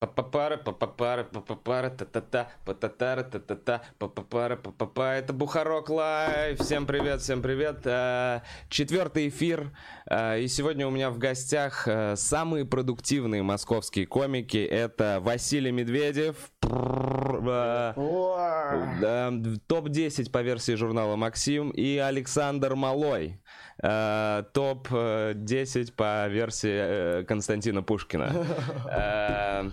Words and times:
Папапара, 0.00 0.56
папапара, 0.56 1.24
папапара, 1.24 1.90
та-та-та, 1.90 2.46
пататара, 2.64 3.24
та-та-та, 3.24 3.82
папапара, 3.98 4.54
папапа. 4.54 5.16
Это 5.16 5.32
Бухарок 5.32 5.90
Лайв. 5.90 6.60
Всем 6.60 6.86
привет, 6.86 7.20
всем 7.20 7.42
привет. 7.42 7.80
А, 7.84 8.42
Четвертый 8.68 9.26
эфир. 9.26 9.72
А, 10.08 10.36
И 10.36 10.46
сегодня 10.46 10.86
у 10.86 10.90
меня 10.90 11.10
в 11.10 11.18
гостях 11.18 11.88
а, 11.88 12.14
самые 12.14 12.64
продуктивные 12.64 13.42
московские 13.42 14.06
комики. 14.06 14.58
Это 14.58 15.18
Василий 15.20 15.72
Медведев. 15.72 16.36
Прррр, 16.60 17.42
а, 17.48 18.98
да, 19.00 19.32
Топ-10 19.66 20.30
по 20.30 20.42
версии 20.42 20.76
журнала 20.76 21.16
«Максим» 21.16 21.70
и 21.70 21.96
Александр 21.96 22.76
Малой. 22.76 23.40
Э, 23.82 24.42
Топ-10 24.52 25.92
по 25.94 26.26
версии 26.28 27.20
э, 27.20 27.24
Константина 27.24 27.82
Пушкина. 27.82 28.32
Э, 28.90 29.70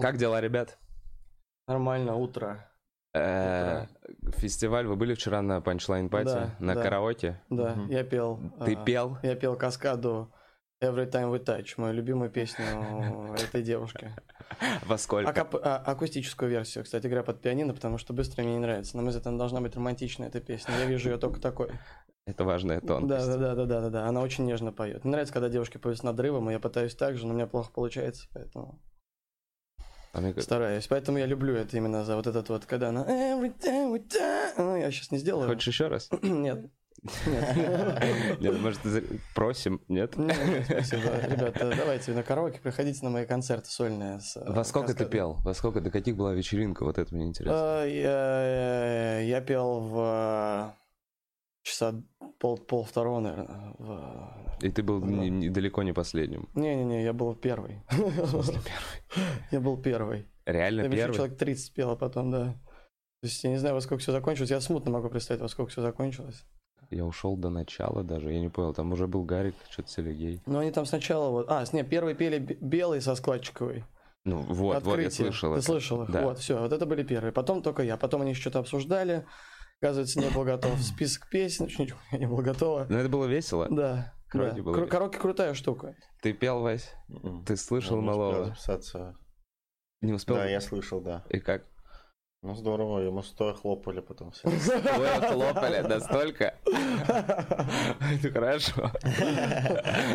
Как 0.00 0.16
дела, 0.16 0.40
ребят? 0.40 0.78
Нормально, 1.66 2.14
утро. 2.14 2.68
Э, 3.14 3.86
Фестиваль, 4.36 4.86
вы 4.86 4.96
были 4.96 5.14
вчера 5.14 5.42
на 5.42 5.60
панчлайн 5.60 6.08
пати 6.08 6.26
Да, 6.26 6.54
на 6.60 6.74
да. 6.74 6.82
караоке? 6.82 7.40
Да, 7.50 7.76
я 7.88 8.04
пел. 8.04 8.40
Ты 8.64 8.76
пел? 8.76 9.18
Я 9.22 9.34
пел 9.34 9.56
каскаду 9.56 10.32
Every 10.82 11.08
Time 11.10 11.30
We 11.32 11.44
Touch, 11.44 11.74
мою 11.76 11.94
любимую 11.94 12.30
песню 12.30 13.34
этой 13.38 13.62
девушки. 13.62 14.12
Во 14.86 14.98
сколько? 14.98 15.30
Акап- 15.30 15.60
а, 15.62 15.76
акустическую 15.76 16.50
версию, 16.50 16.84
кстати, 16.84 17.06
играю 17.06 17.24
под 17.24 17.40
пианино, 17.40 17.74
потому 17.74 17.98
что 17.98 18.12
быстро 18.12 18.42
мне 18.42 18.54
не 18.54 18.58
нравится. 18.60 18.96
На 18.96 19.02
мой 19.02 19.10
взгляд, 19.10 19.26
она 19.26 19.38
должна 19.38 19.60
быть 19.60 19.76
романтичная, 19.76 20.28
эта 20.28 20.40
песня. 20.40 20.74
Я 20.78 20.86
вижу 20.86 21.10
ее 21.10 21.18
только 21.18 21.40
такой. 21.40 21.70
Это 22.26 22.44
важная 22.44 22.80
тонкость. 22.80 23.26
да, 23.26 23.36
да, 23.36 23.54
да, 23.54 23.66
да, 23.66 23.80
да, 23.80 23.90
да. 23.90 24.06
Она 24.06 24.20
очень 24.20 24.44
нежно 24.44 24.72
поет. 24.72 25.04
Мне 25.04 25.12
нравится, 25.12 25.34
когда 25.34 25.48
девушки 25.48 25.78
поют 25.78 25.98
с 25.98 26.02
надрывом, 26.02 26.48
и 26.50 26.52
я 26.52 26.60
пытаюсь 26.60 26.94
так 26.94 27.16
же, 27.16 27.26
но 27.26 27.32
у 27.32 27.36
меня 27.36 27.46
плохо 27.48 27.72
получается, 27.72 28.28
поэтому 28.32 28.80
А 30.12 30.20
мне 30.20 30.32
стараюсь. 30.40 30.86
Поэтому 30.86 31.18
я 31.18 31.26
люблю 31.26 31.54
это 31.54 31.76
именно 31.76 32.04
за 32.04 32.14
вот 32.14 32.26
этот 32.28 32.48
вот, 32.48 32.64
когда 32.64 32.90
она 32.90 33.04
touch. 33.04 34.52
Ну, 34.56 34.76
я 34.76 34.90
сейчас 34.92 35.10
не 35.10 35.18
сделаю. 35.18 35.48
Хочешь 35.48 35.66
еще 35.66 35.88
раз? 35.88 36.08
Нет. 36.22 36.70
Нет. 37.26 37.56
Нет, 38.40 38.60
может, 38.60 38.80
просим, 39.34 39.80
нет? 39.88 40.16
Нет, 40.16 40.36
спасибо. 40.66 41.18
Ребята, 41.26 41.74
давайте 41.76 42.12
на 42.12 42.22
караоке, 42.22 42.60
приходите 42.60 43.04
на 43.04 43.10
мои 43.10 43.26
концерты 43.26 43.68
сольные. 43.68 44.20
С, 44.20 44.36
э, 44.36 44.44
Во 44.46 44.62
сколько 44.62 44.94
ты 44.94 45.06
пел? 45.06 45.38
Во 45.42 45.52
сколько? 45.54 45.80
До 45.80 45.90
каких 45.90 46.16
была 46.16 46.32
вечеринка? 46.32 46.84
Вот 46.84 46.98
это 46.98 47.12
мне 47.12 47.26
интересно. 47.26 47.82
Э, 47.84 49.24
Я, 49.26 49.40
пел 49.40 49.80
в 49.80 50.74
э, 50.76 50.81
часа 51.62 51.94
пол, 52.38 52.58
пол 52.58 52.84
второго, 52.84 53.20
наверное. 53.20 53.74
в- 53.78 54.46
И 54.62 54.70
ты 54.70 54.82
был 54.82 55.00
не- 55.04 55.30
не- 55.30 55.48
далеко 55.50 55.82
не 55.82 55.92
последним. 55.92 56.48
Не-не-не, 56.54 57.02
я 57.04 57.12
был 57.12 57.34
первый. 57.34 57.82
В 57.90 58.26
смысле, 58.28 58.58
первый? 58.64 59.28
Я 59.50 59.60
был 59.60 59.76
первый. 59.76 60.26
Реально 60.46 60.82
еще 60.82 60.90
первый? 60.96 61.14
человек 61.16 61.38
30 61.38 61.74
пел, 61.74 61.90
а 61.90 61.96
потом, 61.96 62.30
да. 62.30 62.44
То 63.20 63.28
есть 63.28 63.44
я 63.44 63.50
не 63.50 63.58
знаю, 63.58 63.74
во 63.76 63.80
сколько 63.80 64.00
все 64.02 64.10
закончилось. 64.12 64.50
Я 64.50 64.60
смутно 64.60 64.90
могу 64.90 65.08
представить, 65.08 65.40
во 65.40 65.48
сколько 65.48 65.70
все 65.70 65.82
закончилось. 65.82 66.44
Я 66.90 67.04
ушел 67.04 67.36
до 67.36 67.48
начала 67.48 68.02
даже, 68.02 68.32
я 68.32 68.40
не 68.40 68.48
понял, 68.48 68.74
там 68.74 68.92
уже 68.92 69.06
был 69.06 69.24
Гарик, 69.24 69.54
что-то 69.70 69.88
Селегей. 69.88 70.42
Но 70.46 70.58
они 70.58 70.70
там 70.72 70.84
сначала 70.84 71.30
вот... 71.30 71.46
А, 71.48 71.64
с- 71.64 71.72
не, 71.72 71.84
первый 71.84 72.14
пели 72.14 72.38
белый 72.38 73.00
со 73.00 73.14
складчиковой. 73.14 73.84
Ну 74.24 74.38
вот, 74.42 74.56
вот, 74.56 74.72
я 74.72 74.78
Открытие. 74.78 75.10
слышал 75.10 75.52
Ты 75.52 75.58
это. 75.58 75.66
слышал 75.66 76.02
их? 76.02 76.10
Да. 76.10 76.22
Вот, 76.22 76.38
все, 76.38 76.58
вот 76.60 76.72
это 76.72 76.84
были 76.86 77.02
первые. 77.02 77.32
Потом 77.32 77.62
только 77.62 77.82
я. 77.82 77.96
Потом 77.96 78.22
они 78.22 78.34
что-то 78.34 78.58
обсуждали. 78.58 79.24
Оказывается, 79.82 80.20
не 80.20 80.28
был 80.30 80.44
готов 80.44 80.80
список 80.80 81.28
песен. 81.28 81.66
Ничего 81.66 81.98
не 82.12 82.26
было 82.26 82.40
готово. 82.42 82.86
Но 82.88 82.98
это 82.98 83.08
было 83.08 83.26
весело. 83.26 83.66
Да. 83.68 84.14
Караоке 84.28 84.56
да. 84.58 84.62
было 84.62 84.72
Кру- 84.74 84.76
весело. 84.76 84.90
Караоке 84.90 85.18
крутая 85.18 85.54
штука. 85.54 85.96
Ты 86.22 86.32
пел, 86.32 86.60
Вась? 86.60 86.94
Мгм. 87.08 87.44
Ты 87.44 87.56
слышал 87.56 87.96
Ну, 87.96 88.02
не 88.02 88.08
успел 88.08 88.18
малого? 88.20 88.44
записаться. 88.46 89.16
Не 90.00 90.12
успел? 90.12 90.36
Да, 90.36 90.46
я 90.48 90.60
слышал, 90.60 91.00
да. 91.00 91.24
И 91.30 91.40
как? 91.40 91.64
Ну 92.44 92.54
здорово, 92.56 92.98
ему 93.00 93.22
стоя 93.22 93.54
хлопали 93.54 94.00
потом 94.00 94.30
все. 94.32 94.48
Вы 94.48 95.06
хлопали 95.28 95.78
настолько? 95.80 96.54
Это 96.66 98.30
хорошо. 98.32 98.90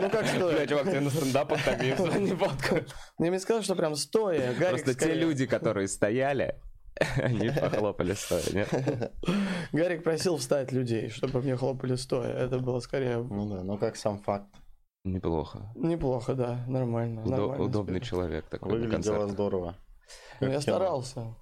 Ну 0.02 0.10
как 0.10 0.24
Бля, 0.24 0.36
стоя? 0.36 0.68
чувак, 0.68 0.86
тебе 0.88 1.00
на 1.02 1.10
стендапах 1.10 1.64
так 1.64 1.82
не 1.82 2.20
не 2.20 2.36
фоткают. 2.36 2.94
Я 3.20 3.30
мне 3.30 3.40
сказал, 3.40 3.64
что 3.64 3.76
прям 3.76 3.96
стоя. 3.96 4.54
Гарик 4.56 4.84
Просто 4.84 4.94
те 4.94 5.00
скорее- 5.06 5.20
люди, 5.22 5.46
которые 5.46 5.88
стояли, 5.88 6.62
они 7.18 7.50
похлопали 7.50 8.14
стоя, 8.14 8.42
нет? 8.54 9.14
Гарик 9.72 10.04
просил 10.04 10.38
встать 10.38 10.72
людей, 10.72 11.10
чтобы 11.10 11.42
мне 11.42 11.56
хлопали 11.56 11.96
стоя. 11.96 12.34
Это 12.34 12.60
было 12.60 12.80
скорее 12.80 13.18
Ну 13.18 13.48
да, 13.50 13.64
ну 13.64 13.78
как 13.78 13.96
сам 13.96 14.20
факт. 14.20 14.48
Неплохо. 15.04 15.72
неплохо, 15.76 16.34
да, 16.36 16.66
нормально. 16.68 17.22
Удо- 17.22 17.30
нормально 17.30 17.64
Удобный 17.64 17.98
спели. 18.00 18.10
человек 18.10 18.46
такой 18.50 18.70
на 18.70 18.76
Выглядело 18.76 19.14
концерте. 19.16 19.34
здорово. 19.34 19.76
Ну, 20.42 20.48
Как 20.48 20.50
я 20.50 20.60
кино. 20.60 20.62
старался. 20.62 21.36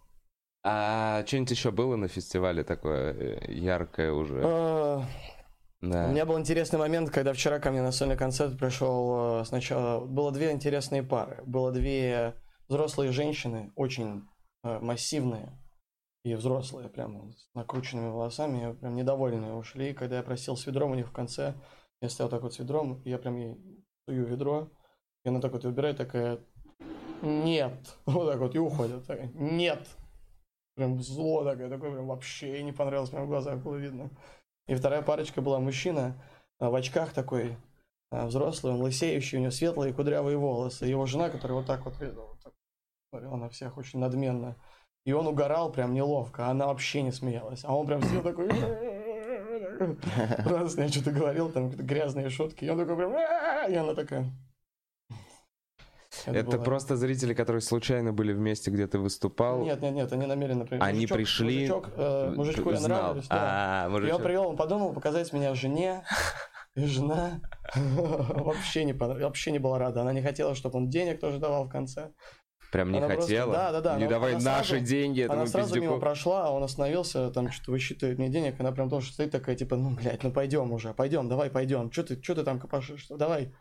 А 0.63 1.23
что-нибудь 1.25 1.51
еще 1.51 1.71
было 1.71 1.95
на 1.95 2.07
фестивале 2.07 2.63
такое 2.63 3.13
э, 3.13 3.51
яркое 3.51 4.11
уже? 4.11 4.41
А, 4.43 5.03
Да. 5.81 6.05
У 6.07 6.11
меня 6.11 6.25
был 6.25 6.39
интересный 6.39 6.79
момент, 6.79 7.09
когда 7.11 7.33
вчера 7.33 7.59
ко 7.59 7.71
мне 7.71 7.81
на 7.81 7.91
сольный 7.91 8.17
концерт 8.17 8.57
пришел 8.57 9.41
э, 9.41 9.45
сначала... 9.45 10.03
Было 10.05 10.31
две 10.31 10.51
интересные 10.51 11.03
пары. 11.03 11.41
Было 11.45 11.71
две 11.71 12.35
взрослые 12.67 13.11
женщины, 13.11 13.71
очень 13.75 14.27
массивные 14.65 15.57
и 16.23 16.33
взрослые, 16.33 16.89
прям 16.89 17.33
с 17.33 17.49
накрученными 17.53 18.09
волосами, 18.09 18.73
прям 18.73 18.95
недовольные 18.95 19.53
ушли. 19.53 19.93
Когда 19.93 20.17
я 20.17 20.23
просил 20.23 20.57
с 20.57 20.65
ведром 20.65 20.91
у 20.91 20.95
них 20.95 21.07
в 21.07 21.11
конце, 21.11 21.53
я 22.01 22.09
стоял 22.09 22.29
так 22.29 22.41
вот 22.41 22.53
с 22.53 22.59
ведром, 22.59 23.01
и 23.03 23.09
я 23.09 23.17
прям 23.17 23.37
ей 23.37 23.57
сую 24.07 24.25
ведро, 24.25 24.69
и 25.23 25.29
она 25.29 25.39
так 25.39 25.53
вот 25.53 25.63
выбирает, 25.63 25.97
такая, 25.97 26.39
нет, 27.21 27.97
вот 28.05 28.31
так 28.31 28.39
вот, 28.39 28.55
и 28.55 28.59
уходит, 28.59 29.05
такая, 29.05 29.31
нет, 29.33 29.87
прям 30.75 31.01
зло 31.01 31.43
такое, 31.43 31.69
такое 31.69 31.91
прям 31.91 32.07
вообще 32.07 32.61
не 32.63 32.71
понравилось, 32.71 33.09
прям 33.09 33.25
в 33.25 33.29
глазах 33.29 33.59
было 33.59 33.75
видно. 33.75 34.09
И 34.67 34.75
вторая 34.75 35.01
парочка 35.01 35.41
была 35.41 35.59
мужчина 35.59 36.21
а, 36.59 36.69
в 36.69 36.75
очках 36.75 37.13
такой, 37.13 37.55
а, 38.11 38.27
взрослый, 38.27 38.73
он 38.73 38.81
лысеющий, 38.81 39.37
у 39.37 39.41
него 39.41 39.51
светлые 39.51 39.93
кудрявые 39.93 40.37
волосы. 40.37 40.85
Его 40.85 41.05
жена, 41.05 41.29
которая 41.29 41.59
вот 41.59 41.67
так 41.67 41.85
вот, 41.85 41.99
видела, 41.99 42.34
смотрела 43.15 43.35
на 43.37 43.49
всех 43.49 43.77
очень 43.77 43.99
надменно. 43.99 44.55
И 45.05 45.13
он 45.13 45.27
угорал 45.27 45.71
прям 45.71 45.93
неловко, 45.93 46.47
а 46.47 46.51
она 46.51 46.67
вообще 46.67 47.01
не 47.01 47.11
смеялась. 47.11 47.63
А 47.63 47.73
он 47.75 47.85
прям 47.85 48.01
сидел 48.03 48.23
такой... 48.23 48.49
Раз 50.45 50.77
я 50.77 50.87
что-то 50.89 51.11
говорил, 51.11 51.49
там 51.51 51.65
какие-то 51.69 51.83
грязные 51.83 52.29
шутки. 52.29 52.65
И 52.65 52.69
он 52.69 52.77
такой 52.79 52.95
прям... 52.97 53.13
И 53.71 53.75
она 53.75 53.93
такая... 53.93 54.25
Это 56.25 56.57
было- 56.57 56.63
просто 56.63 56.95
зрители, 56.95 57.33
которые 57.33 57.61
случайно 57.61 58.13
были 58.13 58.33
вместе, 58.33 58.71
где 58.71 58.87
ты 58.87 58.97
выступал. 58.99 59.61
Нет, 59.63 59.81
нет, 59.81 59.93
нет, 59.93 60.11
они 60.13 60.25
намеренно... 60.25 60.65
при- 60.65 60.79
Они 60.79 61.05
Мужичок- 61.05 61.13
пришли, 61.15 61.55
Мужичок, 61.67 61.89
э, 61.97 62.33
мужичку 62.35 62.71
я 62.71 62.77
знал. 62.77 63.01
нравлюсь, 63.01 63.27
да. 63.27 63.35
А, 63.37 63.83
Я 63.83 63.89
мужичок. 63.89 64.23
привел, 64.23 64.47
он 64.47 64.55
подумал 64.57 64.93
показать 64.93 65.31
меня 65.33 65.53
жене, 65.55 66.03
и 66.75 66.85
жена 66.85 67.41
вообще 67.75 68.85
не, 68.85 68.93
понрав- 68.93 69.19
вообще 69.21 69.51
не 69.51 69.59
была 69.59 69.77
рада. 69.77 70.01
Она 70.01 70.13
не 70.13 70.21
хотела, 70.21 70.55
чтобы 70.55 70.77
он 70.79 70.89
денег 70.89 71.19
тоже 71.19 71.37
давал 71.37 71.65
в 71.65 71.69
конце. 71.69 72.11
Прям 72.75 72.91
не 72.91 72.97
Она 72.97 73.07
просто- 73.07 73.21
хотела. 73.23 73.53
да, 73.53 73.71
да, 73.71 73.79
да, 73.81 73.97
Не 73.97 74.05
давай 74.07 74.35
она 74.35 74.43
наши 74.57 74.71
сразу- 74.71 74.85
деньги 74.85 75.21
этому 75.21 75.39
Она 75.43 75.47
сразу 75.49 75.75
мимо 75.75 75.85
пиздюку. 75.85 75.99
прошла, 76.01 76.47
а 76.47 76.49
он 76.51 76.61
остановился, 76.61 77.29
там 77.31 77.49
что-то 77.49 77.71
высчитывает 77.71 78.17
мне 78.17 78.27
денег, 78.27 78.59
она 78.59 78.73
прям 78.73 78.89
тоже 78.89 79.13
стоит 79.13 79.31
такая, 79.31 79.55
типа, 79.55 79.77
ну, 79.77 79.91
блядь, 79.91 80.23
ну 80.23 80.31
пойдем 80.33 80.73
уже, 80.73 80.93
пойдем, 80.93 81.29
давай, 81.29 81.49
пойдем. 81.49 81.89
Что 81.89 82.03
ты, 82.03 82.21
что 82.21 82.35
ты 82.35 82.43
там 82.43 82.59
копошишь? 82.59 83.05
Давай. 83.07 83.55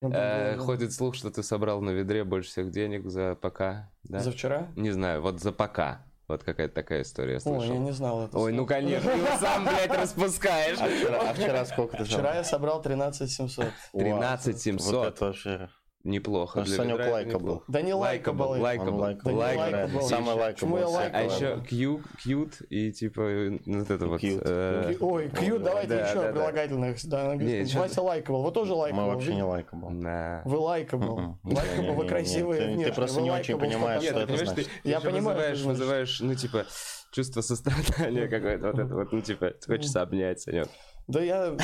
Я 0.00 0.08
Э, 0.08 0.50
думаю, 0.52 0.64
Ходит 0.64 0.92
слух, 0.94 1.14
что 1.14 1.30
ты 1.30 1.42
собрал 1.42 1.82
на 1.82 1.90
ведре 1.90 2.24
больше 2.24 2.48
всех 2.48 2.70
денег 2.70 3.06
за 3.06 3.34
пока. 3.34 3.90
Да? 4.04 4.20
За 4.20 4.32
вчера? 4.32 4.68
Не 4.76 4.92
знаю, 4.92 5.20
вот 5.20 5.40
за 5.40 5.52
пока. 5.52 6.06
Вот 6.26 6.42
какая-то 6.42 6.74
такая 6.74 7.02
история 7.02 7.34
я 7.34 7.40
Ой, 7.44 7.52
я 7.52 7.58
слышал. 7.60 7.78
не 7.82 7.90
знал 7.92 8.24
это. 8.24 8.38
Ой, 8.38 8.52
ну 8.54 8.64
конечно, 8.64 9.10
ты 9.12 9.18
его 9.18 9.36
сам, 9.38 9.64
блядь, 9.64 9.94
распускаешь. 9.94 10.78
А 10.80 10.86
вчера, 10.88 11.20
а 11.30 11.34
вчера 11.34 11.64
сколько 11.66 11.98
ты 11.98 12.04
Вчера 12.04 12.34
я 12.36 12.44
собрал 12.44 12.80
13 12.80 13.30
700. 13.30 13.66
13 13.92 14.58
700. 14.58 14.94
Вот 14.94 15.06
это 15.06 15.24
вообще... 15.26 15.68
Неплохо. 16.04 16.58
Ну, 16.60 16.64
для 16.64 16.76
Санек 16.76 16.98
likable 16.98 17.28
неплохо. 17.30 17.62
Да 17.68 17.80
не 17.82 17.94
likable. 17.94 18.50
Он 18.50 18.60
Likable. 18.60 18.98
lik- 18.98 19.20
Да 19.22 19.30
не 19.32 19.38
Likable. 19.38 19.72
likable. 19.72 20.02
Самый 20.02 20.52
Почему 20.52 20.78
я 20.78 20.88
likable. 20.88 20.94
lik- 20.94 21.14
А 21.14 21.34
еще 21.44 21.64
cu-, 21.68 22.02
cute 22.22 22.54
и 22.70 22.92
типа 22.92 23.22
вот 23.66 23.90
это 23.90 24.06
вот. 24.06 24.20
Э, 24.24 24.94
Ой, 25.00 25.30
cute, 25.30 25.62
давайте 25.62 25.88
Да, 25.88 26.08
еще 26.10 26.32
прилагательных. 26.32 27.74
Вася 27.74 28.02
likable. 28.02 28.42
Вы 28.42 28.50
тоже 28.52 28.74
likable. 28.74 29.02
Мы 29.02 29.08
вообще 29.14 29.34
не 29.34 29.42
Вы- 29.42 29.48
likable. 29.48 29.90
на. 29.90 30.42
Вы 30.44 30.56
likable. 30.58 31.18
Мгм. 31.18 31.38
Likable, 31.44 31.76
вы 31.76 31.82
Не-не-не-не. 31.82 32.08
красивые 32.08 32.84
Ты- 32.86 32.92
просто 32.92 33.16
вы 33.18 33.22
не 33.22 33.30
очень 33.30 33.58
понимаешь, 33.58 34.02
что 34.02 34.20
это 34.20 34.36
значит. 34.36 34.68
Я 34.84 35.00
понимаю, 35.00 35.56
что 35.56 35.68
вызываешь, 35.68 36.20
ну, 36.20 36.34
типа, 36.34 36.66
чувство 37.12 37.40
сострадания 37.42 38.26
какое-то, 38.28 38.66
вот 38.72 38.78
это 38.78 38.94
вот, 38.94 39.12
ну, 39.12 39.20
типа, 39.20 39.52
хочется 39.66 40.02
обнять, 40.02 40.40
Санек. 40.40 40.68
Да 41.08 41.20
я 41.22 41.46
э, 41.46 41.56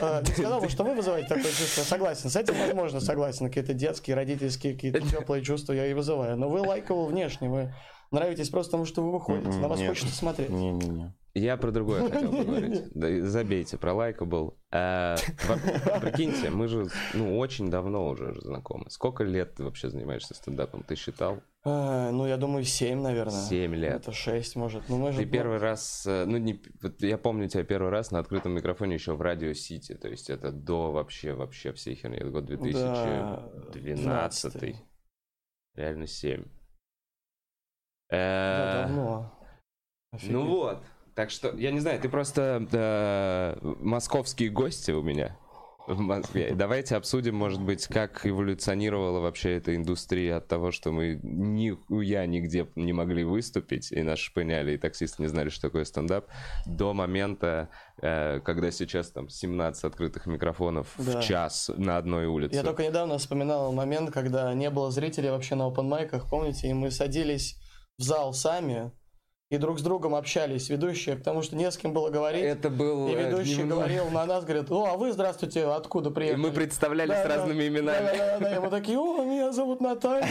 э, 0.00 0.22
не 0.26 0.32
сказал 0.32 0.60
бы, 0.60 0.68
что 0.68 0.84
вы 0.84 0.94
вызываете 0.94 1.28
такое 1.28 1.50
чувство. 1.50 1.82
Согласен. 1.82 2.30
С 2.30 2.36
этим, 2.36 2.54
возможно, 2.58 3.00
согласен. 3.00 3.46
Какие-то 3.46 3.74
детские, 3.74 4.16
родительские, 4.16 4.74
какие-то 4.74 5.00
теплые 5.00 5.42
чувства 5.42 5.72
я 5.72 5.86
и 5.86 5.94
вызываю. 5.94 6.36
Но 6.36 6.48
вы 6.48 6.60
likable 6.60 7.06
внешне. 7.06 7.48
Вы 7.48 7.74
нравитесь 8.10 8.50
просто 8.50 8.72
потому, 8.72 8.84
что 8.86 9.02
вы 9.02 9.12
выходите. 9.12 9.56
На 9.58 9.68
вас 9.68 9.78
Нет. 9.78 9.88
хочется 9.88 10.14
смотреть. 10.14 10.50
Не-не-не. 10.50 11.14
Я 11.32 11.56
про 11.56 11.70
другое 11.70 12.08
хотел 12.10 12.32
поговорить. 12.32 12.90
Да, 12.92 13.20
забейте, 13.26 13.78
про 13.78 13.94
likable. 13.94 14.58
А, 14.72 15.14
во- 15.46 16.00
Прикиньте, 16.00 16.50
мы 16.50 16.66
же 16.66 16.86
ну, 17.14 17.38
очень 17.38 17.70
давно 17.70 18.08
уже 18.08 18.34
знакомы. 18.40 18.90
Сколько 18.90 19.22
лет 19.22 19.54
ты 19.54 19.62
вообще 19.64 19.90
занимаешься 19.90 20.34
стендапом? 20.34 20.82
Ты 20.82 20.96
считал? 20.96 21.40
А, 21.64 22.10
ну, 22.10 22.26
я 22.26 22.36
думаю, 22.36 22.64
7, 22.64 23.00
наверное. 23.00 23.32
Семь 23.42 23.76
лет. 23.76 23.94
Это 24.02 24.12
6, 24.12 24.56
может. 24.56 24.88
Ну, 24.88 24.98
мы 24.98 25.12
же... 25.12 25.18
Ты 25.18 25.26
первый 25.26 25.58
раз, 25.58 26.04
э, 26.06 26.24
ну 26.24 26.36
не, 26.36 26.60
вот 26.82 27.00
я 27.02 27.16
помню 27.16 27.48
тебя 27.48 27.62
первый 27.62 27.90
раз 27.90 28.10
на 28.10 28.18
открытом 28.18 28.52
микрофоне 28.54 28.94
еще 28.94 29.14
в 29.14 29.20
Радио 29.20 29.52
Сити, 29.52 29.94
то 29.94 30.08
есть 30.08 30.30
это 30.30 30.50
до 30.50 30.90
вообще 30.90 31.34
вообще 31.34 31.72
всей 31.72 31.94
херни, 31.94 32.16
это 32.16 32.30
год 32.30 32.46
2012, 32.46 33.72
Да, 33.72 34.58
12-й. 34.58 34.76
реально 35.76 36.06
7. 36.06 36.44
Да, 38.10 38.16
Э, 38.16 38.82
давно. 38.88 39.32
Ну 40.12 40.16
Офигеть. 40.16 40.36
вот, 40.36 40.82
так 41.20 41.30
что, 41.30 41.54
я 41.58 41.70
не 41.70 41.80
знаю, 41.80 42.00
ты 42.00 42.08
просто 42.08 42.66
э, 42.72 43.56
московские 43.80 44.48
гости 44.48 44.90
у 44.90 45.02
меня 45.02 45.36
в 45.86 46.00
Москве. 46.00 46.54
Давайте 46.54 46.96
обсудим, 46.96 47.34
может 47.34 47.60
быть, 47.60 47.86
как 47.88 48.26
эволюционировала 48.26 49.20
вообще 49.20 49.56
эта 49.56 49.76
индустрия 49.76 50.38
от 50.38 50.48
того, 50.48 50.70
что 50.70 50.92
мы 50.92 51.20
нихуя 51.22 52.24
нигде 52.24 52.66
не 52.74 52.94
могли 52.94 53.22
выступить, 53.22 53.92
и 53.92 54.02
нас 54.02 54.18
шпыняли, 54.18 54.72
и 54.72 54.78
таксисты 54.78 55.20
не 55.20 55.28
знали, 55.28 55.50
что 55.50 55.60
такое 55.60 55.84
стендап, 55.84 56.26
до 56.64 56.94
момента, 56.94 57.68
э, 58.00 58.40
когда 58.40 58.70
сейчас 58.70 59.10
там 59.10 59.28
17 59.28 59.84
открытых 59.84 60.24
микрофонов 60.24 60.94
Да. 60.96 61.20
в 61.20 61.24
час 61.24 61.70
на 61.76 61.98
одной 61.98 62.28
улице. 62.28 62.54
Я 62.54 62.62
только 62.62 62.82
недавно 62.82 63.18
вспоминал 63.18 63.74
момент, 63.74 64.10
когда 64.10 64.54
не 64.54 64.70
было 64.70 64.90
зрителей 64.90 65.28
вообще 65.28 65.54
на 65.54 65.68
open 65.68 65.82
майках, 65.82 66.30
помните, 66.30 66.68
и 66.68 66.72
мы 66.72 66.90
садились 66.90 67.60
в 67.98 68.04
зал 68.04 68.32
сами 68.32 68.92
и 69.50 69.56
друг 69.56 69.80
с 69.80 69.82
другом 69.82 70.14
общались, 70.14 70.68
ведущие, 70.70 71.16
потому 71.16 71.42
что 71.42 71.56
не 71.56 71.68
с 71.68 71.76
кем 71.76 71.92
было 71.92 72.08
говорить. 72.08 72.44
Это 72.44 72.70
был 72.70 73.08
И 73.08 73.16
ведущий 73.16 73.56
дневной- 73.56 73.78
говорил 73.78 74.08
на 74.10 74.24
нас, 74.24 74.44
говорит, 74.44 74.70
о, 74.70 74.84
а 74.92 74.96
вы, 74.96 75.10
здравствуйте, 75.12 75.64
откуда 75.64 76.10
И 76.10 76.12
приехали? 76.12 76.40
мы 76.40 76.52
представлялись 76.52 77.10
Да, 77.10 77.24
с 77.24 77.28
да. 77.28 77.36
разными 77.36 77.66
именами. 77.66 78.16
Да, 78.16 78.38
да, 78.38 78.48
да, 78.48 78.56
и 78.56 78.60
мы 78.60 78.70
такие, 78.70 78.96
о, 78.96 79.24
меня 79.24 79.50
зовут 79.50 79.80
Наталья. 79.80 80.24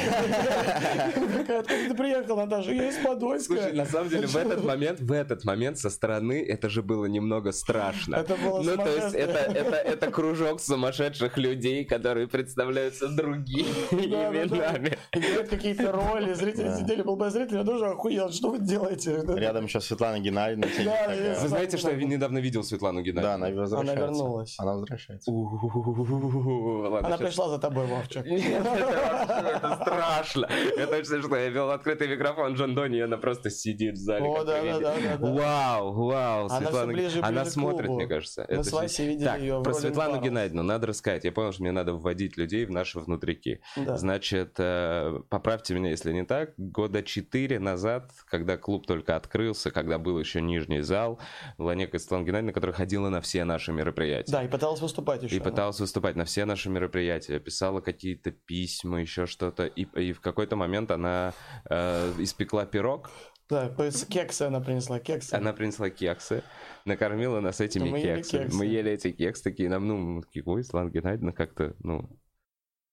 Откуда 1.59 1.63
ты 1.63 1.93
приехал, 1.95 2.37
Наташа? 2.37 2.71
Я 2.71 2.87
из 2.87 2.95
Подольска. 3.03 3.55
Слушай, 3.55 3.73
на 3.73 3.85
самом 3.85 4.07
деле, 4.07 4.25
в 4.25 4.35
этот 4.37 4.63
момент, 4.63 5.01
в 5.01 5.11
этот 5.11 5.43
момент 5.43 5.77
со 5.77 5.89
стороны 5.89 6.41
это 6.47 6.69
же 6.69 6.81
было 6.81 7.05
немного 7.05 7.51
страшно. 7.51 8.15
Это 8.15 8.37
было 8.37 8.61
Ну, 8.61 8.77
то 8.77 8.87
есть, 8.87 9.15
это, 9.15 9.37
это, 9.37 9.75
это 9.75 10.11
кружок 10.11 10.61
сумасшедших 10.61 11.37
людей, 11.37 11.83
которые 11.83 12.29
представляются 12.29 13.09
другими 13.09 13.67
Да, 13.91 14.31
да, 14.31 14.31
да. 14.31 14.43
именами. 14.45 14.97
Играют 15.11 15.49
какие-то 15.49 15.91
роли, 15.91 16.33
зрители 16.35 16.69
Да. 16.69 16.77
сидели, 16.77 17.01
был 17.01 17.17
бы 17.17 17.29
зритель, 17.29 17.57
я 17.57 17.63
тоже 17.65 17.85
охуел, 17.87 18.31
что 18.31 18.51
вы 18.51 18.59
делаете? 18.59 19.08
Рядом 19.09 19.65
еще 19.65 19.81
Светлана 19.81 20.19
Геннадьевна 20.19 20.67
Да. 20.83 21.39
Вы 21.41 21.47
знаете, 21.47 21.77
что 21.77 21.91
я 21.91 21.97
недавно 21.97 22.39
видел 22.39 22.63
Светлану 22.63 23.03
Да, 23.03 23.35
она 23.35 23.49
Геннадьевну? 23.49 23.61
возвращается. 23.61 24.05
вернулась. 24.05 24.55
Она 24.59 24.73
возвращается. 24.73 25.31
Она 25.31 27.17
пришла 27.17 27.49
за 27.49 27.59
тобой, 27.59 27.85
Вовчик. 27.85 28.25
Это 28.25 29.79
страшно. 29.81 30.49
Это 30.77 30.87
точно 30.87 31.21
что 31.21 31.35
я 31.35 31.49
вел 31.49 31.71
открытый 31.71 32.07
микрофон 32.07 32.53
Джон 32.53 32.75
Донни, 32.75 32.97
и 32.97 33.01
она 33.01 33.17
просто 33.17 33.49
сидит 33.49 33.95
в 33.95 34.01
зале. 34.01 34.25
О, 34.25 34.43
да, 34.43 34.61
да, 34.61 34.79
да, 34.79 34.95
да, 34.95 35.17
да. 35.17 35.31
Вау, 35.31 35.93
вау, 35.93 36.45
Она 36.45 36.59
Светлана 36.59 37.27
Она 37.27 37.45
смотрит, 37.45 37.89
мне 37.89 38.07
кажется. 38.07 38.45
Мы 38.49 38.63
с 38.63 38.71
Васей 38.71 39.07
видели 39.07 39.39
ее 39.39 39.61
про 39.63 39.73
Светлану. 39.73 40.21
Геннадьевну 40.21 40.63
надо 40.63 40.87
рассказать. 40.87 41.23
Я 41.23 41.31
понял, 41.31 41.51
что 41.51 41.63
мне 41.63 41.71
надо 41.71 41.93
вводить 41.93 42.37
людей 42.37 42.65
в 42.65 42.71
наши 42.71 42.99
внутрики. 42.99 43.61
Да. 43.77 43.97
Значит, 43.97 44.55
э, 44.57 45.19
поправьте 45.29 45.73
меня, 45.73 45.91
если 45.91 46.11
не 46.11 46.25
так, 46.25 46.53
года 46.57 47.03
четыре 47.03 47.59
назад, 47.59 48.11
когда 48.25 48.57
клуб 48.57 48.85
только 48.85 48.98
открылся, 49.07 49.71
когда 49.71 49.97
был 49.97 50.19
еще 50.19 50.41
нижний 50.41 50.81
зал, 50.81 51.19
была 51.57 51.75
некая 51.75 51.99
Светлана 51.99 52.23
Геннадьевна, 52.23 52.53
которая 52.53 52.75
ходила 52.75 53.09
на 53.09 53.21
все 53.21 53.43
наши 53.43 53.71
мероприятия. 53.71 54.31
Да, 54.31 54.43
и 54.43 54.47
пыталась 54.47 54.81
выступать 54.81 55.23
еще. 55.23 55.35
И 55.35 55.39
пыталась 55.39 55.79
выступать 55.79 56.15
на 56.15 56.25
все 56.25 56.45
наши 56.45 56.69
мероприятия, 56.69 57.39
писала 57.39 57.81
какие-то 57.81 58.31
письма, 58.31 59.01
еще 59.01 59.25
что-то. 59.25 59.65
И, 59.65 59.83
и 59.99 60.13
в 60.13 60.21
какой-то 60.21 60.55
момент 60.55 60.91
она 60.91 61.33
э, 61.69 62.13
испекла 62.19 62.65
пирог, 62.65 63.09
Да, 63.49 63.69
кексы 64.09 64.43
она 64.43 64.59
принесла, 64.59 64.99
кексы. 64.99 65.33
она 65.33 65.53
принесла 65.53 65.89
кексы, 65.89 66.43
накормила 66.85 67.39
нас 67.39 67.61
этими 67.61 67.89
Мы 67.89 67.99
ели 67.99 68.15
кексами. 68.17 68.43
кексы. 68.43 68.57
Мы 68.57 68.65
ели 68.65 68.91
эти 68.91 69.11
кексы, 69.11 69.43
такие 69.43 69.69
нам, 69.69 69.87
ну, 69.87 70.21
такие, 70.21 70.43
ой, 70.45 70.63
Светлана 70.63 70.89
Геннадьевна, 70.89 71.31
как-то, 71.31 71.75
ну, 71.79 72.09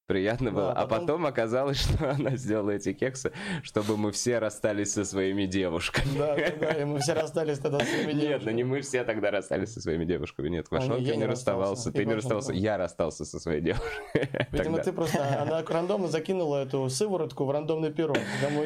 приятно 0.07 0.51
Да, 0.51 0.57
было. 0.57 0.73
А 0.73 0.87
потом- 0.87 1.07
потом 1.07 1.27
оказалось, 1.27 1.77
что 1.83 2.11
она 2.11 2.37
сделала 2.37 2.71
эти 2.71 2.93
кексы, 2.93 3.33
чтобы 3.63 3.97
мы 3.97 4.13
все 4.13 4.39
расстались 4.39 4.93
со 4.93 5.05
своими 5.05 5.47
девушками. 5.47 6.07
Да, 6.17 6.37
да, 6.61 6.73
и 6.73 6.85
мы 6.85 7.01
все 7.01 7.15
расстались 7.15 7.59
тогда 7.59 7.81
с 7.81 7.89
своими 7.89 8.13
Нет, 8.13 8.17
ну 8.17 8.21
девушками. 8.29 8.55
не 8.55 8.65
мы 8.65 8.81
все 8.81 9.05
тогда 9.05 9.31
расстались 9.31 9.73
со 9.73 9.81
своими 9.81 10.05
девушками. 10.05 10.49
Нет, 10.49 10.67
А, 10.71 10.79
не, 10.99 11.17
не 11.17 11.27
расставался, 11.27 11.93
ты 11.93 12.05
не 12.05 12.15
расстался, 12.15 12.53
я 12.53 12.77
расстался 12.77 13.25
со 13.25 13.39
своей 13.39 13.61
девушкой. 13.61 13.91
Видимо, 14.53 14.79
ты 14.79 14.93
просто... 14.93 15.43
Она 15.43 15.63
рандомно 15.63 16.09
закинула 16.09 16.63
эту 16.63 16.89
сыворотку 16.89 17.45
в 17.45 17.51
рандомный 17.51 17.93
пирог. 17.93 18.19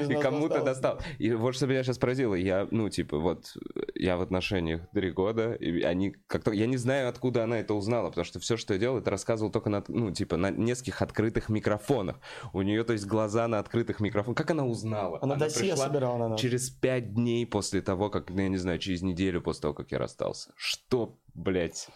И 0.08 0.14
кому-то 0.14 0.62
достал. 0.62 1.00
И 1.18 1.32
вот 1.32 1.54
что 1.54 1.66
меня 1.66 1.82
сейчас 1.82 1.98
поразило, 1.98 2.34
я, 2.34 2.68
ну, 2.70 2.88
типа, 2.88 3.18
вот, 3.18 3.56
я 3.94 4.16
в 4.16 4.22
отношениях 4.22 4.82
три 4.92 5.10
года, 5.10 5.52
и 5.54 5.82
они 5.82 6.14
как-то, 6.26 6.52
я 6.52 6.66
не 6.66 6.76
знаю, 6.76 7.08
откуда 7.08 7.44
она 7.44 7.58
это 7.60 7.74
узнала, 7.74 8.08
потому 8.08 8.24
что 8.24 8.40
все, 8.40 8.56
что 8.56 8.74
я 8.74 8.80
делал, 8.80 8.98
это 8.98 9.10
рассказывал 9.10 9.50
только 9.50 9.70
на, 9.70 9.82
ну, 9.88 10.10
типа, 10.10 10.36
на 10.36 10.50
нескольких 10.50 11.02
открытых 11.02 11.29
микрофонах. 11.48 12.20
У 12.52 12.62
нее, 12.62 12.84
то 12.84 12.92
есть, 12.92 13.06
глаза 13.06 13.46
на 13.48 13.58
открытых 13.58 14.00
микрофонах. 14.00 14.36
Как 14.36 14.50
она 14.50 14.64
узнала? 14.64 15.18
Она 15.22 15.36
досье 15.36 15.70
пришла 15.70 15.86
собирала 15.86 16.16
на 16.18 16.28
нас. 16.30 16.40
через 16.40 16.70
пять 16.70 17.14
дней 17.14 17.46
после 17.46 17.80
того, 17.82 18.10
как, 18.10 18.30
ну, 18.30 18.40
я 18.40 18.48
не 18.48 18.56
знаю, 18.56 18.78
через 18.78 19.02
неделю 19.02 19.40
после 19.42 19.62
того, 19.62 19.74
как 19.74 19.92
я 19.92 19.98
расстался. 19.98 20.52
Что, 20.56 21.18
блядь? 21.34 21.88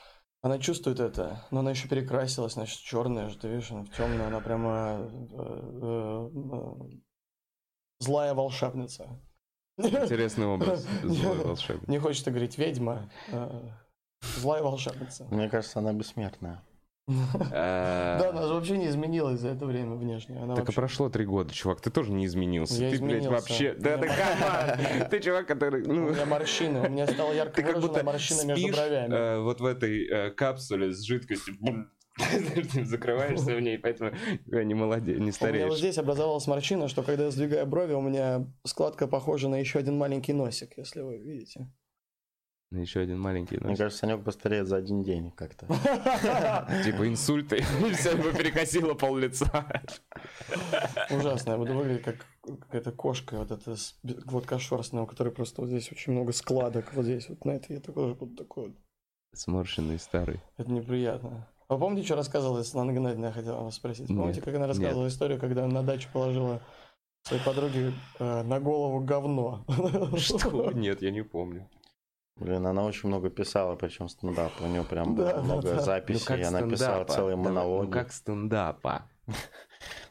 Она 0.43 0.59
чувствует 0.59 1.01
это, 1.01 1.43
но 1.51 1.61
она 1.61 1.71
еще 1.71 1.89
перекрасилась, 1.89 2.53
значит, 2.53 2.79
черная 2.81 3.31
же, 3.31 3.39
ты 3.39 3.49
видишь, 3.49 3.71
она 3.71 3.87
темная, 3.97 4.27
она 4.27 4.41
прямо 4.41 4.99
э, 5.01 5.31
э, 5.83 6.29
э, 6.53 6.99
злая 7.99 8.35
волшебница. 8.35 9.21
Интересный 9.79 10.47
образ. 10.47 10.87
Злой 11.03 11.39
Не- 11.39 11.45
волшебник. 11.45 11.89
Не 11.89 11.99
хочется 11.99 12.31
говорить 12.31 12.59
ведьма, 12.59 13.11
э, 13.33 13.71
злая 14.37 14.63
волшебница. 14.63 15.25
Мне 15.31 15.49
кажется, 15.49 15.79
она 15.79 15.93
бессмертная. 15.95 16.63
А, 17.07 18.19
Да, 18.19 18.31
она 18.31 18.47
же 18.47 18.55
вообще 18.55 18.79
не 18.79 18.89
изменилась 18.89 19.41
за 19.41 19.49
это 19.49 19.67
время 19.67 19.95
внешне. 19.95 20.41
Так 20.55 20.69
и 20.69 20.73
прошло 20.73 21.09
три 21.11 21.25
года, 21.27 21.53
чувак, 21.53 21.81
ты 21.81 21.91
тоже 21.91 22.13
не 22.13 22.25
изменился. 22.27 22.83
Я 22.83 22.91
ты, 22.91 22.99
блядь, 23.03 23.27
вообще... 23.27 23.75
Да, 23.75 23.97
да, 23.99 24.07
come 24.07 24.65
on! 24.65 25.09
Ты 25.11 25.21
чувак, 25.21 25.47
который... 25.47 25.83
У 25.85 25.93
Ну, 25.93 26.11
меня 26.11 26.25
морщины, 26.27 26.81
у 26.81 26.89
меня 26.89 27.07
стала 27.07 27.33
ярко 27.33 27.63
как 27.63 27.77
выраженная 27.77 28.03
морщина 28.05 28.43
между 28.47 28.69
бровями. 28.73 29.15
э, 29.15 29.39
вот 29.41 29.61
в 29.61 29.65
этой 29.67 30.07
э, 30.07 30.31
капсуле 30.31 30.93
с 30.93 31.03
жидкостью. 31.03 31.55
Ты 32.73 32.85
закрываешься 32.85 33.57
в 33.57 33.61
ней, 33.61 33.77
поэтому 33.77 34.13
э, 34.53 34.63
не 34.63 34.75
молодец, 34.75 35.07
не 35.09 35.15
У 35.15 35.19
меня 35.19 35.27
вот 35.27 35.35
стареешь. 35.35 35.77
здесь 35.79 35.99
образовалась 35.99 36.47
морщина, 36.47 36.89
что 36.89 37.03
когда 37.03 37.25
я 37.25 37.31
сдвигаю 37.31 37.67
брови, 37.67 37.93
у 37.95 38.01
меня 38.01 38.47
складка 38.65 39.07
похожа 39.09 39.49
на 39.49 39.57
еще 39.57 39.81
один 39.81 39.99
маленький 39.99 40.33
носик, 40.33 40.79
если 40.79 41.01
вы 41.01 41.19
видите. 41.19 41.69
Еще 42.75 43.01
один 43.01 43.21
маленький 43.21 43.59
Мне 43.59 43.77
кажется, 43.77 44.01
Санек 44.01 44.25
постареет 44.25 44.67
за 44.67 44.77
один 44.77 45.03
день 45.03 45.31
как-то. 45.31 45.67
Типа 46.85 47.07
инсульты, 47.09 47.59
и 47.87 47.93
все 47.95 48.13
его 48.13 48.31
перекосило 48.33 48.95
пол 48.95 49.17
лица. 49.17 49.67
Ужасно, 51.11 51.53
я 51.53 51.57
буду 51.59 51.75
выглядеть 51.75 52.03
как 52.03 52.27
какая-то 52.43 52.93
кошка, 52.93 53.37
вот 53.37 53.51
эта 53.51 53.77
с- 53.77 53.97
гладкошерстная, 54.03 55.03
у 55.03 55.07
которой 55.07 55.31
просто 55.31 55.61
вот 55.61 55.69
здесь 55.69 55.91
очень 55.93 56.13
много 56.13 56.33
складок, 56.33 56.93
вот 56.95 57.05
здесь 57.05 57.29
вот 57.29 57.45
на 57.45 57.53
это 57.53 57.73
я 57.73 57.81
такой 57.81 58.15
буду 58.15 58.35
такой 58.37 58.69
вот. 58.69 58.77
Сморщенный 59.35 59.99
старый. 59.99 60.41
Это 60.57 60.71
неприятно. 60.71 61.49
А 61.69 61.77
помните, 61.79 62.05
что 62.07 62.17
рассказывала 62.17 62.63
Светлана 62.63 62.93
Геннадьевна, 62.93 63.29
я 63.29 63.33
хотела 63.33 63.63
вас 63.63 63.75
спросить? 63.77 64.09
Помните, 64.09 64.41
как 64.43 64.55
она 64.55 64.67
рассказывала 64.67 65.09
историю, 65.09 65.41
когда 65.41 65.65
она 65.65 65.81
на 65.81 65.83
дачу 65.83 66.09
положила 66.13 66.61
своей 67.23 67.43
подруге 67.43 67.93
э, 68.19 68.43
на 68.43 68.61
голову 68.61 69.01
говно? 69.01 69.65
Что? 70.19 70.71
Нет, 70.75 71.01
я 71.03 71.11
не 71.11 71.23
помню. 71.23 71.69
Блин, 72.37 72.67
она 72.67 72.85
очень 72.85 73.09
много 73.09 73.31
писала, 73.31 73.77
причем 73.77 74.09
стендап. 74.09 74.53
У 74.61 74.67
нее 74.67 74.83
прям 74.83 75.15
Да, 75.15 75.23
было 75.23 75.33
да, 75.35 75.43
много 75.43 75.63
да. 75.75 75.81
записей. 75.81 76.43
она 76.43 76.63
писала 76.63 77.05
стендапа. 77.05 77.13
целые 77.13 77.37
Давай, 77.37 77.53
монологи. 77.53 77.87
Ну 77.87 77.93
как 77.93 78.13
стендапа. 78.13 79.03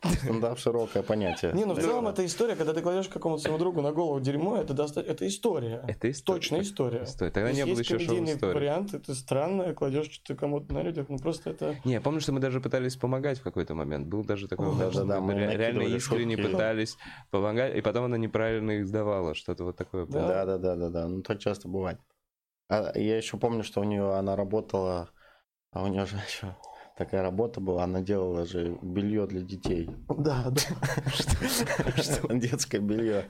Стендап 0.01 0.57
широкое 0.57 1.03
понятие. 1.03 1.51
Не, 1.53 1.65
ну 1.65 1.73
в 1.73 1.77
Да. 1.77 1.81
целом 1.83 2.07
это 2.07 2.25
история, 2.25 2.55
когда 2.55 2.73
ты 2.73 2.81
кладешь 2.81 3.07
какому-то 3.09 3.41
своему 3.41 3.57
другу 3.59 3.81
на 3.81 3.91
голову 3.91 4.19
дерьмо, 4.21 4.57
это 4.57 4.73
доста... 4.73 5.01
это 5.01 5.27
история. 5.27 5.83
Это 5.87 6.09
история. 6.11 6.39
Точно 6.39 6.61
история. 6.61 7.03
История. 7.03 7.31
То 7.31 7.35
Тогда 7.35 7.51
не 7.51 7.65
было 7.65 7.79
еще 7.79 7.99
шоу 7.99 8.23
истории. 8.23 8.53
вариант, 8.53 8.93
это 8.93 9.13
странно, 9.15 9.73
кладешь 9.73 10.09
что-то 10.11 10.35
кому-то 10.39 10.73
на 10.73 10.81
людях, 10.81 11.07
ну 11.09 11.17
просто 11.19 11.49
это... 11.51 11.75
Не, 11.85 11.99
помню, 12.01 12.21
что 12.21 12.31
мы 12.31 12.39
даже 12.39 12.59
пытались 12.61 12.95
помогать 12.95 13.39
в 13.39 13.43
какой-то 13.43 13.75
момент. 13.75 14.07
Был 14.07 14.23
даже 14.23 14.47
такой 14.47 14.73
что 14.91 15.03
да-да, 15.03 15.19
мы 15.21 15.33
мы 15.33 15.39
ре- 15.39 15.57
реально 15.57 15.83
искренне 15.83 16.37
пытались 16.37 16.97
помогать, 17.31 17.75
и 17.75 17.81
потом 17.81 18.05
она 18.05 18.17
неправильно 18.17 18.71
их 18.71 18.87
сдавала, 18.87 19.35
что-то 19.35 19.63
вот 19.65 19.75
такое 19.77 20.05
было. 20.05 20.27
Да, 20.27 20.45
да, 20.45 20.57
да, 20.57 20.75
да, 20.75 20.89
да. 20.89 21.07
Ну 21.07 21.21
так 21.21 21.39
часто 21.39 21.67
бывает. 21.67 21.99
А 22.73 22.91
я 22.97 23.17
еще 23.17 23.37
помню, 23.37 23.63
что 23.63 23.81
у 23.81 23.83
нее 23.83 24.15
она 24.15 24.35
работала, 24.35 25.11
а 25.71 25.83
у 25.83 25.87
нее 25.87 26.07
же 26.07 26.15
еще 26.15 26.55
такая 26.97 27.21
работа 27.21 27.61
была, 27.61 27.83
она 27.83 28.01
делала 28.01 28.47
же 28.47 28.79
белье 28.81 29.27
для 29.27 29.41
детей. 29.41 29.91
Да, 30.09 30.45
да. 30.49 30.61
Детское 32.33 32.79
белье. 32.79 33.27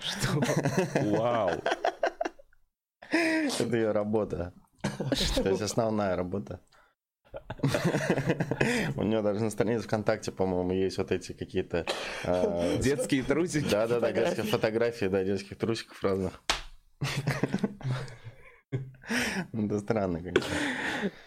Вау. 1.18 1.50
Это 3.12 3.76
ее 3.76 3.92
работа. 3.92 4.54
То 5.36 5.50
есть 5.50 5.62
основная 5.62 6.16
работа. 6.16 6.62
У 8.96 9.04
нее 9.04 9.22
даже 9.22 9.44
на 9.44 9.50
странице 9.50 9.84
ВКонтакте, 9.84 10.32
по-моему, 10.32 10.72
есть 10.72 10.98
вот 10.98 11.12
эти 11.12 11.34
какие-то... 11.34 11.86
а, 12.24 12.78
Детские 12.78 13.24
трусики. 13.24 13.70
Да-да-да, 13.70 14.14
детские 14.14 14.46
фотографии, 14.46 15.08
да, 15.08 15.22
детских 15.26 15.58
трусиков 15.58 16.02
разных. 16.02 16.42
Это 19.54 19.80
странно, 19.80 20.20
конечно. 20.20 20.54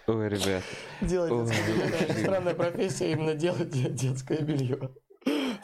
Ой, 0.07 0.29
ребят. 0.29 0.63
Делать 1.01 1.49
детское 1.49 1.77
белье. 1.77 2.23
Странная 2.23 2.55
профессия, 2.55 3.13
именно 3.13 3.35
делать 3.35 3.71
де- 3.71 3.91
детское 3.91 4.41
белье. 4.41 4.91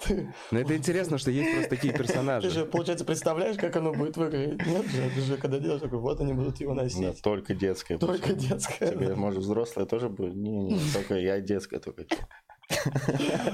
Ты, 0.04 0.32
Но 0.50 0.58
это 0.58 0.76
интересно, 0.76 1.16
что 1.18 1.30
есть 1.30 1.52
просто 1.52 1.70
такие 1.70 1.92
ты 1.92 1.98
персонажи. 2.00 2.50
же, 2.50 2.64
получается, 2.66 3.04
представляешь, 3.04 3.56
как 3.56 3.76
оно 3.76 3.92
будет 3.92 4.16
выглядеть? 4.16 4.66
Нет 4.66 4.86
же, 4.86 5.10
ты 5.14 5.20
же 5.20 5.36
когда 5.36 5.58
делаешь 5.60 5.80
такой, 5.80 6.00
вот 6.00 6.20
они 6.20 6.32
будут 6.32 6.60
его 6.60 6.74
Да, 6.74 6.82
носить. 6.82 7.22
только 7.22 7.54
детское. 7.54 7.98
Только 7.98 8.30
Тебе, 8.34 8.48
детское. 8.48 9.14
может, 9.14 9.40
взрослое 9.40 9.86
тоже 9.86 10.08
будет? 10.08 10.34
Не-не, 10.34 10.80
только 10.92 11.14
я 11.14 11.40
детское 11.40 11.78
только. 11.78 12.04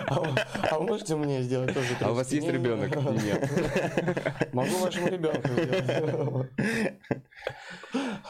А 0.06 0.20
вы- 0.20 0.38
а 0.70 0.80
можете 0.80 1.16
мне 1.16 1.42
сделать 1.42 1.74
тоже 1.74 1.96
А 2.00 2.10
у 2.10 2.14
вас 2.14 2.32
есть 2.32 2.48
ребенок? 2.48 2.94
не. 2.96 3.24
Нет. 3.24 4.52
Могу 4.52 4.76
вашему 4.78 5.08
ребенку 5.08 5.48
сделать. 5.48 6.50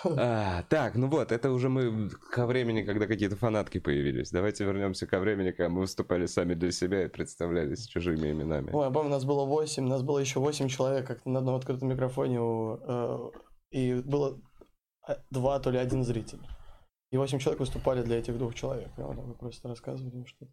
А, 0.04 0.62
так, 0.68 0.94
ну 0.94 1.08
вот, 1.08 1.32
это 1.32 1.50
уже 1.50 1.68
мы 1.68 2.10
ко 2.10 2.46
времени, 2.46 2.82
когда 2.82 3.06
какие-то 3.06 3.36
фанатки 3.36 3.78
появились. 3.78 4.30
Давайте 4.30 4.64
вернемся 4.64 5.06
ко 5.06 5.18
времени, 5.18 5.50
когда 5.50 5.68
мы 5.68 5.80
выступали 5.80 6.26
сами 6.26 6.54
для 6.54 6.70
себя 6.70 7.04
и 7.04 7.08
представлялись 7.08 7.86
чужими 7.86 8.30
именами. 8.30 8.70
Ой, 8.72 8.84
я 8.86 8.90
помню, 8.90 9.10
нас 9.10 9.24
было 9.24 9.44
8, 9.44 9.84
нас 9.86 10.02
было 10.02 10.18
еще 10.18 10.40
8 10.40 10.68
человек 10.68 11.06
как-то 11.06 11.28
на 11.28 11.40
одном 11.40 11.56
открытом 11.56 11.88
микрофоне, 11.88 12.38
э, 12.40 13.30
и 13.70 13.94
было 13.94 14.38
э, 15.08 15.16
два, 15.30 15.58
то 15.58 15.70
ли 15.70 15.78
один 15.78 16.04
зритель. 16.04 16.40
И 17.10 17.16
8 17.16 17.38
человек 17.38 17.60
выступали 17.60 18.02
для 18.02 18.18
этих 18.18 18.36
двух 18.38 18.54
человек. 18.54 18.90
И 18.98 19.00
вот 19.00 19.16
мы 19.16 19.34
просто 19.34 19.68
рассказывали 19.68 20.14
им 20.14 20.26
что-то. 20.26 20.52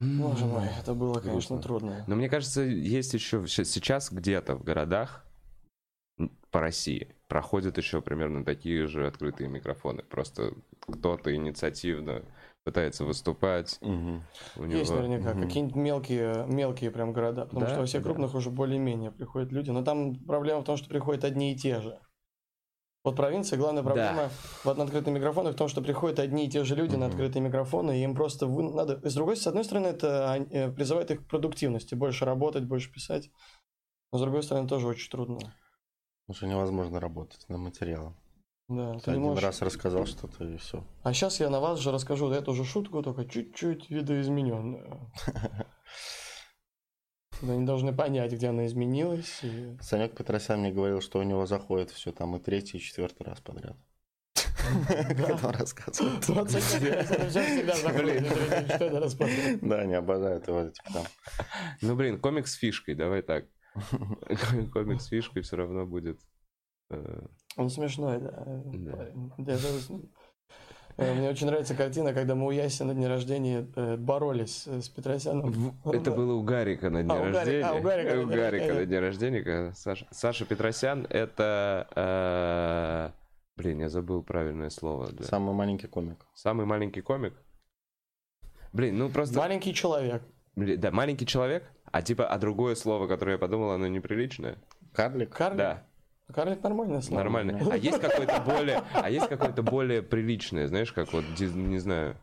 Боже 0.00 0.44
мой, 0.44 0.68
это 0.78 0.94
было, 0.94 1.20
конечно, 1.20 1.60
трудно. 1.60 2.04
Но 2.06 2.16
мне 2.16 2.28
кажется, 2.28 2.62
есть 2.62 3.14
еще 3.14 3.46
сейчас 3.46 4.12
где-то 4.12 4.54
в 4.54 4.62
городах 4.62 5.24
по 6.50 6.60
России 6.60 7.14
проходят 7.28 7.76
еще 7.76 8.00
примерно 8.00 8.44
такие 8.44 8.86
же 8.86 9.06
открытые 9.06 9.48
микрофоны. 9.48 10.02
Просто 10.02 10.52
кто-то 10.80 11.34
инициативно 11.34 12.22
пытается 12.64 13.04
выступать. 13.04 13.78
Мгм. 13.80 14.22
У 14.56 14.64
него... 14.64 14.78
Есть 14.78 14.90
наверняка 14.92 15.32
Мгм. 15.34 15.42
какие-нибудь 15.42 15.76
мелкие, 15.76 16.46
мелкие 16.46 16.90
прям 16.90 17.12
города, 17.12 17.44
потому 17.44 17.60
Да, 17.60 17.68
что 17.68 17.80
во 17.80 17.86
всех 17.86 18.02
да. 18.02 18.08
крупных 18.08 18.34
уже 18.34 18.50
более-менее 18.50 19.10
приходят 19.10 19.52
люди. 19.52 19.70
Но 19.70 19.82
там 19.82 20.14
проблема 20.24 20.60
в 20.60 20.64
том, 20.64 20.76
что 20.76 20.88
приходят 20.88 21.24
одни 21.24 21.52
и 21.52 21.56
те 21.56 21.80
же. 21.80 21.98
Вот 23.06 23.12
в 23.14 23.16
провинции 23.16 23.54
главная 23.56 23.84
Да. 23.84 23.88
проблема 23.90 24.30
вот 24.64 24.76
на 24.78 24.82
открытые 24.82 25.14
микрофоны 25.14 25.52
в 25.52 25.54
том, 25.54 25.68
что 25.68 25.80
приходят 25.80 26.18
одни 26.18 26.46
и 26.46 26.50
те 26.50 26.64
же 26.64 26.74
люди 26.74 26.96
на 26.96 27.06
Мгм. 27.06 27.10
открытые 27.14 27.40
микрофоны, 27.40 28.00
и 28.00 28.02
им 28.02 28.16
просто 28.16 28.48
вы- 28.48 28.64
надо... 28.74 28.94
И 28.94 29.08
с 29.08 29.14
другой, 29.14 29.36
с 29.36 29.46
одной 29.46 29.62
стороны, 29.62 29.86
это 29.86 30.44
э, 30.50 30.72
призывает 30.72 31.12
их 31.12 31.20
к 31.24 31.28
продуктивности, 31.28 31.94
больше 31.94 32.24
работать, 32.24 32.64
больше 32.64 32.92
писать. 32.92 33.30
Но 34.10 34.18
с 34.18 34.22
другой 34.22 34.42
стороны, 34.42 34.66
тоже 34.66 34.88
очень 34.88 35.08
трудно. 35.08 35.38
Уже 36.26 36.48
невозможно 36.48 36.98
работать 36.98 37.48
над 37.48 37.60
материалом. 37.60 38.16
Да, 38.68 38.94
Ты 38.94 39.00
ты 39.04 39.10
один 39.12 39.22
можешь- 39.22 39.44
раз 39.44 39.62
рассказал 39.62 40.04
что-то 40.06 40.42
и 40.44 40.56
все. 40.56 40.82
А 41.04 41.12
сейчас 41.14 41.38
я 41.38 41.48
на 41.48 41.60
вас 41.60 41.78
же 41.78 41.92
расскажу 41.92 42.28
эту 42.32 42.54
же 42.54 42.64
шутку, 42.64 43.04
только 43.04 43.24
чуть-чуть 43.24 43.88
видоизмененную. 43.88 45.12
Вы 47.42 47.56
не 47.56 47.66
должны 47.66 47.92
понять, 47.94 48.32
где 48.32 48.48
она 48.48 48.66
изменилась. 48.66 49.40
и- 49.42 49.76
Санек 49.80 50.16
Петросян 50.16 50.60
мне 50.60 50.72
говорил, 50.72 51.00
что 51.00 51.18
у 51.18 51.22
него 51.22 51.46
заходит 51.46 51.90
все 51.90 52.12
там 52.12 52.36
и 52.36 52.40
третий, 52.40 52.78
и 52.78 52.80
четвертый 52.80 53.24
раз 53.24 53.40
подряд. 53.40 53.76
Когда 54.88 55.34
он 55.34 55.38
это 58.70 59.00
распознать. 59.00 59.60
Да, 59.60 59.80
они 59.80 59.94
обожают 59.94 60.48
его, 60.48 60.70
типа 60.70 60.90
там. 60.92 61.04
Ну, 61.82 61.94
блин, 61.94 62.18
комик 62.20 62.46
с 62.46 62.54
фишкой, 62.54 62.94
давай 62.94 63.22
так. 63.22 63.44
Комик 64.72 65.00
с 65.02 65.06
фишкой 65.06 65.42
все 65.42 65.56
равно 65.56 65.86
будет. 65.86 66.18
э, 66.90 67.26
Он 67.56 67.68
смешной, 67.70 68.18
да. 68.20 68.62
Да. 69.36 69.62
Мне 70.98 71.28
очень 71.28 71.46
нравится 71.46 71.74
картина, 71.74 72.14
когда 72.14 72.34
мы 72.34 72.46
у 72.46 72.50
Яси 72.50 72.82
на 72.82 72.94
дне 72.94 73.06
рождения 73.06 73.66
э, 73.76 73.96
боролись 73.98 74.66
э, 74.66 74.80
с 74.80 74.88
Петросяном. 74.88 75.74
Это 75.84 76.10
было 76.10 76.32
у 76.34 76.42
Гарика 76.42 76.88
на 76.88 77.02
дне 77.02 77.12
А, 77.12 77.22
рождения. 77.32 77.64
а, 77.66 77.74
у 77.74 77.82
Гарика 77.82 78.14
на 78.14 78.22
У 78.22 78.24
дне 78.26 78.36
Гарика 78.36 78.56
рождения. 78.64 78.80
на 78.80 78.86
дне 78.86 79.00
рождения. 79.00 79.42
когда 79.42 79.72
Саша 79.74 80.06
Саша 80.10 80.44
Петросян 80.46 81.06
это... 81.10 81.86
э, 81.94 83.60
Блин, 83.62 83.80
я 83.80 83.88
забыл 83.88 84.22
правильное 84.22 84.70
слово. 84.70 85.10
Самый 85.22 85.54
маленький 85.54 85.86
комик. 85.86 86.18
Самый 86.34 86.64
маленький 86.66 87.00
комик. 87.02 87.34
Блин, 88.72 88.98
ну 88.98 89.08
просто... 89.08 89.38
Маленький 89.38 89.72
человек. 89.74 90.22
Блин, 90.54 90.80
Да, 90.80 90.90
маленький 90.90 91.26
человек, 91.26 91.64
а 91.92 92.02
типа, 92.02 92.26
а 92.26 92.38
другое 92.38 92.74
слово, 92.74 93.06
которое 93.06 93.32
я 93.32 93.38
подумал, 93.38 93.70
оно 93.70 93.86
неприличное. 93.86 94.56
Карлик? 94.94 95.30
Карлик? 95.34 95.58
Да, 95.58 95.85
Карлик 96.34 96.62
нормальное 96.62 97.00
слово. 97.00 97.20
нормально. 97.20 97.60
А 97.70 97.76
есть 97.76 98.00
какое-то 98.00 98.40
более, 98.40 98.82
а 98.92 99.08
есть 99.08 99.28
какое-то 99.28 99.62
более 99.62 100.02
приличное, 100.02 100.66
знаешь, 100.66 100.92
как 100.92 101.12
вот, 101.12 101.24
не 101.38 101.78
знаю. 101.78 102.16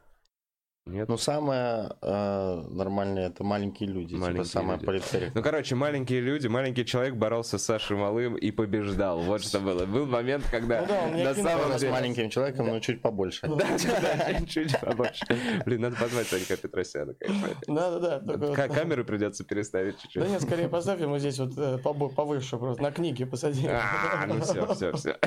Нет? 0.86 1.08
Ну, 1.08 1.16
самое 1.16 1.92
э, 2.02 2.62
нормальное 2.70 3.30
это 3.30 3.46
маленькие 3.46 3.88
люди. 3.88 4.16
Маленькие 4.16 4.44
типа 4.44 4.60
самое 4.60 4.80
политерия. 4.80 5.32
Ну, 5.34 5.42
короче, 5.42 5.76
маленькие 5.76 6.20
люди, 6.20 6.48
маленький 6.48 6.86
человек 6.86 7.16
боролся 7.16 7.58
с 7.58 7.64
Сашей 7.64 7.96
Малым 7.96 8.36
и 8.36 8.52
побеждал. 8.52 9.20
Вот 9.22 9.42
что 9.44 9.62
было. 9.62 9.86
Был 9.86 10.06
момент, 10.06 10.44
когда 10.52 10.82
Ну 10.82 10.88
да, 10.88 11.02
он 11.04 11.24
на 11.24 11.34
самом 11.36 11.64
Тоже 11.68 11.78
с 11.78 11.82
деле... 11.82 11.94
маленьким 11.94 12.30
человеком, 12.30 12.68
но 12.68 12.80
чуть 12.82 13.02
побольше. 13.02 13.48
Да, 13.48 13.66
да, 14.02 14.46
чуть 14.46 14.78
побольше. 14.82 15.26
Блин, 15.66 15.82
надо 15.82 15.96
позвать 15.96 16.28
Санька 16.28 16.58
Петросяна, 16.58 17.14
конечно. 17.14 17.50
Да-да-да. 17.66 18.20
только 18.20 18.48
вот- 18.48 18.56
Ка- 18.58 18.68
Камеры 18.68 19.06
придется 19.06 19.46
переставить 19.46 20.02
чуть-чуть. 20.02 20.22
Да 20.22 20.28
нет, 20.28 20.42
скорее 20.42 20.68
поставь 20.68 21.00
ему 21.00 21.18
здесь 21.18 21.40
вот 21.40 21.54
э, 21.58 21.78
повыше 21.78 22.58
просто, 22.58 22.84
на 22.84 22.92
книге 22.92 23.26
посади. 23.26 23.68
А, 23.68 24.26
ну 24.28 24.42
все, 24.42 24.74
все, 24.74 24.92
все. 24.98 25.18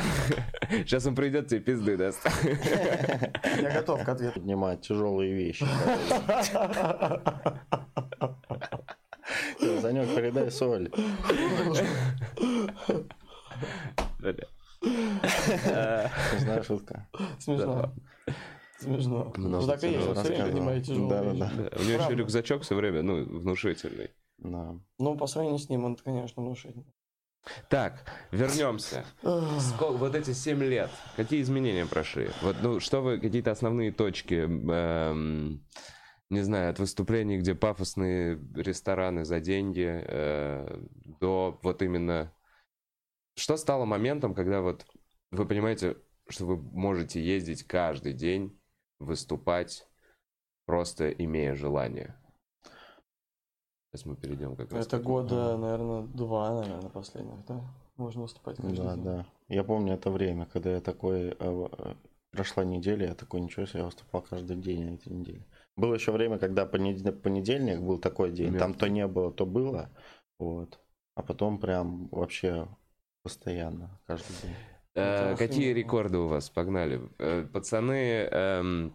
Сейчас 0.71 1.07
он 1.07 1.15
придет, 1.15 1.49
тебе 1.49 1.61
пизды 1.61 1.97
даст. 1.97 2.21
Я 3.59 3.71
готов 3.73 4.05
к 4.05 4.09
ответу. 4.11 4.35
Поднимать 4.35 4.83
тяжелые 4.83 5.33
вещи. 5.33 5.46
Всё, 5.53 5.67
Санек, 9.81 10.15
передай 10.15 10.51
соль. 10.51 10.91
Знаю, 16.39 16.65
шутка. 16.65 17.09
Смешно. 17.39 17.93
Смешно. 18.79 19.33
Много 19.37 19.61
Ну 19.61 19.67
так 19.67 19.83
и 19.85 19.89
есть, 19.93 20.03
все 20.05 20.23
время 20.23 20.45
поднимаете 20.47 20.87
тяжелые 20.87 21.09
Да-да-да. 21.09 21.47
вещи. 21.47 21.57
да, 21.57 21.71
У 21.81 21.85
него 21.85 22.03
еще 22.03 22.15
рюкзачок 22.15 22.63
все 22.63 22.75
время, 22.75 23.03
ну, 23.03 23.25
внушительный. 23.25 24.11
Да. 24.39 24.75
Ну, 24.99 25.17
по 25.17 25.27
сравнению 25.27 25.59
с 25.59 25.69
ним, 25.71 25.85
он, 25.87 25.97
конечно, 25.97 26.43
внушительный. 26.43 26.85
Так, 27.69 28.05
вернемся. 28.31 29.05
Сколько- 29.21 29.99
вот 29.99 30.15
эти 30.15 30.33
7 30.33 30.63
лет, 30.63 30.91
какие 31.17 31.43
изменения 31.43 31.87
прошли? 31.87 32.31
Вот, 32.43 32.57
ну, 32.63 32.81
что 32.81 33.01
вы, 33.01 33.19
какие-то 33.19 33.51
основные 33.51 33.93
точки, 33.93 34.35
эм, 34.35 35.65
не 36.31 36.41
знаю, 36.41 36.71
от 36.71 36.79
выступлений, 36.79 37.39
где 37.39 37.55
пафосные 37.55 38.39
рестораны 38.55 39.25
за 39.25 39.41
деньги, 39.41 39.87
э, 39.87 40.85
до 41.21 41.59
вот 41.63 41.83
именно... 41.83 42.33
Что 43.37 43.57
стало 43.57 43.85
моментом, 43.85 44.35
когда 44.35 44.61
вот 44.61 44.87
вы 45.31 45.47
понимаете, 45.47 45.97
что 46.29 46.47
вы 46.47 46.57
можете 46.57 47.23
ездить 47.23 47.65
каждый 47.65 48.13
день, 48.13 48.59
выступать, 48.99 49.87
просто 50.65 51.11
имея 51.11 51.55
желание? 51.55 52.17
Сейчас 53.97 54.05
мы 54.05 54.15
перейдем 54.17 54.57
как 54.57 54.73
раз 54.73 54.87
Это 54.87 54.99
года, 54.99 55.57
наверное, 55.57 56.03
два, 56.03 56.61
наверное, 56.61 56.91
последних, 56.91 57.47
да? 57.47 57.63
Можно 57.97 58.23
выступать 58.23 58.57
каждый 58.57 58.77
Да, 58.77 58.95
день. 58.95 59.05
да. 59.05 59.27
Я 59.49 59.65
помню 59.65 59.95
это 59.95 60.11
время, 60.11 60.45
когда 60.45 60.73
я 60.73 60.81
такой... 60.81 61.31
э, 61.31 61.35
э, 61.39 61.95
Прошла 62.33 62.65
неделя, 62.65 63.07
я 63.07 63.15
такой, 63.15 63.41
ничего 63.41 63.65
себе, 63.65 63.79
я 63.79 63.87
выступал 63.87 64.21
каждый 64.21 64.59
день 64.59 64.85
на 64.85 64.95
этой 64.97 65.11
неделе. 65.11 65.47
Было 65.77 65.95
еще 65.95 66.13
время, 66.13 66.39
когда 66.39 66.67
понед- 66.67 67.23
понедельник 67.23 67.81
был 67.81 67.99
такой 67.99 68.31
день, 68.33 68.59
там 68.59 68.75
то 68.75 68.87
не 68.89 69.07
было, 69.07 69.33
то 69.33 69.47
было. 69.47 69.89
Вот. 70.39 70.79
А 71.15 71.23
потом 71.23 71.59
прям 71.59 72.09
вообще 72.09 72.69
постоянно, 73.23 73.99
каждый 74.07 74.35
день. 74.43 74.55
Это 74.95 75.35
какие 75.39 75.73
рекорды 75.73 76.19
у 76.19 76.29
вас? 76.29 76.51
Погнали. 76.51 77.01
Пацаны, 77.53 78.29
эм, 78.31 78.93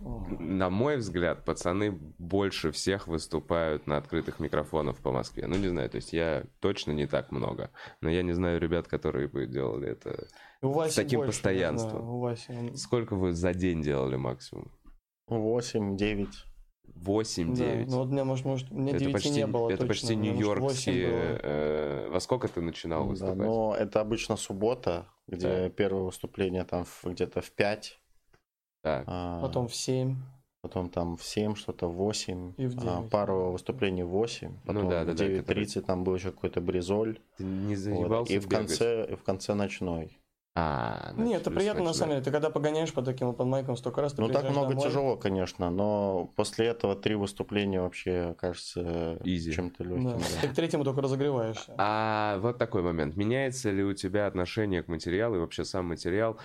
на 0.00 0.70
мой 0.70 0.96
взгляд, 0.98 1.44
пацаны 1.44 1.90
больше 2.18 2.70
всех 2.72 3.06
выступают 3.06 3.86
на 3.86 3.96
открытых 3.96 4.40
микрофонах 4.40 4.96
по 4.98 5.12
Москве. 5.12 5.46
Ну, 5.46 5.56
не 5.56 5.68
знаю, 5.68 5.88
то 5.90 5.96
есть 5.96 6.12
я 6.12 6.44
точно 6.60 6.92
не 6.92 7.06
так 7.06 7.32
много. 7.32 7.70
Но 8.00 8.10
я 8.10 8.22
не 8.22 8.32
знаю 8.32 8.60
ребят, 8.60 8.86
которые 8.88 9.28
бы 9.28 9.46
делали 9.46 9.88
это. 9.90 10.26
У 10.62 10.68
Васи 10.72 10.96
таким 10.96 11.20
больше, 11.20 11.32
постоянством. 11.32 12.00
знаю, 12.02 12.14
У 12.14 12.20
Васи 12.20 12.76
Сколько 12.76 13.16
вы 13.16 13.32
за 13.32 13.54
день 13.54 13.82
делали 13.82 14.16
максимум? 14.16 14.70
8, 15.26 15.96
9. 15.96 16.28
8-9. 16.96 17.54
Да, 17.86 17.90
ну 17.90 17.98
вот 17.98 18.08
мне, 18.08 18.24
может, 18.24 18.44
может, 18.44 18.70
мне 18.70 18.90
это 18.90 19.00
9 19.00 19.12
почти, 19.14 19.30
не 19.30 19.46
было 19.46 19.68
это 19.70 19.86
точно, 19.86 19.88
почти 19.88 20.16
мне, 20.16 20.32
может, 20.32 20.46
8 20.60 20.92
нью-йоркские. 20.92 21.40
э, 21.42 22.08
во 22.10 22.20
сколько 22.20 22.46
ты 22.48 22.60
начинал 22.60 23.04
Да, 23.04 23.10
выступать? 23.10 23.38
но 23.38 23.74
это 23.74 24.00
обычно 24.00 24.36
суббота, 24.36 25.08
где 25.26 25.46
Да. 25.48 25.68
первое 25.70 26.02
выступление 26.02 26.64
там 26.64 26.84
где-то 27.02 27.40
в 27.40 27.50
5, 27.52 27.98
Так. 28.84 29.04
а, 29.08 29.40
Потом 29.40 29.66
в 29.66 29.74
7. 29.74 30.14
потом 30.62 30.88
там 30.90 31.16
в 31.16 31.24
7, 31.24 31.54
что-то 31.56 31.88
в 31.88 31.94
8, 31.94 32.52
И 32.58 32.66
в 32.66 32.76
а, 32.78 32.98
9. 32.98 33.10
пару 33.10 33.50
выступлений 33.52 34.02
в 34.02 34.08
8, 34.08 34.48
Ну 34.50 34.56
потом 34.66 34.88
да, 34.90 35.04
да, 35.04 35.12
в 35.12 35.16
да, 35.16 35.24
9.30 35.24 35.80
там 35.80 36.04
был 36.04 36.14
еще 36.14 36.30
какой-то 36.30 36.60
бризоль, 36.60 37.18
Ты 37.38 37.44
не 37.44 37.74
вот, 37.74 37.78
заебался 37.82 38.32
и 38.34 38.38
в 38.38 38.48
конце, 38.48 39.06
и 39.10 39.16
в 39.16 39.22
конце 39.24 39.54
ночной. 39.54 40.18
А, 40.56 41.12
Нет, 41.16 41.40
это 41.40 41.50
приятно 41.50 41.80
на 41.80 41.86
ночной. 41.88 41.98
самом 41.98 42.10
деле. 42.12 42.24
Ты 42.24 42.30
когда 42.30 42.48
погоняешь 42.48 42.92
по 42.92 43.02
таким 43.02 43.28
open 43.30 43.46
майкам 43.46 43.76
столько 43.76 44.02
раз, 44.02 44.12
ты 44.12 44.22
Ну 44.22 44.28
так 44.28 44.48
много 44.50 44.68
домой, 44.74 44.84
тяжело, 44.84 45.16
конечно, 45.16 45.68
но 45.70 46.30
после 46.36 46.66
этого 46.66 46.94
три 46.94 47.16
выступления 47.16 47.80
вообще 47.80 48.36
кажется 48.38 48.80
Easy. 49.24 49.50
чем-то 49.50 49.82
Да. 49.82 49.90
легким. 49.90 50.20
Ты 50.42 50.48
к 50.48 50.54
третьему 50.54 50.84
только 50.84 51.00
разогреваешься. 51.00 51.74
А 51.76 52.38
вот 52.38 52.58
такой 52.58 52.82
момент. 52.82 53.16
Меняется 53.16 53.70
ли 53.72 53.82
у 53.82 53.94
тебя 53.94 54.26
отношение 54.28 54.82
к 54.84 54.88
материалу 54.88 55.36
и 55.36 55.38
вообще 55.40 55.64
сам 55.64 55.86
материал 55.86 56.38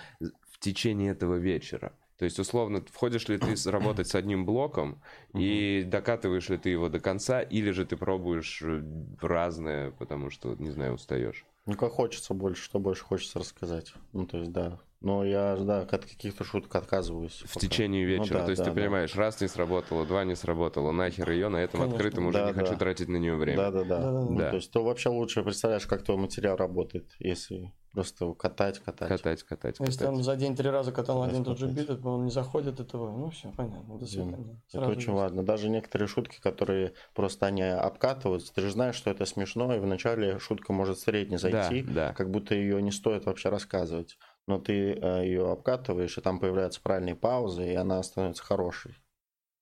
в 0.50 0.58
течение 0.58 1.12
этого 1.12 1.36
вечера? 1.36 1.92
То 2.20 2.24
есть, 2.24 2.38
условно, 2.38 2.84
входишь 2.92 3.28
ли 3.28 3.38
ты 3.38 3.54
работать 3.70 4.06
с 4.06 4.14
одним 4.14 4.44
блоком 4.44 5.00
и 5.32 5.84
докатываешь 5.86 6.50
ли 6.50 6.58
ты 6.58 6.68
его 6.68 6.90
до 6.90 7.00
конца, 7.00 7.40
или 7.40 7.70
же 7.70 7.86
ты 7.86 7.96
пробуешь 7.96 8.60
э, 8.60 8.82
разное, 9.22 9.92
потому 9.92 10.28
что, 10.28 10.54
не 10.56 10.68
знаю, 10.68 10.96
устаешь? 10.96 11.46
Ну 11.64 11.78
как 11.78 11.92
хочется 11.92 12.34
больше, 12.34 12.62
что 12.62 12.78
больше 12.78 13.04
хочется 13.04 13.38
рассказать. 13.38 13.94
Ну 14.12 14.26
то 14.26 14.36
есть 14.36 14.52
да. 14.52 14.78
Но 15.02 15.24
я 15.24 15.56
да, 15.56 15.80
от 15.80 15.90
каких-то 16.04 16.44
шуток 16.44 16.74
отказываюсь. 16.74 17.42
В 17.46 17.54
пока. 17.54 17.60
течение 17.66 18.04
Ну 18.18 18.22
вечера. 18.22 18.38
да, 18.40 18.44
То 18.44 18.50
есть 18.50 18.62
да, 18.62 18.68
ты 18.68 18.74
да. 18.76 18.80
понимаешь, 18.82 19.16
раз 19.16 19.40
не 19.40 19.48
сработало, 19.48 20.04
два 20.04 20.24
не 20.24 20.34
сработало, 20.36 20.92
нахер 20.92 21.30
ее, 21.30 21.48
на 21.48 21.56
этом 21.56 21.80
Конечно. 21.80 21.96
открытом 21.96 22.26
уже 22.26 22.38
Да, 22.38 22.48
не 22.48 22.52
хочу 22.52 22.72
да. 22.72 22.78
тратить 22.78 23.08
на 23.08 23.16
нее 23.16 23.34
время. 23.34 23.56
Да, 23.56 23.70
да, 23.70 23.84
да. 23.84 23.98
Да-да-да. 23.98 24.20
Ну, 24.30 24.36
Да. 24.38 24.50
То 24.50 24.56
есть 24.56 24.70
то 24.70 24.84
вообще 24.84 25.08
лучше 25.08 25.42
представляешь, 25.42 25.86
как 25.86 26.02
твой 26.02 26.18
материал 26.18 26.56
работает, 26.56 27.08
если 27.18 27.72
просто 27.92 28.24
его 28.26 28.34
катать, 28.34 28.78
катать. 28.78 29.08
Катать, 29.08 29.42
катать, 29.42 29.76
Если 29.80 29.92
катать. 29.92 30.06
там 30.14 30.22
за 30.22 30.36
день 30.36 30.54
три 30.54 30.68
раза 30.68 30.92
катал 30.92 31.22
один 31.24 31.42
тот 31.44 31.58
же 31.58 31.66
бит, 31.66 31.88
это 31.90 32.06
он 32.06 32.26
не 32.26 32.30
заходит, 32.30 32.78
этого, 32.78 33.10
ну 33.10 33.30
все, 33.30 33.50
понятно, 33.56 33.98
до 33.98 34.04
свидания. 34.06 34.60
Это 34.68 34.76
Сразу 34.78 34.90
очень 34.90 35.00
есть. 35.12 35.20
важно. 35.20 35.42
Даже 35.42 35.70
некоторые 35.70 36.06
шутки, 36.08 36.38
которые 36.40 36.92
просто 37.14 37.46
они 37.46 37.62
обкатываются, 37.62 38.52
ты 38.54 38.60
же 38.60 38.70
знаешь, 38.70 38.94
что 38.96 39.10
это 39.10 39.24
смешно, 39.24 39.74
и 39.74 39.78
вначале 39.80 40.38
шутка 40.38 40.72
может 40.74 40.98
средне 41.00 41.38
зайти, 41.38 41.82
Да, 41.82 41.94
да. 42.08 42.12
как 42.12 42.30
будто 42.30 42.54
ее 42.54 42.80
не 42.82 42.92
стоит 42.92 43.24
вообще 43.24 43.48
рассказывать. 43.48 44.18
Но 44.50 44.58
ты 44.58 44.72
ее 44.72 45.52
обкатываешь, 45.52 46.18
и 46.18 46.20
там 46.20 46.40
появляются 46.40 46.80
правильные 46.82 47.14
паузы, 47.14 47.72
и 47.72 47.74
она 47.76 48.02
становится 48.02 48.42
хорошей. 48.42 48.96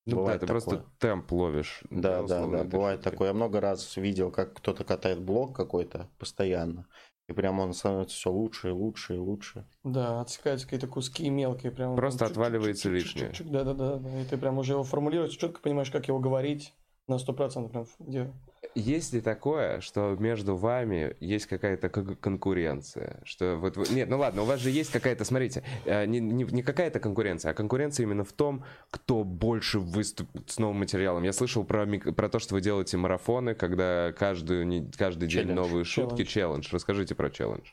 Ну 0.06 0.12
да, 0.14 0.16
Бывает 0.16 0.40
ты 0.40 0.46
просто 0.46 0.70
такое. 0.70 0.86
темп 0.98 1.32
ловишь. 1.32 1.82
Да, 1.90 2.22
да, 2.22 2.46
да, 2.46 2.60
этой 2.60 2.70
бывает 2.70 3.00
шутки. 3.00 3.10
такое. 3.10 3.28
Я 3.28 3.34
много 3.34 3.60
раз 3.60 3.96
видел, 3.98 4.30
как 4.30 4.54
кто-то 4.54 4.84
катает 4.84 5.20
блок 5.20 5.54
какой-то 5.54 6.08
постоянно, 6.18 6.86
и 7.28 7.34
прям 7.34 7.60
он 7.60 7.74
становится 7.74 8.16
все 8.16 8.30
лучше 8.30 8.68
и 8.68 8.72
лучше 8.72 9.16
и 9.16 9.18
лучше. 9.18 9.66
Да, 9.84 10.22
отсекаются 10.22 10.66
какие-то 10.66 10.86
куски 10.86 11.28
мелкие, 11.28 11.70
прям. 11.70 11.94
Просто 11.94 12.20
чук-чук, 12.20 12.30
отваливается 12.30 12.88
лишнее. 12.88 13.30
Да, 13.40 13.64
да, 13.64 13.74
да, 13.74 13.96
да. 13.96 14.20
И 14.22 14.24
ты 14.24 14.38
прям 14.38 14.56
уже 14.56 14.72
его 14.72 14.84
формулируешь, 14.84 15.36
четко 15.36 15.60
понимаешь, 15.60 15.90
как 15.90 16.08
его 16.08 16.18
говорить 16.18 16.72
на 17.06 17.18
сто 17.18 17.34
процентов, 17.34 17.72
прям 17.72 17.86
где. 17.98 18.32
Есть 18.74 19.12
ли 19.12 19.20
такое, 19.20 19.80
что 19.80 20.16
между 20.18 20.56
вами 20.56 21.16
есть 21.20 21.46
какая-то 21.46 21.88
кон- 21.88 22.16
конкуренция? 22.16 23.20
Что 23.24 23.56
вот 23.56 23.76
вы- 23.76 23.86
Нет, 23.90 24.08
ну 24.08 24.18
ладно, 24.18 24.42
у 24.42 24.44
вас 24.44 24.60
же 24.60 24.70
есть 24.70 24.90
какая-то, 24.92 25.24
смотрите, 25.24 25.62
э, 25.84 26.04
не, 26.06 26.20
не, 26.20 26.44
не 26.44 26.62
какая-то 26.62 27.00
конкуренция, 27.00 27.50
а 27.50 27.54
конкуренция 27.54 28.04
именно 28.04 28.24
в 28.24 28.32
том, 28.32 28.64
кто 28.90 29.24
больше 29.24 29.78
выступит 29.78 30.50
с 30.50 30.58
новым 30.58 30.78
материалом. 30.78 31.22
Я 31.24 31.32
слышал 31.32 31.64
про, 31.64 31.84
мик- 31.86 32.12
про 32.14 32.28
то, 32.28 32.38
что 32.38 32.54
вы 32.54 32.60
делаете 32.60 32.96
марафоны, 32.96 33.54
когда 33.54 34.12
каждую, 34.16 34.90
каждый 34.96 35.28
день 35.28 35.42
Челлендж. 35.42 35.56
новые 35.56 35.84
шутки, 35.84 36.24
Челлендж. 36.24 36.28
челлендж. 36.62 36.68
Расскажите 36.72 37.14
про 37.14 37.30
челлендж. 37.30 37.66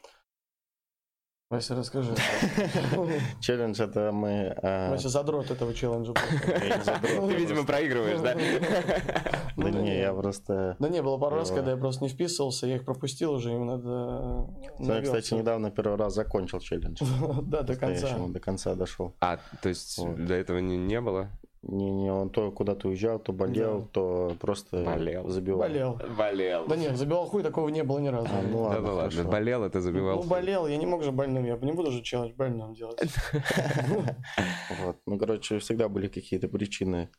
Вася, 1.51 1.75
расскажи. 1.75 2.11
Челлендж 3.39 3.79
это 3.79 4.11
мы... 4.11 4.55
а, 4.63 4.89
Вася, 4.89 5.09
задрот 5.09 5.51
этого 5.51 5.75
челленджа. 5.75 6.11
Ты, 6.45 7.07
видимо, 7.35 7.47
просто. 7.47 7.63
проигрываешь, 7.65 8.19
да? 8.19 8.33
Да 9.55 9.69
Ну, 9.69 9.81
не, 9.83 9.99
я 9.99 10.11
просто... 10.11 10.75
Да 10.79 10.89
не, 10.89 11.03
было 11.03 11.19
пару 11.19 11.35
раз, 11.35 11.49
Да. 11.49 11.55
когда 11.57 11.71
я 11.71 11.77
просто 11.77 12.03
не 12.03 12.09
вписывался, 12.09 12.65
я 12.65 12.77
их 12.77 12.83
пропустил 12.85 13.33
уже, 13.33 13.51
им 13.53 13.67
надо... 13.67 14.47
Я, 14.79 15.01
кстати, 15.03 15.35
недавно 15.35 15.69
первый 15.69 15.97
раз 15.97 16.15
закончил 16.15 16.59
челлендж. 16.59 17.01
Да, 17.43 17.61
до 17.61 17.75
конца. 17.75 18.17
До 18.27 18.39
конца 18.39 18.73
дошел. 18.73 19.15
А, 19.21 19.37
то 19.61 19.69
есть 19.69 20.03
до 20.03 20.33
этого 20.33 20.57
не, 20.57 20.77
не 20.77 20.99
было? 20.99 21.29
Не, 21.67 21.89
не, 21.91 22.11
он 22.11 22.29
то 22.29 22.51
куда-то 22.51 22.89
уезжал, 22.89 23.17
то 23.17 23.33
болел, 23.33 23.79
Да. 23.81 23.87
то 23.91 24.35
просто 24.39 24.83
Болел. 24.83 25.27
забивал. 25.29 25.61
Болел. 25.61 25.99
Болел. 26.17 26.65
Да 26.67 26.75
нет, 26.75 26.95
забивал 26.95 27.25
хуй, 27.25 27.41
такого 27.41 27.69
не 27.69 27.83
было 27.83 27.97
ни 27.99 28.07
разу. 28.07 28.27
А, 28.31 28.41
ну 28.43 28.57
Да 28.57 28.69
ладно, 28.69 28.87
ну 28.89 28.95
ладно, 28.95 29.23
болел, 29.23 29.63
это 29.63 29.81
забивал. 29.81 30.17
Ну, 30.17 30.29
болел, 30.29 30.67
я 30.67 30.77
не 30.77 30.85
мог 30.85 31.01
же 31.03 31.11
больным, 31.11 31.43
я 31.43 31.57
не 31.57 31.71
буду 31.71 31.91
же 31.91 32.01
челлендж 32.03 32.33
больным 32.35 32.73
делать. 32.75 32.99
Вот. 34.85 34.97
Ну, 35.05 35.17
короче, 35.17 35.59
всегда 35.59 35.87
были 35.89 36.07
какие-то 36.07 36.47
причины. 36.47 37.09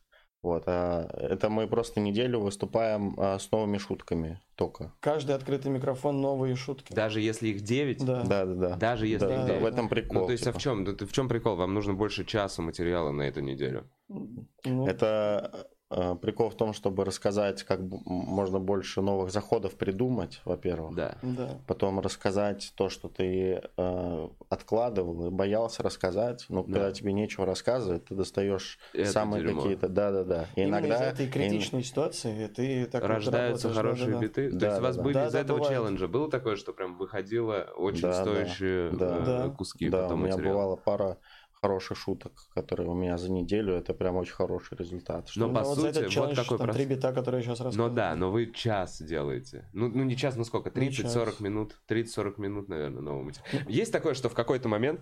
Вот. 0.43 0.63
А 0.67 1.07
это 1.19 1.49
мы 1.49 1.67
просто 1.67 1.99
неделю 1.99 2.39
выступаем 2.39 3.15
а, 3.17 3.39
с 3.39 3.51
новыми 3.51 3.77
шутками 3.77 4.39
только. 4.55 4.93
Каждый 4.99 5.35
открытый 5.35 5.71
микрофон, 5.71 6.21
новые 6.21 6.55
шутки. 6.55 6.93
Даже 6.93 7.21
если 7.21 7.49
их 7.49 7.61
9? 7.61 8.05
Да. 8.05 8.23
Да, 8.23 8.45
да, 8.45 8.53
да. 8.55 8.75
Даже 8.75 9.07
если 9.07 9.27
Да, 9.27 9.33
их 9.33 9.39
да, 9.41 9.47
девять? 9.47 9.61
в 9.63 9.65
этом 9.65 9.89
прикол. 9.89 10.21
Ну, 10.21 10.25
то 10.27 10.31
есть, 10.31 10.43
а 10.43 10.51
типа. 10.51 10.59
в 10.59 10.61
чем? 10.61 10.85
В 10.85 11.11
чем 11.11 11.27
прикол? 11.27 11.55
Вам 11.55 11.73
нужно 11.73 11.93
больше 11.93 12.23
часа 12.25 12.61
материала 12.61 13.11
на 13.11 13.23
эту 13.23 13.41
неделю. 13.41 13.89
Ну, 14.09 14.87
Это 14.87 15.67
прикол 15.89 16.49
в 16.49 16.55
том, 16.55 16.73
чтобы 16.73 17.05
рассказать, 17.05 17.63
как 17.63 17.79
можно 18.05 18.59
больше 18.59 19.01
новых 19.01 19.31
заходов 19.31 19.75
придумать, 19.75 20.41
во-первых. 20.43 20.95
Да. 20.95 21.15
Да. 21.21 21.57
Потом 21.65 21.99
рассказать 22.01 22.73
то, 22.75 22.89
что 22.89 23.07
ты 23.07 23.61
э, 23.77 24.27
откладывал 24.49 25.27
и 25.27 25.29
боялся 25.31 25.83
рассказать. 25.83 26.45
Но 26.49 26.63
Да. 26.63 26.73
когда 26.73 26.91
тебе 26.91 27.13
нечего 27.13 27.45
рассказывать, 27.45 28.05
ты 28.05 28.15
достаешь 28.15 28.79
Это 28.93 29.09
самые 29.11 29.43
дерьмо. 29.43 29.61
какие-то. 29.61 29.87
Да, 29.87 30.11
да, 30.11 30.23
да. 30.23 30.45
И 30.55 30.61
Именно 30.61 30.77
иногда 30.79 30.95
из 31.09 31.13
этой 31.13 31.29
критичной 31.29 31.83
ситуации 31.83 32.47
ты 32.47 32.85
так 32.85 33.01
вот 33.03 33.07
Рождаются 33.09 33.69
работаешь, 33.69 33.75
хорошие 33.97 34.05
да-да-да. 34.15 34.25
биты. 34.27 34.51
То 34.51 34.57
Да, 34.59 34.65
есть 34.67 34.77
у 34.77 34.81
да, 34.81 34.87
вас 34.87 34.97
да. 34.97 35.03
были 35.03 35.13
Да, 35.13 35.27
из 35.27 35.31
да, 35.33 35.39
этого 35.39 35.57
бывает. 35.59 35.73
челленджа 35.77 36.07
было 36.09 36.29
такое, 36.29 36.55
что 36.57 36.73
прям 36.73 36.97
выходило 36.97 37.67
очень 37.77 38.01
Да, 38.01 38.09
да. 38.11 38.21
стоящие 38.23 38.91
Да. 38.91 39.17
э, 39.17 39.25
Да. 39.25 39.49
куски 39.57 39.89
Да, 39.89 39.99
у 39.99 40.01
потом 40.03 40.19
меня 40.23 40.33
материала? 40.35 40.53
бывала 40.53 40.75
пара 40.75 41.17
хороших 41.61 41.97
шуток, 41.97 42.31
которые 42.53 42.87
у 42.89 42.93
меня 42.93 43.17
за 43.17 43.31
неделю. 43.31 43.73
Это 43.73 43.93
прям 43.93 44.15
очень 44.17 44.33
хороший 44.33 44.77
результат. 44.77 45.29
Но 45.35 45.47
Ну, 45.47 45.53
по 45.55 45.61
вот 45.63 45.77
сути, 45.77 45.99
вот 45.99 46.09
челлендж, 46.09 46.35
какой 46.35 46.57
там 46.59 46.69
прос- 46.69 46.73
три 46.73 46.85
бита, 46.85 47.11
которые 47.13 47.41
я 47.41 47.47
сейчас 47.47 47.59
Ну 47.59 47.65
рассказываю. 47.65 47.93
да, 47.95 48.15
но 48.15 48.31
вы 48.31 48.51
час 48.53 49.01
делаете. 49.01 49.67
Ну, 49.73 49.87
ну 49.89 50.03
не 50.03 50.15
час, 50.15 50.35
ну 50.35 50.43
сколько? 50.43 50.69
Не 50.79 50.91
час. 50.91 51.15
30-40 51.15 51.41
минут? 51.41 51.75
30-40 51.89 52.39
минут, 52.39 52.69
наверное, 52.69 53.01
нового 53.01 53.23
материала. 53.23 53.63
Есть 53.67 53.91
такое, 53.91 54.13
что 54.13 54.29
в 54.29 54.33
какой-то 54.33 54.69
момент 54.69 55.01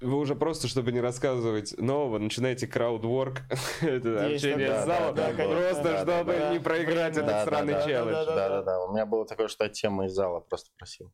вы 0.00 0.16
уже 0.16 0.34
просто, 0.34 0.68
чтобы 0.68 0.92
не 0.92 1.00
рассказывать 1.00 1.74
нового, 1.78 2.18
начинаете 2.18 2.66
краудворк, 2.66 3.40
это 3.80 4.28
Есть 4.28 4.44
общение 4.44 4.80
с 4.82 4.86
залом, 4.86 5.14
да, 5.14 5.32
да, 5.32 5.44
просто 5.44 5.82
да, 5.82 6.02
чтобы 6.02 6.32
да. 6.32 6.52
не 6.52 6.58
проиграть 6.60 7.14
Да, 7.14 7.20
этот 7.22 7.26
да, 7.26 7.44
сраный 7.44 7.72
да, 7.74 7.84
челлендж. 7.84 8.26
да, 8.26 8.34
Да, 8.34 8.48
да, 8.48 8.62
да. 8.62 8.84
У 8.84 8.92
меня 8.92 9.06
было 9.06 9.26
такое, 9.26 9.48
что 9.48 9.64
я 9.64 9.70
тему 9.70 10.04
из 10.04 10.12
зала 10.12 10.40
просто 10.40 10.70
просил. 10.76 11.12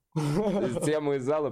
Тему 0.85 1.15
из 1.15 1.23
зала. 1.25 1.51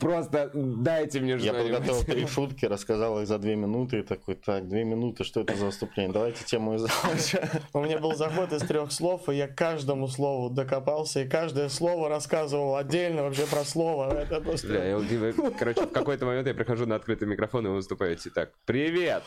просто 0.00 0.50
дайте 0.54 1.20
мне 1.20 1.36
Я 1.36 1.52
подготовил 1.52 1.94
что-нибудь. 1.94 2.06
три 2.06 2.26
шутки, 2.26 2.47
рассказал 2.62 3.20
их 3.20 3.26
за 3.26 3.38
две 3.38 3.56
минуты 3.56 4.00
и 4.00 4.02
такой, 4.02 4.34
так, 4.34 4.68
две 4.68 4.84
минуты, 4.84 5.24
что 5.24 5.40
это 5.40 5.54
за 5.56 5.66
выступление? 5.66 6.12
Давайте 6.12 6.44
тему 6.44 6.74
из. 6.74 6.82
У 7.72 7.80
меня 7.80 7.98
был 7.98 8.14
заход 8.14 8.52
из 8.52 8.62
трех 8.62 8.92
слов, 8.92 9.28
и 9.28 9.34
я 9.34 9.48
каждому 9.48 10.08
слову 10.08 10.50
докопался, 10.50 11.20
и 11.20 11.28
каждое 11.28 11.68
слово 11.68 12.08
рассказывал 12.08 12.76
отдельно 12.76 13.22
вообще 13.22 13.46
про 13.46 13.64
слово. 13.64 14.12
Это 14.22 14.40
просто... 14.40 14.68
Бля, 14.68 14.84
я- 14.84 14.98
вы- 14.98 15.50
короче, 15.58 15.82
в 15.82 15.92
какой-то 15.92 16.26
момент 16.26 16.46
я 16.46 16.54
прихожу 16.54 16.86
на 16.86 16.96
открытый 16.96 17.28
микрофон, 17.28 17.66
и 17.66 17.68
вы 17.68 17.76
выступаете 17.76 18.30
так. 18.30 18.52
Привет, 18.64 19.22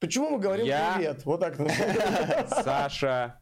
Почему 0.00 0.30
мы 0.30 0.38
говорим 0.38 0.66
Я- 0.66 0.94
привет? 0.96 1.24
Вот 1.24 1.40
так. 1.40 1.56
Саша 2.48 3.40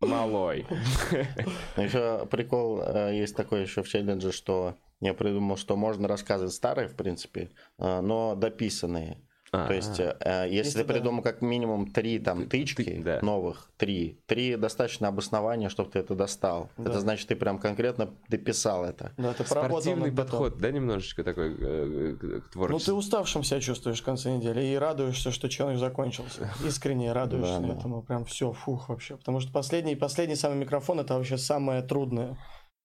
Малой. 0.00 0.66
Еще 1.76 2.26
прикол 2.30 2.80
э, 2.82 3.16
есть 3.16 3.36
такой 3.36 3.62
еще 3.62 3.82
в 3.82 3.88
челлендже, 3.88 4.32
что 4.32 4.76
я 5.00 5.14
придумал, 5.14 5.56
что 5.56 5.76
можно 5.76 6.06
рассказывать 6.08 6.52
старые, 6.52 6.88
в 6.88 6.94
принципе, 6.96 7.50
э, 7.78 8.00
но 8.00 8.34
дописанные. 8.34 9.18
То 9.52 9.72
есть, 9.72 9.98
э, 9.98 10.14
если 10.48 10.54
Если 10.58 10.78
ты 10.82 10.84
да. 10.86 10.94
придумал 10.94 11.22
как 11.24 11.42
минимум 11.42 11.90
три 11.90 12.20
там 12.20 12.42
Ты- 12.44 12.46
тычки 12.50 13.02
да. 13.02 13.18
новых, 13.20 13.72
три, 13.78 14.20
три 14.26 14.54
достаточно 14.54 15.08
обоснования, 15.08 15.68
чтобы 15.68 15.90
ты 15.90 15.98
это 15.98 16.14
достал. 16.14 16.70
Да. 16.76 16.90
Это 16.90 17.00
значит, 17.00 17.26
ты 17.26 17.34
прям 17.34 17.58
конкретно 17.58 18.14
дописал 18.28 18.84
это. 18.84 19.12
Да, 19.16 19.32
ты 19.32 19.42
поработал 19.42 19.80
Спортивный 19.80 20.12
подход, 20.12 20.58
да, 20.58 20.70
немножечко 20.70 21.24
такой 21.24 21.56
э, 21.58 22.14
к- 22.14 22.20
к 22.20 22.22
Ну, 22.22 22.40
ты 22.42 22.50
творчеству? 22.52 22.94
уставшим 22.96 23.42
себя 23.42 23.60
чувствуешь 23.60 24.00
в 24.00 24.04
конце 24.04 24.30
недели 24.36 24.62
и 24.66 24.76
радуешься, 24.76 25.32
что 25.32 25.48
челлендж 25.48 25.78
закончился. 25.80 26.48
Искренне 26.64 27.12
радуешься 27.12 27.58
Да, 27.58 27.66
да. 27.66 27.74
этому. 27.74 28.02
Прям 28.02 28.24
все, 28.26 28.52
фух 28.52 28.88
вообще. 28.88 29.16
Потому 29.16 29.40
что 29.40 29.50
последний, 29.50 29.96
последний 29.96 30.36
самый 30.36 30.58
микрофон 30.58 31.00
это 31.00 31.14
вообще 31.14 31.38
самое 31.38 31.82
трудное. 31.82 32.38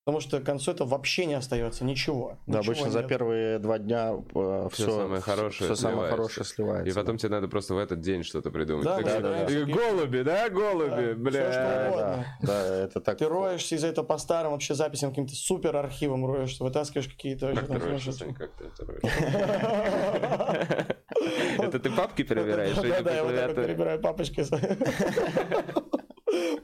Потому 0.06 0.22
что 0.22 0.40
к 0.40 0.44
концу 0.44 0.70
это 0.70 0.86
вообще 0.86 1.26
не 1.26 1.34
остается 1.34 1.84
ничего. 1.84 2.38
Да, 2.46 2.60
ничего 2.60 2.74
обычно 2.74 2.92
за 2.92 3.00
нет. 3.00 3.08
первые 3.10 3.58
два 3.58 3.80
дня 3.80 4.14
э, 4.36 4.68
Всё 4.72 4.84
все, 4.86 5.00
самое 5.02 5.20
хорошее 5.20 5.74
все 5.74 5.82
самое 5.82 6.12
хорошее 6.12 6.46
сливается. 6.46 6.92
И 6.92 6.94
потом 6.94 7.18
тебе 7.18 7.30
надо 7.32 7.48
просто 7.48 7.74
в 7.74 7.80
этот 7.80 8.02
день 8.02 8.24
что-то 8.24 8.52
придумать. 8.52 8.86
Да, 8.86 8.98
Так 8.98 9.06
да, 9.06 9.12
что- 9.14 9.22
да, 9.22 9.46
и 9.48 9.66
да. 9.66 9.74
Голуби, 9.74 10.22
да, 10.22 10.50
голуби, 10.52 10.90
Да, 10.90 11.14
бля. 11.16 11.52
что 11.52 11.64
да, 11.64 11.88
угодно. 11.90 12.26
да, 12.44 12.48
да, 12.48 12.76
это 12.84 13.02
так. 13.02 13.18
Ты 13.18 13.28
роешься 13.28 13.74
из-за 13.78 13.88
этого 13.88 14.06
по 14.06 14.20
старым 14.20 14.52
вообще 14.52 14.76
записям, 14.76 15.10
каким-то 15.10 15.34
супер 15.34 15.76
архивом 15.76 16.24
роешься, 16.28 16.64
вытаскиваешь 16.64 17.08
какие-то 17.08 17.56
Как 17.56 17.66
ты 17.66 17.74
там 17.74 17.82
роешься, 17.82 18.12
сумасшедшие. 18.12 18.28
Сань, 18.28 18.36
как 18.36 18.52
ты 18.52 18.66
это 18.66 18.86
роешься? 18.86 20.96
Это 21.64 21.80
ты 21.80 21.90
папки 21.90 22.22
перебираешь? 22.22 22.78
или 22.78 22.90
Да, 22.92 23.02
да, 23.02 23.16
я 23.16 23.24
вот 23.24 23.36
так 23.36 23.56
перебираю 23.56 24.00
папочки. 24.00 24.46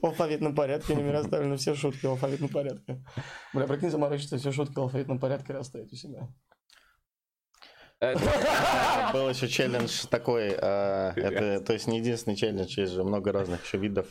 В 0.01 0.05
алфавитном 0.05 0.55
порядке 0.55 0.95
меня 0.95 1.11
расставлены 1.11 1.57
все 1.57 1.75
шутки 1.75 2.05
в 2.05 2.11
алфавитном 2.11 2.49
порядке. 2.49 3.03
Бля, 3.53 3.67
прикинь, 3.67 3.89
заморочиться, 3.89 4.37
все 4.37 4.51
шутки 4.51 4.75
в 4.75 4.81
алфавитном 4.81 5.19
порядке 5.19 5.53
расставить 5.53 5.93
у 5.93 5.95
себя. 5.95 6.27
А, 8.03 9.13
Был 9.13 9.29
еще 9.29 9.47
челлендж 9.47 10.07
такой, 10.09 10.55
а, 10.59 11.13
это, 11.15 11.63
то 11.63 11.73
есть 11.73 11.85
не 11.85 11.99
единственный 11.99 12.35
челлендж, 12.35 12.79
есть 12.79 12.93
же 12.93 13.03
много 13.03 13.31
разных 13.31 13.63
еще 13.63 13.77
видов. 13.77 14.07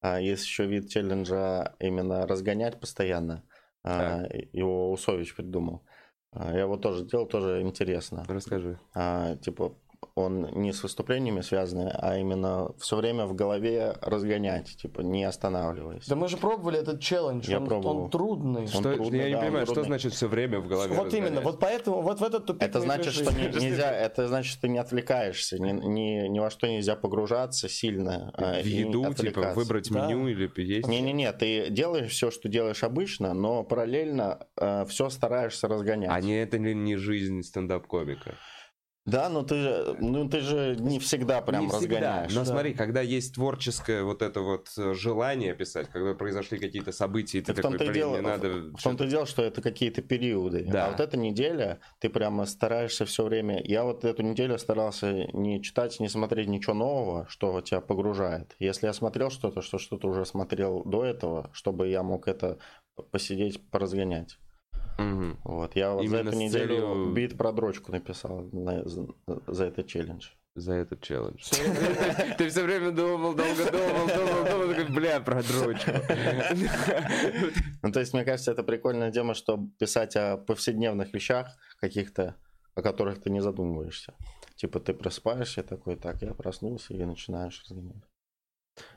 А, 0.00 0.20
Есть 0.20 0.44
еще 0.44 0.66
вид 0.66 0.88
челленджа 0.88 1.74
именно 1.80 2.26
разгонять 2.26 2.78
постоянно. 2.80 3.44
А, 3.84 4.22
Его 4.52 4.92
Усович 4.92 5.34
придумал. 5.34 5.84
А, 6.30 6.52
Я 6.52 6.60
его 6.60 6.76
тоже 6.76 7.04
делал, 7.04 7.26
тоже 7.26 7.62
интересно. 7.62 8.24
Расскажи. 8.28 8.78
Типа 9.42 9.76
он 10.14 10.42
не 10.60 10.72
с 10.72 10.82
выступлениями 10.82 11.40
связанный, 11.40 11.90
а 11.94 12.18
именно 12.18 12.70
все 12.78 12.96
время 12.96 13.26
в 13.26 13.34
голове 13.34 13.94
разгонять, 14.02 14.76
типа 14.76 15.00
не 15.00 15.24
останавливаясь. 15.24 16.06
Да 16.06 16.16
мы 16.16 16.28
же 16.28 16.36
пробовали 16.36 16.78
этот 16.78 17.00
челлендж, 17.00 17.48
Я 17.48 17.58
он, 17.58 17.66
пробовал. 17.66 17.96
он 18.04 18.10
трудный. 18.10 18.66
Что, 18.66 18.94
трудный, 18.94 19.18
я 19.20 19.26
не 19.28 19.32
да, 19.32 19.38
он 19.38 19.44
понимаю, 19.46 19.66
что 19.66 19.74
трудный. 19.74 19.88
значит 19.88 20.12
все 20.12 20.28
время 20.28 20.60
в 20.60 20.68
голове 20.68 20.94
Вот 20.94 21.08
именно, 21.14 21.26
разгонять? 21.26 21.44
вот 21.44 21.60
поэтому, 21.60 22.02
вот 22.02 22.20
в 22.20 22.24
этот 22.24 22.46
тупик 22.46 22.62
Это 22.62 22.80
значит, 22.80 23.12
что 23.14 23.32
не- 23.32 23.46
нельзя, 23.46 23.90
это 23.92 24.28
значит, 24.28 24.52
что 24.52 24.62
ты 24.62 24.68
не 24.68 24.78
отвлекаешься, 24.78 25.58
ни, 25.58 25.70
ни, 25.72 26.28
ни 26.28 26.38
во 26.40 26.50
что 26.50 26.66
нельзя 26.68 26.94
погружаться 26.96 27.68
сильно. 27.68 28.30
а, 28.34 28.60
В 28.62 28.66
еду, 28.66 29.12
типа, 29.14 29.52
выбрать 29.54 29.90
Да. 29.90 30.06
меню 30.08 30.28
или 30.28 30.50
есть? 30.62 30.88
Не-не-не, 30.88 31.32
ты 31.32 31.70
делаешь 31.70 32.10
все, 32.12 32.30
что 32.30 32.48
делаешь 32.48 32.82
обычно, 32.84 33.32
но 33.34 33.64
параллельно 33.64 34.46
все 34.88 35.08
стараешься 35.08 35.68
разгонять. 35.68 36.10
А 36.12 36.20
не 36.20 36.34
это 36.42 36.56
ли 36.58 36.74
не 36.74 36.96
жизнь 36.96 37.42
стендап-комика? 37.42 38.34
Да, 39.04 39.28
но 39.28 39.42
ты 39.42 39.56
же, 39.56 39.96
ну 39.98 40.28
ты 40.28 40.40
же 40.40 40.76
не 40.78 41.00
всегда 41.00 41.40
прям 41.42 41.62
не 41.64 41.68
всегда. 41.68 41.96
разгоняешь. 41.96 42.34
Но 42.34 42.40
Да. 42.40 42.46
смотри, 42.46 42.72
когда 42.72 43.00
есть 43.00 43.34
творческое 43.34 44.04
вот 44.04 44.22
это 44.22 44.40
вот 44.42 44.68
э, 44.78 44.94
желание 44.94 45.54
писать, 45.54 45.88
когда 45.88 46.14
произошли 46.14 46.58
какие-то 46.58 46.92
события, 46.92 47.38
и 47.38 47.40
ты 47.40 47.52
Так 47.52 47.62
такой, 47.62 47.78
блин, 47.78 47.92
дело, 47.92 48.12
мне 48.12 48.22
надо... 48.22 48.48
в 48.76 48.82
том-то 48.82 49.06
дело, 49.08 49.26
что 49.26 49.42
это 49.42 49.60
какие-то 49.60 50.02
периоды. 50.02 50.64
Да. 50.70 50.86
А 50.86 50.90
вот 50.92 51.00
эта 51.00 51.16
неделя, 51.16 51.80
ты 51.98 52.10
прямо 52.10 52.46
стараешься 52.46 53.04
все 53.04 53.24
время. 53.24 53.60
Я 53.64 53.82
вот 53.82 54.04
эту 54.04 54.22
неделю 54.22 54.56
старался 54.58 55.26
не 55.32 55.60
читать, 55.60 55.98
не 55.98 56.08
смотреть 56.08 56.46
ничего 56.46 56.74
нового, 56.74 57.26
что 57.28 57.60
тебя 57.60 57.80
погружает. 57.80 58.54
Если 58.60 58.86
я 58.86 58.92
смотрел 58.92 59.30
что-то, 59.30 59.62
что 59.62 59.78
что-то 59.78 60.06
уже 60.06 60.24
смотрел 60.24 60.84
до 60.84 61.04
этого, 61.04 61.50
чтобы 61.52 61.88
я 61.88 62.04
мог 62.04 62.28
это 62.28 62.58
посидеть, 63.10 63.68
поразгонять. 63.70 64.38
Мгм. 64.98 65.38
Вот. 65.44 65.76
Я 65.76 65.92
вот 65.92 66.06
за 66.06 66.16
эту 66.18 66.36
неделю 66.36 66.68
целью- 66.76 67.12
бит 67.12 67.36
про 67.38 67.52
дрочку 67.52 67.92
написал 67.92 68.48
на- 68.52 68.88
за, 68.88 69.06
за 69.46 69.64
этот 69.66 69.86
челлендж. 69.86 70.28
За 70.54 70.74
этот 70.74 71.00
челлендж. 71.00 71.42
Ты 72.38 72.48
все 72.50 72.62
время 72.64 72.90
думал, 72.90 73.34
долго 73.34 73.70
думал, 73.70 74.06
думал, 74.06 74.44
думал, 74.44 74.74
такой, 74.74 74.94
бля, 74.94 75.20
про 75.20 75.42
дрочку. 75.42 75.90
Ну, 77.82 77.92
то 77.92 78.00
есть, 78.00 78.12
мне 78.12 78.24
кажется, 78.24 78.52
это 78.52 78.62
прикольная 78.62 79.10
тема, 79.10 79.34
что 79.34 79.58
писать 79.78 80.16
о 80.16 80.36
повседневных 80.36 81.12
вещах 81.14 81.48
каких-то, 81.80 82.36
о 82.74 82.82
которых 82.82 83.22
ты 83.22 83.30
не 83.30 83.40
задумываешься. 83.40 84.14
Типа 84.56 84.78
ты 84.78 84.92
просыпаешься 84.94 85.62
такой, 85.62 85.96
так, 85.96 86.22
я 86.22 86.34
проснулся 86.34 86.94
и 86.94 87.04
начинаешь 87.04 87.62
разгонять. 87.64 88.04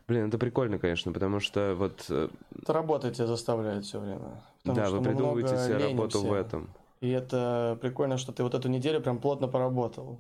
Блин, 0.08 0.28
это 0.28 0.38
прикольно, 0.38 0.78
конечно, 0.78 1.12
потому 1.12 1.40
что 1.40 1.76
вот, 1.76 2.06
э, 2.10 2.30
Это 2.62 2.74
работа 2.74 3.12
тебя 3.12 3.26
заставляет 3.26 3.86
все 3.86 4.00
время. 4.00 4.44
Потому 4.64 4.78
да, 4.78 4.90
вы 4.92 4.98
мы 5.00 5.04
придумываете 5.04 5.58
себе 5.58 5.78
работу 5.78 6.22
в 6.22 6.34
этом. 6.34 6.70
И 7.02 7.10
это 7.10 7.78
прикольно, 7.82 8.18
что 8.18 8.32
ты 8.32 8.44
вот 8.44 8.54
эту 8.54 8.70
неделю 8.70 9.02
прям 9.02 9.20
плотно 9.20 9.48
поработал. 9.48 10.20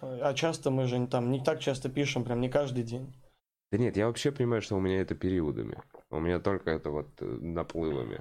А 0.00 0.34
часто 0.34 0.70
мы 0.70 0.86
же 0.86 1.06
там 1.06 1.30
не 1.30 1.42
так 1.42 1.60
часто 1.60 1.88
пишем, 1.88 2.24
прям 2.24 2.40
не 2.40 2.48
каждый 2.48 2.84
день. 2.84 3.12
Да 3.72 3.78
нет, 3.78 3.96
я 3.96 4.06
вообще 4.06 4.32
понимаю, 4.32 4.62
что 4.62 4.76
у 4.76 4.80
меня 4.80 5.00
это 5.00 5.14
периодами. 5.14 5.78
У 6.10 6.18
меня 6.18 6.40
только 6.40 6.70
это 6.70 6.90
вот 6.90 7.08
э, 7.20 7.24
наплывами. 7.24 8.20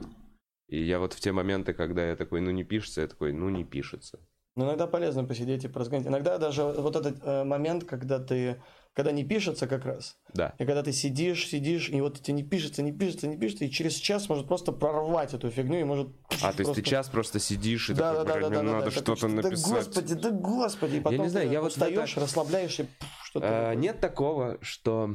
И 0.67 0.81
я 0.83 0.99
вот 0.99 1.13
в 1.13 1.19
те 1.19 1.31
моменты, 1.31 1.73
когда 1.73 2.07
я 2.07 2.15
такой, 2.15 2.41
ну 2.41 2.51
не 2.51 2.63
пишется, 2.63 3.01
я 3.01 3.07
такой, 3.07 3.33
ну 3.33 3.49
не 3.49 3.63
пишется. 3.63 4.19
Но 4.55 4.65
иногда 4.65 4.85
полезно 4.85 5.23
посидеть 5.23 5.63
и 5.63 5.67
поразгонять. 5.67 6.07
Иногда 6.07 6.37
даже 6.37 6.63
вот 6.63 6.95
этот 6.95 7.23
э, 7.23 7.43
момент, 7.43 7.85
когда 7.85 8.19
ты, 8.19 8.61
когда 8.93 9.11
не 9.11 9.23
пишется 9.23 9.65
как 9.67 9.85
раз, 9.85 10.17
Да. 10.33 10.53
и 10.59 10.65
когда 10.65 10.83
ты 10.83 10.91
сидишь, 10.91 11.47
сидишь, 11.47 11.89
и 11.89 12.01
вот 12.01 12.19
тебе 12.21 12.33
не 12.33 12.43
пишется, 12.43 12.81
не 12.81 12.91
пишется, 12.91 13.27
не 13.27 13.37
пишется, 13.37 13.65
и 13.65 13.69
через 13.71 13.93
час 13.95 14.27
может 14.27 14.47
просто 14.47 14.71
прорвать 14.71 15.33
эту 15.33 15.49
фигню 15.49 15.79
и 15.79 15.83
может... 15.83 16.09
А, 16.41 16.51
то 16.51 16.63
есть 16.63 16.73
ты 16.73 16.81
час 16.81 17.07
просто 17.07 17.39
сидишь 17.39 17.89
и 17.89 17.93
Да, 17.93 18.23
такой, 18.25 18.25
да, 18.25 18.33
да, 18.33 18.55
да, 18.55 18.61
мне 18.63 18.71
да, 18.71 18.77
надо 18.79 18.85
да, 18.85 18.91
что-то 18.91 19.27
написать. 19.27 19.69
Да 19.71 19.77
господи, 19.77 20.13
да 20.15 20.31
господи, 20.31 20.95
и 20.97 20.99
потом 20.99 21.21
не 21.21 21.29
знаю, 21.29 21.49
я 21.49 21.61
вот 21.61 21.73
в 21.73 21.81
это- 21.81 22.19
расслабляешься, 22.19 22.87
что-то. 23.23 23.69
А. 23.69 23.75
Нет 23.75 23.99
такого, 24.01 24.57
что 24.61 25.13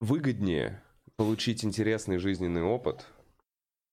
выгоднее 0.00 0.82
получить 1.16 1.64
интересный 1.64 2.18
жизненный 2.18 2.62
опыт, 2.62 3.06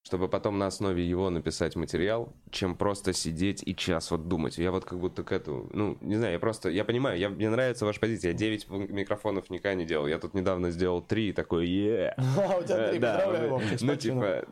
чтобы 0.03 0.27
потом 0.27 0.57
на 0.57 0.67
основе 0.67 1.07
его 1.07 1.29
написать 1.29 1.77
материал, 1.77 2.33
чем 2.51 2.75
просто 2.75 3.13
сидеть 3.13 3.63
и 3.65 3.73
час 3.73 4.11
вот 4.11 4.27
думать. 4.27 4.57
Я 4.57 4.71
вот 4.71 4.83
как 4.83 4.99
будто 4.99 5.23
к 5.23 5.31
этому, 5.31 5.69
ну, 5.71 5.97
не 6.01 6.17
знаю, 6.17 6.33
я 6.33 6.39
просто, 6.39 6.69
я 6.69 6.83
понимаю, 6.83 7.17
я, 7.17 7.29
мне 7.29 7.49
нравится 7.49 7.85
ваша 7.85 8.01
позиция. 8.01 8.31
Я 8.31 8.37
9 8.37 8.69
микрофонов 8.89 9.49
никогда 9.49 9.75
не 9.75 9.85
делал. 9.85 10.07
Я 10.07 10.19
тут 10.19 10.33
недавно 10.33 10.71
сделал 10.71 11.01
3 11.01 11.29
и 11.29 11.31
такой, 11.31 11.67
е 11.69 12.15
А, 12.17 12.57
у 12.57 12.63
тебя 12.63 12.89
три, 12.89 12.97
Э, 12.97 12.99
да, 12.99 13.13
поздравляю, 13.13 13.49
ну, 13.49 13.55
Вовчик, 13.55 13.79
с 13.79 13.81
ну, 13.81 13.95
типа, 13.95 14.45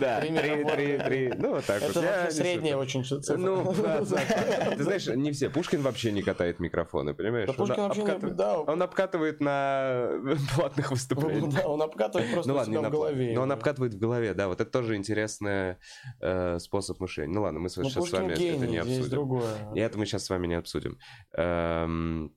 да, 0.00 0.20
Три 0.20 0.28
3, 0.30 0.32
микрофона. 0.32 0.76
3, 0.76 0.98
3, 0.98 1.32
ну, 1.38 1.54
вот 1.54 1.64
так 1.64 1.82
вот. 1.82 1.96
Это 1.96 2.30
средняя 2.32 2.76
очень 2.76 3.04
цифра. 3.04 3.36
Ну, 3.36 3.72
да, 3.80 4.00
да. 4.00 4.74
Ты 4.76 4.82
знаешь, 4.82 5.06
не 5.06 5.30
все. 5.30 5.48
Пушкин 5.48 5.82
вообще 5.82 6.10
не 6.10 6.22
катает 6.22 6.58
микрофоны, 6.58 7.14
понимаешь? 7.14 7.46
Да 7.46 7.52
Он 7.52 7.56
Пушкин 7.56 7.82
вообще 7.84 8.02
не... 8.02 8.30
Да, 8.32 8.58
Он 8.58 8.82
обкатывает 8.82 9.40
на 9.40 10.10
платных 10.56 10.90
выступлениях. 10.90 11.54
да, 11.54 11.68
он 11.68 11.80
обкатывает 11.82 12.32
просто 12.32 12.48
Ну 12.48 12.54
у 12.54 12.58
ладно, 12.58 12.70
не 12.72 12.78
себя 12.78 12.88
в 12.88 12.92
голове. 12.92 13.32
Но 13.32 13.42
он 13.42 13.52
обкатывает 13.52 13.94
в 13.94 13.98
голове, 13.98 14.34
да. 14.34 14.55
Вот 14.56 14.62
это 14.62 14.70
тоже 14.70 14.96
интересный 14.96 15.76
э, 16.20 16.58
способ 16.58 16.98
мышления. 17.00 17.34
Ну 17.34 17.42
ладно, 17.42 17.58
мы 17.60 17.64
Ну, 17.64 17.68
сейчас 17.90 18.08
с 18.08 18.12
вами 18.12 18.32
это 18.32 18.40
не 18.40 18.58
гений, 18.58 18.78
обсудим. 18.78 19.10
другое. 19.10 19.74
И 19.74 19.80
это 19.80 19.98
мы 19.98 20.06
сейчас 20.06 20.24
с 20.24 20.30
вами 20.30 20.46
не 20.46 20.54
обсудим. 20.54 20.98
Эм, 21.36 22.34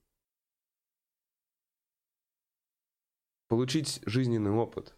Получить 3.47 4.01
жизненный 4.05 4.51
опыт. 4.51 4.95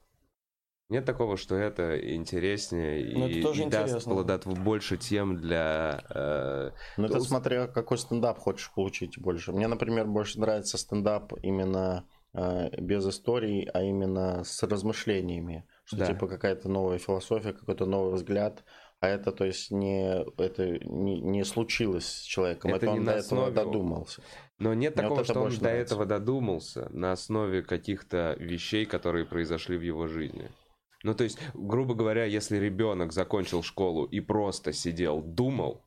Нет 0.89 1.05
такого, 1.05 1.38
что 1.38 1.55
это 1.55 1.95
интереснее 2.15 3.15
Ну, 3.17 3.27
и, 3.27 3.39
это 3.39 3.47
тоже 3.47 3.63
и 3.63 3.69
даст 3.69 3.88
интересно. 3.89 4.13
плодот 4.13 4.45
больше 4.45 4.97
тем 4.97 5.38
для... 5.38 6.03
э, 6.10 6.71
Ну, 6.97 7.05
это 7.05 7.21
смотря 7.21 7.67
какой 7.67 7.97
стендап 7.97 8.39
хочешь 8.39 8.73
получить 8.73 9.17
больше. 9.19 9.53
Мне, 9.53 9.67
например, 9.67 10.07
больше 10.07 10.39
нравится 10.39 10.77
стендап 10.77 11.31
именно 11.43 12.10
э, 12.34 12.81
без 12.81 13.07
историй, 13.07 13.69
а 13.73 13.84
именно 13.84 14.43
с 14.43 14.62
размышлениями. 14.63 15.65
Что 15.91 15.99
Да. 15.99 16.06
типа 16.08 16.27
какая-то 16.27 16.69
новая 16.69 16.97
философия, 16.99 17.51
какой-то 17.54 17.86
новый 17.86 18.15
взгляд. 18.15 18.63
А 19.01 19.08
это, 19.08 19.32
то 19.32 19.45
есть, 19.45 19.71
не, 19.71 20.23
это 20.38 20.80
не, 20.86 21.19
не 21.19 21.43
случилось 21.43 22.06
с 22.06 22.21
человеком. 22.21 22.73
Это 22.73 22.86
Это, 22.86 22.93
не 22.93 22.99
он 22.99 23.06
до 23.06 23.12
этого 23.13 23.51
додумался. 23.51 24.21
Но 24.60 24.73
нет 24.73 24.95
Мне 24.95 25.08
вот 25.08 25.15
такого, 25.15 25.21
это 25.21 25.32
что 25.32 25.39
он 25.39 25.45
больше 25.47 25.58
до 25.58 25.63
нравится. 25.65 25.95
этого 25.95 26.06
додумался 26.06 26.88
на 26.91 27.12
основе 27.12 27.62
каких-то 27.63 28.36
вещей, 28.39 28.86
которые 28.86 29.25
произошли 29.25 29.75
в 29.75 29.82
его 29.82 30.08
жизни. 30.08 30.49
Ну, 31.04 31.13
то 31.15 31.23
есть, 31.23 31.39
грубо 31.56 31.95
говоря, 31.95 32.25
если 32.25 32.58
ребенок 32.58 33.12
закончил 33.12 33.63
школу 33.63 34.06
и 34.06 34.19
просто 34.19 34.71
сидел, 34.71 35.21
думал, 35.21 35.84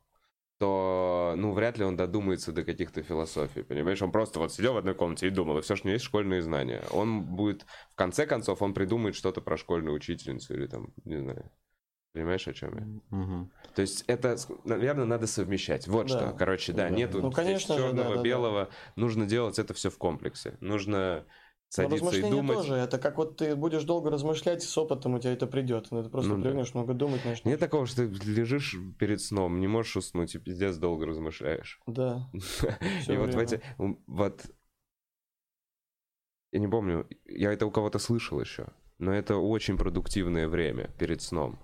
то, 0.59 1.35
ну, 1.37 1.53
вряд 1.53 1.79
ли 1.79 1.85
он 1.85 1.97
додумается 1.97 2.53
до 2.53 2.65
каких-то 2.65 3.03
философий, 3.03 3.63
понимаешь? 3.63 4.01
Он 4.03 4.13
просто 4.13 4.39
вот 4.39 4.53
сидел 4.53 4.75
в 4.75 4.77
одной 4.77 4.95
комнате 4.95 5.27
и 5.27 5.31
думал, 5.31 5.59
и 5.59 5.63
все, 5.63 5.75
что 5.77 5.87
у 5.87 5.89
него 5.89 5.95
есть 5.95 6.05
школьные 6.05 6.43
знания. 6.43 6.83
Он 6.93 7.23
будет, 7.23 7.67
в 7.91 7.97
конце 7.97 8.27
концов, 8.27 8.63
он 8.63 8.73
придумает 8.75 9.17
что-то 9.17 9.41
про 9.41 9.57
школьную 9.57 9.95
учительницу 9.95 10.55
или 10.55 10.67
там, 10.67 10.93
не 11.05 11.19
знаю. 11.19 11.51
Понимаешь, 12.13 12.47
о 12.47 12.53
чем 12.53 12.79
я? 12.79 13.17
Мгм. 13.17 13.51
То 13.75 13.83
есть 13.83 14.05
это, 14.07 14.37
наверное, 14.65 15.05
надо 15.05 15.27
совмещать. 15.27 15.89
Вот 15.89 16.07
Да. 16.07 16.13
что. 16.13 16.33
Короче, 16.39 16.73
да, 16.73 16.89
Да. 16.89 16.95
нету 16.95 17.21
Ну, 17.21 17.33
конечно 17.33 17.75
же, 17.75 17.81
да, 17.83 17.89
черного, 17.89 18.11
да, 18.11 18.17
да. 18.17 18.23
белого. 18.23 18.69
Нужно 18.95 19.27
делать 19.27 19.59
это 19.59 19.75
все 19.75 19.91
в 19.91 19.99
комплексе. 19.99 20.57
Нужно 20.61 21.25
Но 21.27 21.35
садиться 21.75 22.17
и 22.17 22.31
думать. 22.31 22.57
тоже. 22.59 22.75
Это 22.75 22.99
как 22.99 23.17
вот 23.19 23.37
ты 23.37 23.57
будешь 23.57 23.83
долго 23.85 24.11
размышлять, 24.11 24.63
с 24.63 24.79
опытом 24.79 25.15
у 25.15 25.19
тебя 25.19 25.33
это 25.33 25.47
придет. 25.47 25.89
Ну, 25.91 26.03
ты 26.03 26.09
просто 26.09 26.31
Ну 26.31 26.37
да. 26.37 26.43
привыкнешь 26.43 26.75
много 26.75 26.95
думать, 26.95 27.25
начнешь. 27.25 27.45
Нет 27.45 27.61
такого, 27.61 27.87
что 27.87 28.07
ты 28.09 28.15
лежишь 28.31 28.77
перед 28.99 29.21
сном, 29.21 29.61
не 29.61 29.67
можешь 29.67 29.97
уснуть 29.97 30.35
и 30.35 30.39
пиздец 30.39 30.77
долго 30.77 31.07
размышляешь. 31.07 31.81
Да. 31.87 32.29
и 33.09 33.17
вот 33.17 33.35
в 33.35 33.39
эти... 33.39 33.61
Вот... 34.07 34.47
Я 36.53 36.61
не 36.61 36.69
помню, 36.69 37.09
я 37.25 37.53
это 37.53 37.67
у 37.67 37.71
кого-то 37.71 37.99
слышал 37.99 38.41
еще. 38.41 38.69
но 38.99 39.13
это 39.13 39.37
очень 39.37 39.77
продуктивное 39.77 40.47
время 40.49 40.89
перед 40.99 41.21
сном. 41.21 41.59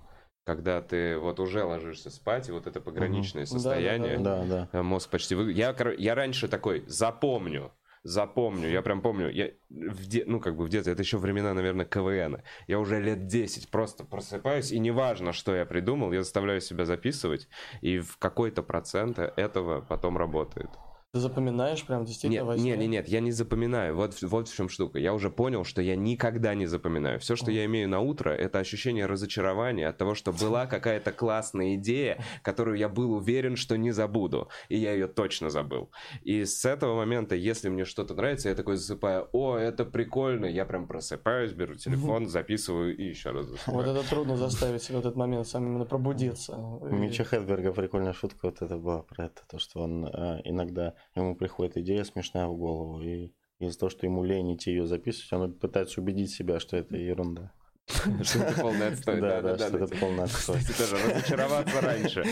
Когда 0.44 0.80
ты 0.82 1.16
вот 1.18 1.38
уже 1.38 1.62
ложишься 1.62 2.10
спать, 2.10 2.48
и 2.48 2.52
вот 2.52 2.66
это 2.66 2.80
пограничное 2.80 3.44
Да, 3.44 3.50
да, 3.50 3.54
да, 3.54 3.60
состояние, 3.60 4.18
Да, 4.18 4.44
да. 4.44 4.68
э, 4.72 4.82
мозг 4.82 5.10
почти... 5.10 5.36
вы- 5.36 5.52
Я, 5.52 5.76
я 5.96 6.14
раньше 6.16 6.48
такой, 6.48 6.82
запомню, 6.88 7.70
запомню, 8.02 8.68
я 8.68 8.82
прям 8.82 9.00
помню, 9.02 9.30
я 9.30 9.50
в 9.68 10.06
де- 10.06 10.24
ну, 10.26 10.40
как 10.40 10.56
бы 10.56 10.64
в 10.64 10.68
детстве, 10.68 10.92
это 10.92 11.02
еще 11.02 11.18
времена, 11.18 11.54
наверное, 11.54 11.84
КВН. 11.86 12.42
Я 12.66 12.78
уже 12.78 13.00
лет 13.00 13.26
10 13.26 13.70
просто 13.70 14.04
просыпаюсь, 14.04 14.72
и 14.72 14.78
неважно, 14.78 15.32
что 15.32 15.54
я 15.54 15.66
придумал, 15.66 16.12
я 16.12 16.22
заставляю 16.22 16.60
себя 16.60 16.84
записывать, 16.84 17.48
и 17.80 17.98
в 17.98 18.16
какой-то 18.18 18.62
процент 18.62 19.18
этого 19.18 19.80
потом 19.80 20.16
работает. 20.16 20.70
Ты 21.12 21.18
запоминаешь 21.18 21.84
прям 21.84 22.04
действительно 22.04 22.38
Нет, 22.38 22.46
во 22.46 22.56
сне? 22.56 22.70
нет, 22.70 22.78
нет, 22.78 22.88
нет, 22.90 23.08
я 23.08 23.18
не 23.18 23.32
запоминаю. 23.32 23.96
Вот, 23.96 24.14
в- 24.14 24.22
вот 24.22 24.46
в 24.48 24.54
чем 24.54 24.68
штука. 24.68 25.00
Я 25.00 25.12
уже 25.12 25.28
понял, 25.28 25.64
что 25.64 25.82
я 25.82 25.96
никогда 25.96 26.54
не 26.54 26.66
запоминаю. 26.66 27.18
Все, 27.18 27.34
что 27.34 27.50
я 27.50 27.64
имею 27.64 27.88
на 27.88 27.98
утро, 27.98 28.30
это 28.30 28.60
ощущение 28.60 29.06
разочарования 29.06 29.88
от 29.88 29.98
того, 29.98 30.14
что 30.14 30.32
была 30.32 30.66
какая-то 30.66 31.10
классная 31.10 31.74
идея, 31.74 32.22
которую 32.42 32.78
я 32.78 32.88
был 32.88 33.10
уверен, 33.12 33.56
что 33.56 33.76
не 33.76 33.90
забуду. 33.90 34.50
И 34.68 34.76
я 34.78 34.92
ее 34.92 35.08
точно 35.08 35.50
забыл. 35.50 35.90
И 36.22 36.44
с 36.44 36.64
этого 36.64 36.94
момента, 36.94 37.34
если 37.34 37.68
мне 37.70 37.84
что-то 37.84 38.14
нравится, 38.14 38.48
я 38.48 38.54
такой 38.54 38.76
засыпаю, 38.76 39.28
о, 39.32 39.56
это 39.56 39.84
прикольно. 39.84 40.46
Я 40.46 40.64
прям 40.64 40.86
просыпаюсь, 40.86 41.50
беру 41.50 41.74
телефон, 41.74 42.28
записываю 42.28 42.96
и 42.96 43.02
еще 43.08 43.30
раз 43.32 43.46
Вот 43.48 43.56
засыпаю. 43.56 43.96
это 43.96 44.08
трудно 44.08 44.36
заставить 44.36 44.84
себя 44.84 44.98
в 44.98 45.00
этот 45.00 45.16
момент 45.16 45.48
сам 45.48 45.66
именно 45.66 45.86
пробудиться. 45.86 46.54
У 46.56 46.86
Митча 46.86 47.24
Хедберга 47.24 47.72
прикольная 47.72 48.12
шутка 48.12 48.38
вот 48.46 48.62
это 48.62 48.76
была 48.76 49.02
про 49.02 49.24
это, 49.24 49.42
то, 49.50 49.58
что 49.58 49.80
он 49.80 50.06
э, 50.06 50.40
иногда, 50.44 50.94
ему 51.14 51.36
приходит 51.36 51.76
идея 51.76 52.04
смешная 52.04 52.46
в 52.46 52.56
голову, 52.56 53.02
и 53.02 53.32
из-за 53.58 53.78
того, 53.78 53.90
что 53.90 54.06
ему 54.06 54.24
лень 54.24 54.54
идти 54.54 54.70
ее 54.70 54.86
записывать, 54.86 55.32
он 55.32 55.52
пытается 55.54 56.00
убедить 56.00 56.30
себя, 56.30 56.60
что 56.60 56.76
это 56.76 56.96
ерунда. 56.96 57.52
Что 58.22 58.38
это 58.44 58.60
полный 58.60 58.88
отстой. 58.88 59.20
Да, 59.20 59.42
да, 59.42 59.58
что 59.58 59.78
это 59.78 59.96
полный 59.96 60.22
отстой. 60.22 60.58
Кстати, 60.58 60.78
тоже 60.78 60.96
разочароваться 60.96 61.80
раньше. 61.80 62.24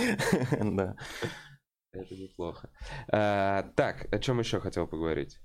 Да. 0.76 0.96
Это 1.92 2.14
неплохо. 2.14 2.70
А, 3.10 3.64
так, 3.74 4.12
о 4.12 4.18
чем 4.20 4.38
еще 4.38 4.60
хотел 4.60 4.86
поговорить? 4.86 5.40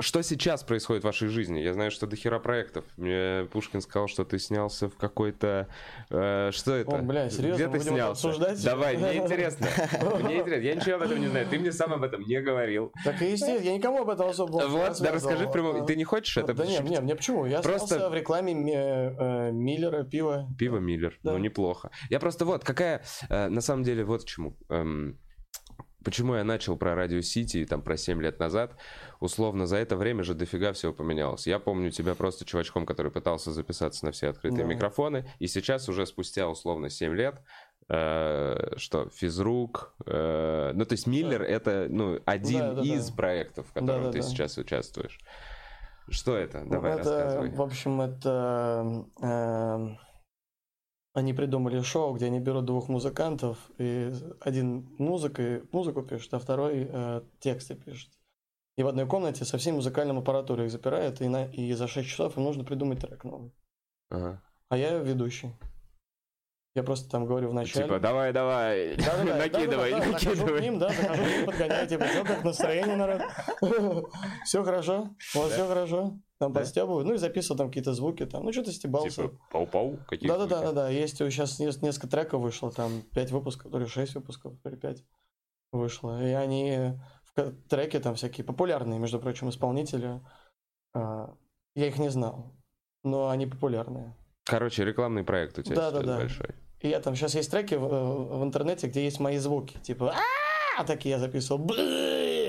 Что 0.00 0.22
сейчас 0.22 0.62
происходит 0.64 1.02
в 1.02 1.06
вашей 1.06 1.28
жизни? 1.28 1.60
Я 1.60 1.74
знаю, 1.74 1.90
что 1.90 2.06
до 2.06 2.16
хера 2.16 2.38
проектов. 2.38 2.84
Мне 2.96 3.46
Пушкин 3.52 3.80
сказал, 3.80 4.08
что 4.08 4.24
ты 4.24 4.38
снялся 4.38 4.88
в 4.88 4.96
какой-то... 4.96 5.68
э, 6.10 6.50
что 6.52 6.74
это? 6.74 6.96
О, 6.96 7.02
бля, 7.02 7.28
серьезно? 7.28 7.54
Где 7.64 7.68
ты 7.68 7.80
снялся? 7.80 8.28
обсуждать? 8.28 8.64
Давай, 8.64 8.96
мне 8.96 9.18
интересно. 9.18 9.68
Мне 10.22 10.40
интересно. 10.40 10.64
Я 10.64 10.74
ничего 10.74 10.96
об 10.96 11.02
этом 11.02 11.20
не 11.20 11.28
знаю. 11.28 11.46
Ты 11.48 11.58
мне 11.58 11.72
сам 11.72 11.92
об 11.92 12.02
этом 12.02 12.22
не 12.22 12.40
говорил. 12.40 12.92
Так 13.04 13.20
и 13.20 13.30
естественно, 13.32 13.64
я 13.64 13.76
никому 13.76 14.02
об 14.02 14.08
этом 14.10 14.28
особо 14.28 14.62
не 14.62 14.68
Вот, 14.68 15.00
да 15.00 15.12
расскажи 15.12 15.48
прямо. 15.48 15.86
Ты 15.86 15.96
не 15.96 16.04
хочешь 16.04 16.36
это? 16.36 16.54
Да 16.54 16.64
нет, 16.64 16.82
нет, 16.84 17.02
мне 17.02 17.14
почему? 17.14 17.46
Я 17.46 17.60
Просто- 17.60 18.08
в 18.08 18.14
рекламе 18.14 18.54
Ми- 18.54 18.72
э, 18.74 19.50
Миллера 19.52 20.04
пива. 20.04 20.48
Пиво 20.58 20.78
Миллер, 20.78 21.18
ну 21.22 21.36
неплохо. 21.38 21.90
Я 22.08 22.20
просто 22.20 22.44
вот, 22.44 22.64
какая, 22.64 23.02
э, 23.28 23.48
на 23.48 23.60
самом 23.60 23.84
деле, 23.84 24.04
вот 24.04 24.22
к 24.24 24.26
чему. 24.26 24.56
Почему 26.04 26.34
я 26.34 26.44
начал 26.44 26.76
про 26.76 26.94
Радио 26.94 27.20
Сити, 27.20 27.66
там, 27.66 27.82
про 27.82 27.96
7 27.96 28.22
лет 28.22 28.38
назад. 28.38 28.74
Условно, 29.20 29.66
за 29.66 29.76
это 29.76 29.96
время 29.96 30.22
же 30.24 30.34
дофига 30.34 30.72
всего 30.72 30.92
поменялось. 30.92 31.46
Я 31.46 31.58
помню 31.58 31.90
тебя 31.90 32.14
просто 32.14 32.44
чувачком, 32.44 32.86
который 32.86 33.12
пытался 33.12 33.52
записаться 33.52 34.06
на 34.06 34.12
все 34.12 34.28
открытые 34.28 34.64
Да. 34.64 34.72
микрофоны, 34.74 35.26
и 35.38 35.46
сейчас 35.46 35.88
уже 35.88 36.06
спустя, 36.06 36.48
условно, 36.48 36.88
7 36.88 37.14
лет, 37.14 37.40
э, 37.88 38.74
что, 38.76 39.08
физрук, 39.10 39.94
э, 40.06 40.72
ну, 40.74 40.84
то 40.86 40.92
есть 40.92 41.06
Миллер 41.06 41.42
это, 41.42 41.86
ну, 41.90 42.18
один 42.24 42.60
Да, 42.60 42.68
да, 42.74 42.82
да. 42.82 42.88
из 42.88 43.10
проектов, 43.10 43.66
в 43.68 43.72
котором 43.72 44.02
Да, 44.02 44.06
да, 44.06 44.12
ты 44.12 44.20
да. 44.20 44.24
сейчас 44.24 44.56
участвуешь. 44.58 45.18
Что 46.08 46.36
это? 46.36 46.64
Давай, 46.64 46.92
это, 46.92 46.98
рассказывай. 46.98 47.50
в 47.50 47.62
общем, 47.62 48.00
это... 48.00 49.04
э, 49.22 49.88
они 51.12 51.32
придумали 51.32 51.80
шоу, 51.82 52.14
где 52.14 52.26
они 52.26 52.38
берут 52.38 52.66
двух 52.66 52.88
музыкантов, 52.88 53.58
и 53.78 54.12
один 54.40 54.88
музыкой, 54.98 55.64
музыку 55.72 56.02
пишет, 56.02 56.32
а 56.34 56.38
второй 56.38 56.88
э, 56.88 57.22
тексты 57.40 57.74
пишет. 57.74 58.10
И 58.76 58.82
в 58.82 58.88
одной 58.88 59.06
комнате 59.06 59.44
со 59.44 59.58
всей 59.58 59.72
музыкальной 59.72 60.16
аппаратурой 60.16 60.66
их 60.66 60.72
запирают, 60.72 61.20
и, 61.20 61.28
на, 61.28 61.46
и 61.46 61.72
за 61.72 61.88
6 61.88 62.08
часов 62.08 62.36
им 62.36 62.44
нужно 62.44 62.64
придумать 62.64 63.00
трек 63.00 63.24
новый. 63.24 63.52
Ага. 64.10 64.42
А 64.68 64.76
я 64.76 64.98
ведущий. 64.98 65.52
Я 66.74 66.84
просто 66.84 67.10
там 67.10 67.26
говорю 67.26 67.50
в 67.50 67.54
начале. 67.54 67.84
Типа, 67.84 67.98
давай, 67.98 68.32
давай, 68.32 68.96
Да-да-да, 68.96 69.36
накидывай, 69.38 69.90
да-да-да, 69.90 70.12
Захожу 70.12 70.36
к 70.36 70.36
накидывай. 70.36 70.60
ним, 70.62 70.78
да, 70.78 70.88
захожу 70.90 71.24
к 71.24 71.26
ним, 71.26 71.46
подгоняю, 71.46 71.88
типа, 71.88 72.06
что, 72.06 72.24
как 72.24 72.44
настроение, 72.44 72.96
народ? 72.96 73.22
Все 74.44 74.62
хорошо? 74.62 75.10
Вас 75.34 75.52
все 75.52 75.66
хорошо? 75.66 76.18
Там 76.38 76.52
Да. 76.52 76.60
подстебываю, 76.60 77.04
ну 77.04 77.14
и 77.14 77.18
записывал 77.18 77.58
там 77.58 77.68
какие-то 77.68 77.92
звуки, 77.92 78.24
там, 78.24 78.44
ну 78.44 78.52
что-то 78.52 78.72
стебался. 78.72 79.22
Типа, 79.24 79.34
пау-пау, 79.52 79.98
какие 80.08 80.28
Да-да-да, 80.28 80.60
да, 80.62 80.72
да. 80.72 80.88
Есть 80.88 81.18
сейчас 81.18 81.58
несколько 81.58 82.06
треков 82.06 82.40
вышло, 82.40 82.70
там 82.70 83.02
5 83.14 83.30
выпусков, 83.32 83.74
или 83.74 83.84
6 83.84 84.14
выпусков, 84.14 84.54
или 84.64 84.76
5 84.76 85.04
вышло. 85.72 86.22
И 86.24 86.30
они 86.32 86.92
в 87.36 87.52
треке 87.68 88.00
там 88.00 88.14
всякие 88.14 88.44
популярные, 88.44 88.98
между 88.98 89.18
прочим, 89.18 89.48
исполнители. 89.50 90.20
А, 90.94 91.34
Я 91.74 91.88
их 91.88 91.98
не 91.98 92.08
знал, 92.10 92.54
но 93.04 93.28
они 93.28 93.46
популярные. 93.46 94.16
Короче, 94.50 94.84
рекламный 94.84 95.22
проект 95.24 95.58
у 95.58 95.62
тебя 95.62 95.76
Да, 95.76 95.90
да, 95.92 96.02
да. 96.02 96.16
большой. 96.16 96.50
И 96.80 96.88
я 96.88 97.00
там 97.00 97.14
сейчас 97.14 97.34
есть 97.34 97.50
треки 97.50 97.74
в, 97.74 97.86
в 97.86 98.42
интернете, 98.42 98.88
где 98.88 99.04
есть 99.04 99.20
мои 99.20 99.38
звуки, 99.38 99.78
типа 99.78 100.10
«А-а-а!» 100.10 100.84
такие 100.84 101.12
я 101.12 101.18
записывал, 101.18 101.58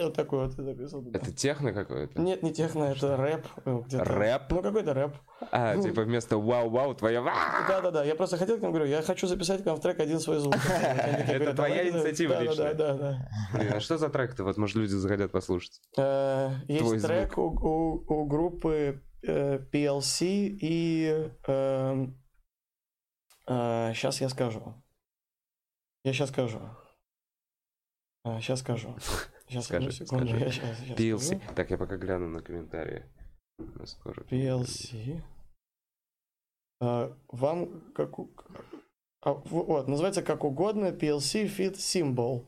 вот 0.04 0.16
такой 0.16 0.48
вот 0.48 0.58
я 0.58 0.64
записывал. 0.64 1.06
Это 1.14 1.32
техно 1.32 1.74
какое-то? 1.74 2.20
Нет, 2.20 2.44
не 2.44 2.54
техно, 2.54 2.86
это 2.86 3.18
рэп. 3.18 3.46
э. 3.66 3.82
Рэп? 3.92 4.42
Ну 4.50 4.62
какой-то 4.62 4.94
рэп. 4.94 5.16
А, 5.52 5.78
типа 5.78 6.02
вместо 6.02 6.38
вау-вау, 6.38 6.94
твоя 6.96 7.22
ва 7.22 7.34
Да-да-да, 7.68 8.04
я 8.04 8.16
просто 8.16 8.38
хотел 8.38 8.58
к 8.58 8.62
ним 8.62 8.72
говорю, 8.72 8.86
я 8.90 9.02
хочу 9.02 9.28
записать 9.28 9.64
к 9.64 9.66
вам 9.66 9.78
в 9.78 9.82
трек 9.82 10.00
один 10.00 10.20
свой 10.20 10.40
звук. 10.40 10.56
Это 11.28 11.54
твоя 11.54 11.76
«Давайте, 11.84 11.90
инициатива 11.90 12.42
личная. 12.42 12.74
Да, 12.74 12.94
да, 12.94 12.98
да. 12.98 13.30
Блин, 13.54 13.74
а 13.76 13.80
что 13.80 13.98
за 13.98 14.10
трек-то? 14.10 14.44
Вот, 14.44 14.58
может, 14.58 14.76
люди 14.76 14.92
захотят 14.92 15.32
послушать. 15.32 15.82
Э, 15.98 16.52
Есть 16.68 17.06
трек 17.06 17.38
у, 17.38 17.42
у- 17.44 18.26
э, 19.24 19.60
PLC 19.72 20.26
и... 20.62 21.32
Сейчас 23.48 24.22
я 24.22 24.30
скажу. 24.30 24.74
Я 26.04 26.14
сейчас 26.14 26.30
скажу. 26.30 26.60
Сейчас 28.40 28.60
скажу. 28.60 28.96
Сейчас, 29.48 29.66
Скажи, 29.66 29.88
одну 29.88 29.92
секунду. 29.92 30.28
скажи. 30.28 30.46
Я 30.46 30.52
щас- 30.52 30.86
щас 30.86 30.98
PLC. 30.98 31.20
скажу. 31.40 31.56
Так, 31.56 31.72
я 31.72 31.78
пока 31.78 31.98
гляну 31.98 32.30
на 32.30 32.42
комментарии. 32.42 33.04
Скоро. 33.84 34.24
PLC. 34.24 35.22
А, 36.80 37.12
Вам 37.28 37.92
как... 37.92 38.18
у- 38.20 38.32
а, 39.22 39.34
Вот, 39.34 39.88
называется 39.90 40.22
как 40.24 40.46
угодно 40.46 40.92
PLC 40.92 41.46
Fit 41.48 41.74
Symbol. 41.74 42.46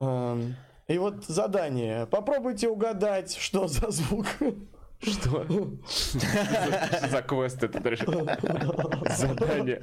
Эм, 0.00 0.56
И 0.88 0.96
вот 0.98 1.24
задание. 1.26 2.06
Попробуйте 2.06 2.68
угадать, 2.70 3.34
что 3.36 3.68
за 3.68 3.90
звук. 3.90 4.26
Что? 5.04 5.44
Что 5.86 7.08
за 7.08 7.22
квест 7.22 7.62
это? 7.62 7.78
Задание. 9.16 9.80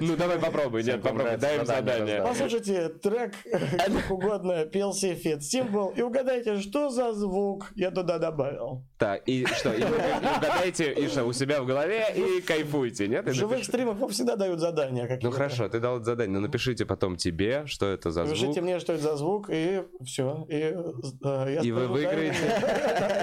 Ну, 0.00 0.16
давай 0.16 0.38
попробуй. 0.38 0.82
Нет, 0.82 1.02
попробуй. 1.02 1.36
Дай 1.36 1.58
им 1.58 1.66
задание. 1.66 2.22
Послушайте 2.22 2.88
трек 2.88 3.34
как 3.50 4.10
угодно 4.10 4.64
PLC 4.64 5.20
Fit 5.20 5.40
Symbol 5.40 5.94
и 5.96 6.02
угадайте, 6.02 6.58
что 6.60 6.90
за 6.90 7.12
звук 7.12 7.72
я 7.74 7.90
туда 7.90 8.18
добавил. 8.18 8.84
Так, 8.98 9.22
и 9.26 9.44
что? 9.46 9.72
И 9.72 9.82
угадайте, 9.82 10.92
и 10.92 11.08
что, 11.08 11.24
у 11.24 11.32
себя 11.32 11.62
в 11.62 11.66
голове, 11.66 12.06
и 12.14 12.40
кайфуйте, 12.40 13.08
нет? 13.08 13.26
В 13.26 13.32
живых 13.32 13.64
стримах 13.64 13.98
вам 13.98 14.10
всегда 14.10 14.36
дают 14.36 14.60
задания 14.60 15.02
какие-то. 15.02 15.26
Ну 15.26 15.32
хорошо, 15.32 15.68
ты 15.68 15.80
дал 15.80 15.96
это 15.96 16.04
задание, 16.04 16.34
но 16.34 16.40
напишите 16.46 16.84
потом 16.86 17.16
тебе, 17.16 17.64
что 17.66 17.86
это 17.86 18.10
за 18.10 18.24
звук. 18.24 18.36
Напишите 18.38 18.60
мне, 18.60 18.78
что 18.80 18.92
это 18.92 19.02
за 19.02 19.16
звук, 19.16 19.48
и 19.50 19.82
все. 20.04 20.46
И, 20.48 20.54
э, 20.54 21.54
я 21.54 21.60
И 21.60 21.70
вы 21.70 21.88
выиграете. 21.88 22.36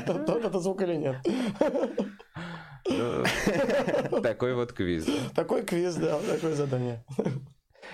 тот 0.06 0.46
это 0.46 0.60
звук 0.60 0.69
или 0.82 0.96
нет. 0.96 1.18
Ну, 4.12 4.22
Такой 4.22 4.56
вот 4.56 4.74
квиз. 4.74 5.08
Такой 5.36 5.64
квиз, 5.64 5.96
да, 5.96 6.20
такое 6.20 6.56
задание. 6.56 7.04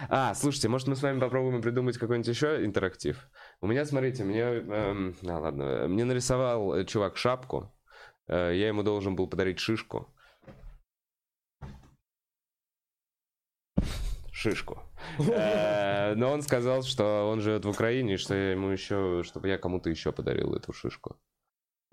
А, 0.10 0.34
слушайте, 0.36 0.68
может 0.68 0.88
мы 0.88 0.96
с 0.96 1.02
вами 1.02 1.20
попробуем 1.20 1.62
придумать 1.62 1.98
какой-нибудь 1.98 2.28
еще 2.28 2.66
интерактив? 2.66 3.30
У 3.62 3.68
меня, 3.68 3.86
смотрите, 3.86 4.24
мне... 4.24 4.42
эм, 4.42 5.16
а, 5.26 5.40
ладно. 5.40 5.88
Мне 5.88 6.04
нарисовал 6.06 6.76
э, 6.76 6.86
чувак 6.86 7.18
шапку. 7.18 7.74
Э, 8.28 8.52
я 8.54 8.68
ему 8.68 8.84
должен 8.84 9.16
был 9.16 9.28
подарить 9.28 9.60
шишку. 9.60 10.14
Шишку. 14.32 14.84
Э, 15.20 16.14
Но 16.16 16.32
он 16.32 16.42
сказал, 16.42 16.84
что 16.84 17.30
он 17.30 17.42
живет 17.42 17.66
в 17.66 17.70
Украине, 17.70 18.16
и 18.16 18.18
что 18.18 18.36
я 18.36 18.52
ему 18.52 18.70
еще, 18.70 19.24
чтобы 19.24 19.48
я 19.48 19.58
кому-то 19.58 19.90
еще 19.90 20.12
подарил 20.12 20.54
эту 20.56 20.74
шишку. 20.74 21.18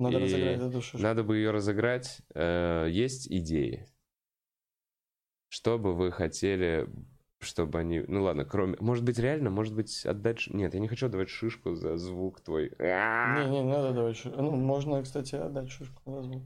Надо 0.03 0.19
и 0.19 0.23
разыграть 0.23 0.61
эту 0.61 0.83
шишку. 0.83 0.99
Надо 0.99 1.25
бы 1.25 1.37
ее 1.37 1.51
разыграть. 1.51 2.23
Э, 2.35 2.87
есть 2.89 3.31
идеи. 3.31 3.87
Что 5.49 5.79
бы 5.79 5.95
вы 5.95 6.11
хотели, 6.11 6.89
чтобы 7.41 7.79
они... 7.79 8.01
Ну 8.01 8.23
ладно, 8.23 8.45
кроме... 8.45 8.77
Может 8.81 9.05
быть, 9.05 9.19
реально? 9.19 9.51
Может 9.51 9.75
быть, 9.75 10.07
отдать... 10.07 10.47
Нет, 10.49 10.75
я 10.75 10.81
не 10.81 10.89
хочу 10.89 11.07
отдавать 11.07 11.29
шишку 11.29 11.75
за 11.75 11.97
звук 11.97 12.41
твой. 12.41 12.73
Не, 12.79 13.51
не, 13.51 13.63
надо 13.63 13.91
отдавать 13.91 14.17
шишку. 14.17 14.41
Ну, 14.41 14.53
можно, 14.53 15.03
кстати, 15.03 15.35
отдать 15.35 15.71
шишку 15.71 16.01
за 16.07 16.23
звук. 16.23 16.43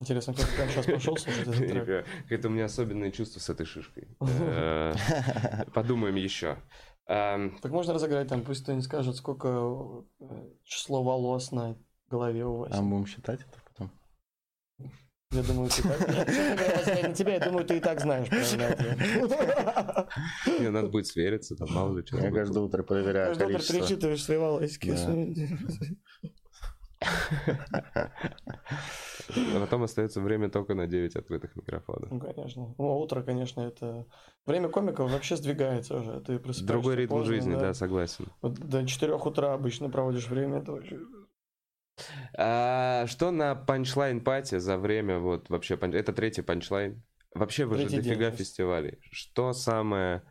Интересно, 0.00 0.32
как 0.32 0.48
прям 0.54 0.68
сейчас 0.68 0.86
пошел 0.86 1.16
слушать 1.16 1.42
этот 1.42 1.56
трек? 1.56 2.06
Это 2.28 2.48
у 2.48 2.50
меня 2.52 2.66
особенное 2.66 3.10
чувство 3.10 3.40
с 3.40 3.50
этой 3.50 3.66
шишкой. 3.66 4.08
Э, 4.20 4.94
подумаем 5.74 6.14
еще. 6.14 6.58
Эм, 7.08 7.58
Так 7.62 7.72
можно 7.72 7.94
разыграть 7.94 8.28
там, 8.28 8.42
пусть 8.42 8.62
кто-нибудь 8.62 8.84
скажет, 8.84 9.16
сколько 9.16 10.04
э, 10.20 10.24
число 10.62 11.02
волос 11.02 11.52
на 11.52 11.76
голове 12.10 12.44
у 12.44 12.58
Васи. 12.58 12.74
А 12.74 12.82
будем 12.82 13.06
считать 13.06 13.40
это 13.40 13.58
потом? 13.64 13.90
Я 15.30 15.42
думаю, 15.42 15.70
ты 15.70 15.82
так... 15.82 16.06
На 16.06 17.14
тебя, 17.14 17.34
я 17.34 17.40
думаю, 17.40 17.64
ты 17.64 17.78
и 17.78 17.80
так 17.80 18.00
знаешь 18.00 18.28
правильный 18.28 18.68
ответ. 18.68 18.98
Не, 20.60 20.70
надо 20.70 20.88
будет 20.88 21.06
свериться, 21.06 21.56
там 21.56 21.72
мало 21.72 21.96
ли 21.96 22.06
что. 22.06 22.18
Я 22.18 22.30
каждое 22.30 22.60
утро 22.60 22.82
проверяю 22.82 23.34
Каждый 23.34 23.56
утро 23.56 23.72
перечитываешь 23.72 24.22
свои 24.22 24.36
волосики. 24.36 24.94
А 29.36 29.60
потом 29.60 29.82
остается 29.82 30.20
время 30.20 30.48
только 30.48 30.74
на 30.74 30.86
9 30.86 31.16
открытых 31.16 31.54
микрофонов. 31.56 32.10
Ну, 32.10 32.20
конечно. 32.20 32.74
Ну, 32.78 32.98
утро, 32.98 33.22
конечно, 33.22 33.60
это... 33.60 34.06
Время 34.46 34.68
комиков 34.68 35.10
вообще 35.10 35.36
сдвигается 35.36 35.98
уже. 35.98 36.20
Ты 36.20 36.38
Другой 36.62 36.96
ритм 36.96 37.14
поздно, 37.14 37.34
жизни, 37.34 37.54
да, 37.54 37.74
согласен. 37.74 38.26
Вот 38.40 38.54
до 38.54 38.86
4 38.86 39.14
утра 39.14 39.52
обычно 39.52 39.90
проводишь 39.90 40.28
время. 40.28 40.58
Это 40.58 40.72
вообще... 40.72 40.98
А 42.36 43.06
что 43.06 43.30
на 43.30 43.54
Punchline 43.54 44.20
Party 44.20 44.58
за 44.58 44.78
время, 44.78 45.18
вот 45.18 45.50
вообще, 45.50 45.74
панч- 45.74 45.96
это 45.96 46.12
третий 46.12 46.42
панчлайн? 46.42 47.02
Вообще 47.34 47.64
вы 47.66 47.76
же 47.76 47.82
Третий 47.82 47.96
день 48.02 48.12
дофига 48.14 48.30
сейчас. 48.30 48.38
фестивалей. 48.38 48.98
Что 49.10 49.52
самое 49.52 50.22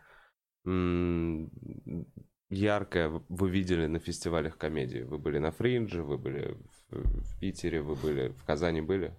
м, 0.66 1.52
яркое 2.50 3.10
вы 3.30 3.50
видели 3.50 3.88
на 3.88 4.00
фестивалях 4.00 4.58
комедии? 4.58 5.02
Вы 5.02 5.18
были 5.18 5.38
на 5.38 5.52
Фриндже, 5.52 6.04
вы 6.04 6.18
были 6.18 6.58
в, 6.90 7.40
Питере, 7.40 7.82
вы 7.82 7.96
были 7.96 8.30
в 8.30 8.44
Казани 8.46 8.82
были? 8.82 9.14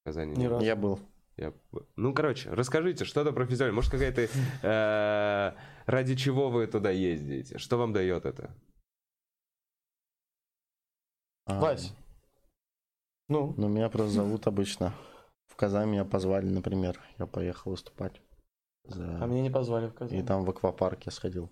В 0.00 0.04
Казани 0.06 0.32
Ни 0.34 0.40
не 0.40 0.48
разу. 0.48 0.64
Я 0.64 0.76
был. 0.76 0.98
Я- 1.36 1.52
Ну, 1.96 2.12
короче, 2.14 2.50
расскажите 2.50 3.04
что-то 3.04 3.32
про 3.32 3.46
фестиваль. 3.46 3.72
Может, 3.72 3.90
какая-то... 3.92 4.28
э, 4.62 5.52
ради 5.86 6.16
чего 6.16 6.50
вы 6.50 6.66
туда 6.66 6.90
ездите? 6.90 7.58
Что 7.58 7.76
вам 7.78 7.92
дает 7.92 8.24
это? 8.26 8.50
А, 11.46 11.60
Вась. 11.60 11.92
Ну, 13.28 13.54
Ну, 13.56 13.68
меня 13.68 13.88
просто 13.88 14.10
зовут 14.12 14.46
обычно. 14.46 14.94
В 15.48 15.56
Казань 15.56 15.90
меня 15.90 16.04
позвали, 16.04 16.46
например. 16.46 17.00
Я 17.18 17.26
поехал 17.26 17.70
выступать. 17.72 18.20
За- 18.84 19.22
а 19.22 19.26
меня 19.26 19.42
не 19.42 19.50
позвали 19.50 19.86
в 19.88 19.94
И 19.94 19.96
Казань. 19.96 20.26
там 20.26 20.44
в 20.44 20.50
аквапарке 20.50 21.10
сходил. 21.10 21.50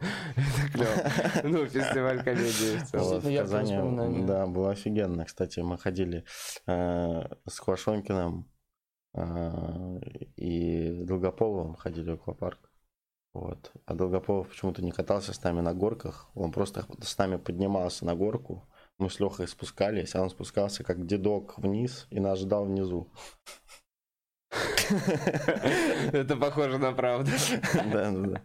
Это 0.00 0.72
клево. 0.72 1.10
Ну, 1.44 1.66
фестиваль 1.66 2.22
комедии 2.22 2.78
в 2.78 2.90
целом. 2.90 3.20
В 3.20 3.36
Казани, 3.36 3.76
воспоминания. 3.76 4.26
да, 4.26 4.46
было 4.46 4.70
офигенно. 4.70 5.24
Кстати, 5.24 5.60
мы 5.60 5.78
ходили 5.78 6.24
э, 6.66 7.22
с 7.48 7.60
Квашонкиным 7.60 8.50
э, 9.14 9.98
и 10.36 11.02
Долгополовым 11.04 11.74
ходили 11.74 12.10
в 12.10 12.14
аквапарк. 12.14 12.70
Вот. 13.32 13.72
А 13.86 13.94
Долгополов 13.94 14.48
почему-то 14.48 14.82
не 14.82 14.92
катался 14.92 15.32
с 15.32 15.42
нами 15.42 15.60
на 15.60 15.74
горках. 15.74 16.30
Он 16.34 16.52
просто 16.52 16.86
с 17.02 17.18
нами 17.18 17.36
поднимался 17.36 18.04
на 18.04 18.14
горку. 18.14 18.68
Мы 18.98 19.10
с 19.10 19.18
Лехой 19.18 19.48
спускались, 19.48 20.14
а 20.14 20.22
он 20.22 20.30
спускался 20.30 20.84
как 20.84 21.04
дедок 21.04 21.58
вниз 21.58 22.06
и 22.10 22.20
нас 22.20 22.38
ждал 22.38 22.64
внизу. 22.64 23.10
Это 26.12 26.36
похоже 26.36 26.78
на 26.78 26.92
правду. 26.92 27.30
Да, 27.92 28.12
да, 28.12 28.26
да. 28.28 28.42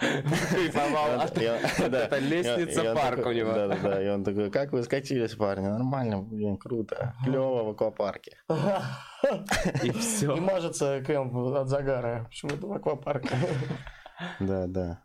Кайфовал. 0.00 1.26
И 1.26 1.46
он- 1.48 1.94
Это 1.94 2.18
лестница 2.18 2.82
и 2.82 2.88
он 2.88 2.96
парк 2.96 3.26
у 3.26 3.32
него. 3.32 3.52
Да, 3.52 3.68
да, 3.68 3.76
да. 3.76 4.02
И 4.02 4.08
он 4.08 4.24
такой, 4.24 4.50
как 4.50 4.72
вы 4.72 4.82
скатились, 4.82 5.34
парни? 5.34 5.66
Нормально, 5.66 6.22
блин, 6.22 6.56
круто. 6.56 7.14
Клево 7.24 7.64
в 7.64 7.68
аквапарке. 7.70 8.36
И 9.82 9.88
И 9.88 9.90
все. 9.90 10.36
мажется 10.36 11.02
крем 11.04 11.36
от 11.54 11.68
загара. 11.68 12.24
Почему-то 12.28 12.66
в 12.68 12.72
аквапарке. 12.72 13.30
Да, 14.40 14.66
да. 14.66 15.02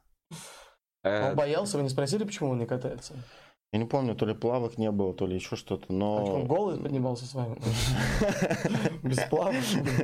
Э, 1.03 1.29
Он 1.29 1.36
боялся, 1.36 1.77
вы 1.77 1.84
не 1.84 1.89
спросили, 1.89 2.23
почему 2.23 2.51
он 2.51 2.60
не 2.60 2.65
катается? 2.65 3.15
Я 3.73 3.79
не 3.79 3.86
помню, 3.86 4.13
то 4.13 4.27
ли 4.27 4.36
плавок 4.36 4.77
не 4.77 4.91
было, 4.91 5.15
то 5.15 5.25
ли 5.25 5.33
еще 5.33 5.55
что-то, 5.55 5.86
А 5.86 5.88
что, 5.88 6.33
он 6.36 6.41
но... 6.41 6.45
голый 6.45 6.79
поднимался 6.79 7.25
с 7.25 7.33
вами? 7.33 7.57
Без 9.03 9.17
плавок? 9.21 9.55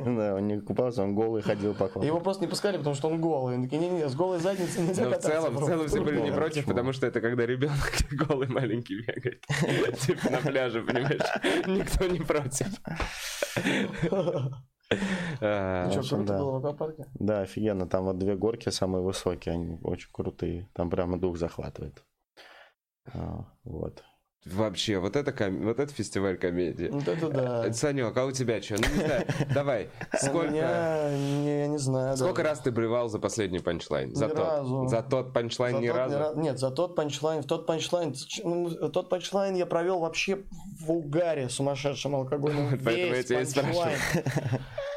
Да, 0.04 0.34
он 0.34 0.48
не 0.48 0.60
купался, 0.60 1.04
он 1.04 1.14
голый 1.14 1.40
ходил 1.40 1.72
по. 1.74 1.84
Его 2.04 2.18
просто 2.18 2.42
не 2.42 2.48
пускали, 2.48 2.78
потому 2.78 2.96
что 2.96 3.06
он 3.06 3.20
голый. 3.20 3.54
Они 3.54 3.68
такие, 3.68 3.80
не-не, 3.80 4.08
с 4.08 4.16
голой 4.16 4.40
задницей 4.40 4.82
нельзя 4.82 5.04
Но 5.04 5.12
в 5.12 5.18
целом, 5.18 5.56
в 5.56 5.64
целом 5.64 5.86
все 5.86 6.02
были 6.02 6.20
не 6.20 6.32
против, 6.32 6.66
потому 6.66 6.92
что 6.92 7.06
это 7.06 7.20
когда 7.20 7.46
ребенок 7.46 7.92
голый 8.10 8.48
маленький 8.48 9.02
бегает. 9.02 9.46
Типа 10.00 10.30
на 10.30 10.38
пляже, 10.38 10.82
понимаешь? 10.82 11.20
Никто 11.68 12.08
не 12.08 12.18
против. 12.18 12.66
А, 15.40 15.86
Ну 15.86 16.02
что, 16.02 16.16
круто 16.16 16.38
было 16.38 16.50
в 16.50 16.56
аквапарке? 16.56 17.04
Да, 17.14 17.42
офигенно. 17.42 17.86
Там 17.86 18.06
вот 18.06 18.18
две 18.18 18.34
горки 18.34 18.70
самые 18.70 19.04
высокие, 19.04 19.54
они 19.54 19.78
очень 19.84 20.08
крутые. 20.10 20.68
Там 20.72 20.90
прямо 20.90 21.20
дух 21.20 21.36
захватывает. 21.36 22.02
А, 23.12 23.44
Вот. 23.64 24.02
Вообще, 24.46 24.96
вот 24.98 25.16
это, 25.16 25.32
ком- 25.32 25.64
вот 25.66 25.78
это 25.78 25.92
фестиваль 25.92 26.38
комедии. 26.38 26.88
Вот 26.90 27.06
это 27.06 27.28
да. 27.28 27.66
Э, 27.66 27.72
Санек, 27.74 28.16
а 28.16 28.24
у 28.24 28.32
тебя 28.32 28.62
что? 28.62 28.76
Ну, 28.76 28.88
не 28.96 29.04
знаю. 29.04 29.26
Давай. 29.52 29.90
Сколько, 30.14 30.48
меня, 30.48 31.10
не, 31.14 31.58
я 31.60 31.66
не 31.66 31.78
знаю. 31.78 32.16
сколько 32.16 32.42
раз 32.42 32.60
ты 32.60 32.70
блевал 32.70 33.10
за 33.10 33.18
последний 33.18 33.58
панчлайн? 33.58 34.14
За 34.14 34.24
Ни 34.24 34.30
тот. 34.30 34.38
разу. 34.38 34.88
За 34.88 35.02
тот 35.02 35.34
панчлайн 35.34 35.76
За 35.76 35.82
ни 35.82 35.88
тот 35.88 35.96
разу? 35.96 36.16
ра- 36.16 36.40
Нет, 36.40 36.58
за 36.58 36.70
тот 36.70 36.96
панчлайн, 36.96 37.42
в 37.42 37.46
тот 37.46 37.66
панчлайн, 37.66 38.14
ну, 38.42 38.70
тот 38.88 39.10
панчлайн 39.10 39.56
я 39.56 39.66
провел 39.66 40.00
вообще 40.00 40.38
в 40.80 40.90
угаре 40.90 41.50
сумасшедшем 41.50 42.14
алкогольном. 42.14 42.78
Поэтому 42.82 43.14
я 43.16 43.22
тебя 43.22 43.40
и 43.42 43.44
спрашиваю. 43.44 43.90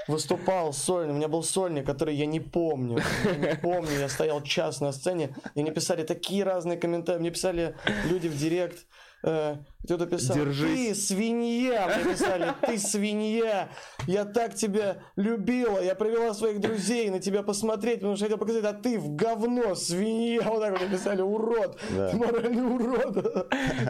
Выступал 0.08 0.74
сольный, 0.74 1.14
у 1.14 1.18
меня 1.18 1.28
был 1.28 1.44
сольник, 1.44 1.86
который 1.86 2.16
я 2.16 2.26
не 2.26 2.40
помню. 2.40 3.00
Я 3.24 3.54
не 3.54 3.56
помню, 3.56 3.92
я 4.00 4.10
стоял 4.10 4.42
час 4.42 4.82
на 4.82 4.92
сцене, 4.92 5.36
и 5.56 5.62
мне 5.62 5.72
писали 5.72 6.04
такие 6.04 6.44
разные 6.44 6.78
комментарии, 6.78 7.20
мне 7.20 7.32
писали 7.32 7.76
люди 8.10 8.28
в 8.28 8.38
директ, 8.38 8.86
э, 9.24 9.58
кто-то 9.84 10.06
писал, 10.06 10.38
Держись. 10.38 10.88
ты 10.90 10.96
свинья, 10.96 11.88
мне 11.88 12.14
писали, 12.14 12.54
ты 12.66 12.78
свинья, 12.78 13.70
я 14.08 14.26
так 14.26 14.54
тебя 14.56 14.98
любила, 15.16 15.82
я 15.84 15.94
привела 15.96 16.34
своих 16.34 16.60
друзей 16.62 17.10
на 17.10 17.20
тебя 17.20 17.44
посмотреть, 17.44 17.96
потому 18.00 18.16
что 18.16 18.26
хотел 18.26 18.38
показать, 18.38 18.64
а 18.64 18.74
ты 18.74 18.98
в 18.98 19.16
говно, 19.16 19.76
свинья, 19.76 20.42
вот 20.44 20.62
так 20.62 20.72
вот 20.72 20.82
написали, 20.82 21.22
урод, 21.22 21.78
Да. 21.96 22.10
ты 22.10 22.18
моральный 22.18 22.64
урод. 22.66 23.18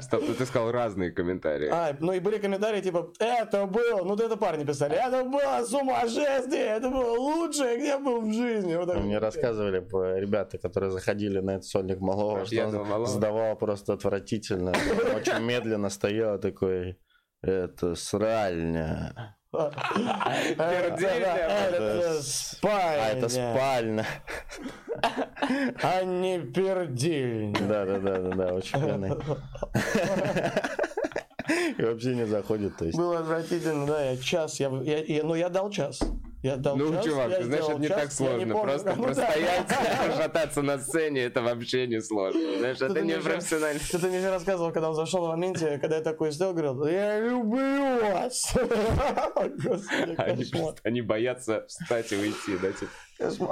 Стоп, 0.01 0.23
ну 0.27 0.33
ты 0.33 0.45
сказал 0.45 0.71
разные 0.71 1.11
комментарии. 1.11 1.69
А, 1.71 1.95
ну 1.99 2.11
и 2.13 2.19
были 2.19 2.37
комментарии 2.39 2.81
типа, 2.81 3.11
это 3.19 3.65
был, 3.67 4.03
ну 4.03 4.15
это 4.15 4.35
парни 4.35 4.63
писали, 4.63 4.95
это 4.95 5.23
было 5.23 5.63
сумасшествие, 5.63 6.65
это 6.77 6.89
было 6.89 7.17
лучшее, 7.19 7.77
где 7.77 7.87
я 7.87 7.99
был 7.99 8.21
в 8.21 8.33
жизни. 8.33 8.75
Вот 8.75 8.87
так 8.87 8.97
Мне 8.97 9.15
вот. 9.19 9.23
рассказывали 9.23 9.79
по- 9.79 10.17
ребята, 10.17 10.57
которые 10.57 10.91
заходили 10.91 11.39
на 11.39 11.51
этот 11.51 11.65
сольник 11.65 11.99
Малого, 11.99 12.45
что 12.45 12.65
он 12.65 12.73
Малого. 12.75 13.05
сдавал 13.05 13.55
просто 13.55 13.93
отвратительно. 13.93 14.73
Очень 15.15 15.39
медленно 15.43 15.82
стоял 15.89 16.39
такой, 16.39 16.97
это 17.41 17.95
сральня. 17.95 19.37
Это 19.53 20.97
А 22.17 22.21
спальня, 22.21 23.17
это 23.17 23.29
спальня. 23.29 24.05
а 25.83 26.03
не 26.03 26.39
пердильня. 26.39 27.59
Да, 27.67 27.85
да, 27.85 27.99
да, 27.99 28.17
да, 28.19 28.35
да, 28.35 28.53
очень 28.53 28.79
пьяный. 28.81 29.11
И 31.77 31.81
вообще 31.83 32.15
не 32.15 32.25
заходит, 32.25 32.77
то 32.77 32.85
есть. 32.85 32.97
Было 32.97 33.19
отвратительно, 33.19 33.85
да, 33.85 34.01
я 34.11 34.17
час, 34.17 34.59
я, 34.59 34.69
я, 34.81 35.03
я- 35.03 35.23
ну 35.23 35.35
я 35.35 35.49
дал 35.49 35.69
час. 35.69 35.99
Я 36.43 36.57
дал 36.57 36.75
Ну, 36.75 36.91
час, 36.93 37.05
чувак, 37.05 37.29
я 37.31 37.37
ты 37.37 37.43
знаешь, 37.45 37.63
сделал 37.63 37.71
это 37.71 37.81
не 37.81 37.87
час, 37.87 38.01
так 38.01 38.11
сложно. 38.11 38.37
помню, 38.53 38.61
Просто 38.61 38.89
ну 38.89 38.95
да. 38.95 39.03
простоять, 39.07 39.67
пошататься 40.07 40.61
на 40.61 40.77
сцене, 40.77 41.21
это 41.21 41.41
вообще 41.41 41.87
не 41.87 42.01
сложно. 42.01 42.57
Знаешь, 42.59 42.81
это 42.81 43.01
не 43.01 43.17
профессионально. 43.17 43.79
Что-то 43.83 44.07
мне 44.07 44.19
же 44.19 44.29
рассказывал, 44.29 44.71
когда 44.73 44.89
он 44.89 44.95
зашел 44.95 45.23
на 45.23 45.29
моменте, 45.29 45.77
когда 45.79 45.95
я 45.97 46.01
такой 46.03 46.31
стоял, 46.33 46.53
говорил, 46.53 46.85
я 46.85 47.19
люблю 47.19 48.01
вас. 48.13 48.53
Они, 50.83 51.01
боятся 51.01 51.65
встать 51.67 52.11
и 52.11 52.15
уйти, 52.17 52.57
да? 52.61 52.71
типа? 52.71 52.91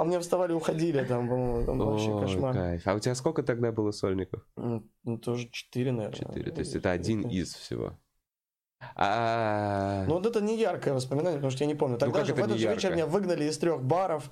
А 0.00 0.04
мне 0.04 0.20
вставали, 0.20 0.52
уходили 0.52 1.02
там, 1.04 1.28
по-моему, 1.28 1.64
там 1.66 1.78
вообще 1.78 2.20
кошмар. 2.20 2.52
кайф. 2.54 2.82
А 2.86 2.94
у 2.94 2.98
тебя 2.98 3.14
сколько 3.14 3.42
тогда 3.42 3.72
было 3.72 3.90
сольников? 3.92 4.42
М, 4.56 4.88
Ну, 5.04 5.18
тоже 5.18 5.48
четыре, 5.50 5.92
наверное. 5.92 6.18
Четыре. 6.18 6.52
То 6.52 6.60
есть 6.60 6.74
это 6.74 6.90
один 6.90 7.22
из 7.22 7.54
всего. 7.54 7.98
А 8.96 10.04
Ну, 10.06 10.14
вот 10.14 10.26
это 10.26 10.40
не 10.40 10.58
яркое 10.58 10.94
воспоминание, 10.94 11.38
потому 11.38 11.50
что 11.50 11.64
я 11.64 11.68
не 11.68 11.74
помню. 11.74 11.98
Тогда 11.98 12.20
как 12.20 12.26
же 12.26 12.34
в 12.34 12.38
это 12.38 12.46
этот 12.46 12.58
же 12.58 12.68
вечер 12.68 12.92
меня 12.92 13.06
выгнали 13.06 13.44
из 13.44 13.58
трех 13.58 13.82
баров. 13.82 14.30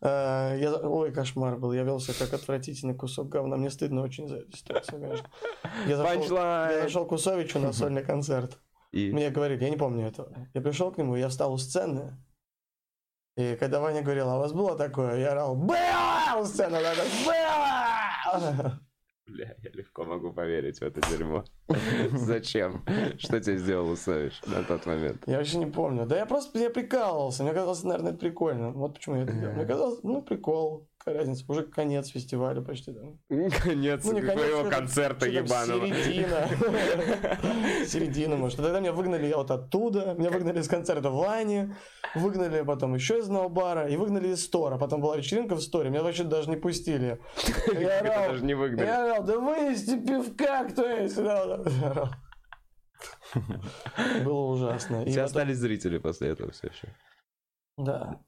Э, 0.00 0.56
Я... 0.58 0.74
Ой, 0.74 1.12
кошмар 1.12 1.56
был. 1.56 1.72
Я 1.72 1.82
велся 1.82 2.12
как 2.12 2.32
отвратительный 2.32 2.94
кусок 2.94 3.28
говна. 3.28 3.56
Мне 3.56 3.70
стыдно 3.70 4.02
очень 4.02 4.28
за 4.28 4.38
эту 4.38 4.56
ситуацию, 4.56 5.00
конечно. 5.00 5.28
Я 5.86 5.96
зашел, 5.96 6.36
я 6.36 6.82
зашел 6.82 7.06
к 7.06 7.12
Усовичу 7.12 7.58
на 7.58 7.72
сольный 7.72 8.04
концерт. 8.04 8.58
И 8.92 9.10
Мне 9.10 9.30
говорили, 9.30 9.64
я 9.64 9.70
не 9.70 9.76
помню 9.76 10.06
этого. 10.06 10.34
Я 10.52 10.60
пришел 10.60 10.92
к 10.92 10.98
нему, 10.98 11.16
я 11.16 11.28
встал 11.28 11.52
у 11.54 11.58
сцены. 11.58 12.18
И 13.36 13.56
когда 13.56 13.80
Ваня 13.80 14.02
говорил, 14.02 14.28
а 14.28 14.36
у 14.36 14.40
вас 14.40 14.52
было 14.52 14.76
такое? 14.76 15.18
Я 15.18 15.32
орал, 15.32 15.56
было 15.56 15.76
у 16.38 16.44
сцены, 16.44 16.78
было! 17.24 18.80
Бля, 19.26 19.54
я 19.62 19.70
легко 19.72 20.04
могу 20.04 20.32
поверить 20.32 20.78
в 20.78 20.82
это 20.82 21.00
дерьмо. 21.08 21.44
Зачем? 22.12 22.84
Что 23.18 23.40
тебе 23.40 23.56
сделал 23.56 23.90
Усович 23.90 24.40
на 24.46 24.64
тот 24.64 24.84
момент? 24.84 25.22
Я 25.26 25.38
вообще 25.38 25.58
не 25.58 25.66
помню. 25.66 26.06
Да 26.06 26.16
я 26.16 26.26
просто 26.26 26.58
я 26.58 26.70
прикалывался. 26.70 27.44
Мне 27.44 27.52
казалось, 27.52 27.84
наверное, 27.84 28.10
это 28.10 28.18
прикольно. 28.20 28.72
Вот 28.72 28.94
почему 28.94 29.16
я 29.16 29.22
это 29.22 29.32
делал. 29.32 29.54
Мне 29.54 29.64
казалось, 29.64 30.00
ну, 30.02 30.22
прикол. 30.22 30.88
Какая 31.04 31.18
разница? 31.18 31.44
Уже 31.48 31.64
конец 31.64 32.08
фестиваля 32.10 32.60
почти. 32.60 32.92
Там. 32.92 33.18
Конец 33.60 34.04
Ну, 34.04 34.12
не 34.12 34.20
конец, 34.20 34.34
твоего 34.34 34.70
концерта 34.70 35.26
ебаного. 35.26 35.88
Середина. 35.88 36.48
Середина, 37.86 38.36
может. 38.36 38.58
Тогда 38.58 38.78
меня 38.78 38.92
выгнали 38.92 39.26
я 39.26 39.36
вот 39.36 39.50
оттуда. 39.50 40.14
Меня 40.16 40.30
выгнали 40.30 40.60
с 40.60 40.68
концерта 40.68 41.10
в 41.10 41.16
Лане. 41.16 41.74
Выгнали 42.14 42.62
потом 42.62 42.94
еще 42.94 43.18
из 43.18 43.24
одного 43.24 43.48
бара. 43.48 43.88
И 43.88 43.96
выгнали 43.96 44.28
из 44.28 44.44
стора. 44.44 44.78
Потом 44.78 45.00
была 45.00 45.16
вечеринка 45.16 45.56
в 45.56 45.60
сторе. 45.60 45.90
Меня 45.90 46.04
вообще 46.04 46.22
даже 46.22 46.48
не 46.48 46.56
пустили. 46.56 47.20
Я 47.72 47.98
орал. 47.98 48.28
даже 48.30 48.44
не 48.44 48.54
выгнали. 48.54 48.86
Я 48.86 49.04
орал, 49.04 49.24
да 49.24 49.40
вынести 49.40 49.98
пивка, 49.98 50.68
кто 50.68 50.86
есть. 50.86 51.16
Да, 51.16 51.56
да, 51.56 51.64
да. 51.64 52.10
Было 54.24 54.52
ужасно. 54.52 55.04
Все 55.04 55.22
остались 55.22 55.56
зрители 55.56 55.98
после 55.98 56.28
этого 56.28 56.52
все 56.52 56.68
еще. 56.68 56.94
Да. 57.76 58.20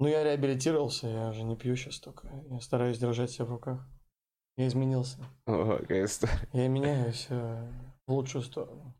Ну, 0.00 0.06
я 0.06 0.22
реабилитировался, 0.22 1.08
я 1.08 1.28
уже 1.30 1.42
не 1.42 1.56
пью 1.56 1.74
сейчас 1.76 1.98
только. 1.98 2.28
Я 2.50 2.60
стараюсь 2.60 2.98
держать 2.98 3.30
себя 3.30 3.46
в 3.46 3.50
руках. 3.50 3.86
Я 4.56 4.66
изменился. 4.68 5.18
О, 5.46 5.78
какая 5.78 6.04
история. 6.04 6.48
Я 6.52 6.68
меняюсь 6.68 7.26
э, 7.30 7.72
в 8.06 8.12
лучшую 8.12 8.42
сторону. 8.42 8.94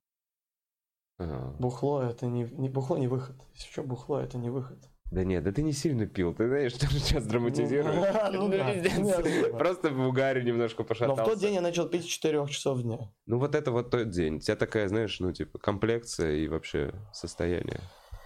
А. 1.18 1.54
Бухло 1.58 2.02
это 2.02 2.26
не, 2.26 2.44
не 2.44 2.68
бухло 2.68 2.96
не 2.96 3.08
выход. 3.08 3.36
Если 3.54 3.70
что, 3.70 3.82
бухло 3.82 4.20
это 4.20 4.38
не 4.38 4.50
выход. 4.50 4.78
Да 5.10 5.24
нет, 5.24 5.42
да 5.42 5.52
ты 5.52 5.62
не 5.62 5.72
сильно 5.72 6.06
пил, 6.06 6.34
ты 6.34 6.46
знаешь, 6.48 6.72
что 6.74 6.86
сейчас 6.86 7.26
драматизируешь. 7.26 8.32
Ну 8.32 8.50
Пиздец. 8.50 8.98
нет. 8.98 9.52
Просто 9.56 9.90
в 9.90 10.00
угаре 10.06 10.44
немножко 10.44 10.82
Но 10.82 10.84
в 10.84 10.88
пошатался. 10.88 11.24
тот 11.24 11.38
день 11.38 11.54
я 11.54 11.60
начал 11.60 11.88
пить 11.88 12.02
с 12.02 12.06
4 12.06 12.46
часов 12.48 12.82
дня. 12.82 13.10
Ну 13.26 13.38
вот 13.38 13.54
это 13.54 13.70
вот 13.72 13.90
тот 13.90 14.10
день. 14.10 14.36
У 14.36 14.40
тебя 14.40 14.54
такая, 14.56 14.86
знаешь, 14.88 15.18
ну 15.18 15.32
типа 15.32 15.58
комплекция 15.58 16.36
и 16.36 16.46
вообще 16.48 16.92
состояние 17.12 17.80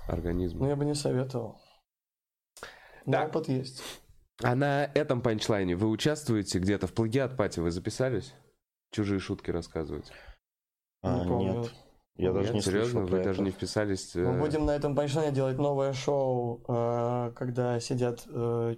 Ну, 0.08 0.14
организма. 0.14 0.68
я 0.68 0.74
бы 0.76 0.84
не 0.84 0.94
советовал. 0.94 1.56
Но 3.06 3.12
Так. 3.12 3.28
опыт 3.28 3.48
есть. 3.48 3.82
А 4.42 4.54
на 4.54 4.84
этом 4.94 5.20
панчлайне 5.22 5.76
вы 5.76 5.88
участвуете 5.88 6.58
где-то 6.58 6.86
в 6.86 6.92
плагиат 6.94 7.36
пати? 7.36 7.60
Вы 7.60 7.70
записались? 7.70 8.34
Чужие 8.90 9.20
шутки 9.20 9.50
рассказывать? 9.50 10.10
А, 11.02 11.20
Не 11.22 11.28
помню. 11.28 11.60
нет. 11.62 11.72
Я 12.16 12.32
даже 12.32 12.46
Нет, 12.48 12.54
не 12.56 12.60
серьезно, 12.62 13.00
вы 13.02 13.06
про 13.08 13.16
даже 13.24 13.30
это. 13.40 13.42
не 13.42 13.50
вписались. 13.50 14.14
Мы 14.14 14.22
э, 14.22 14.38
будем 14.38 14.66
на 14.66 14.72
этом 14.72 14.94
панчлайне 14.94 15.32
делать 15.34 15.56
новое 15.58 15.92
шоу, 15.94 16.62
э, 16.68 17.32
когда 17.34 17.80
сидят 17.80 18.24
э, 18.28 18.76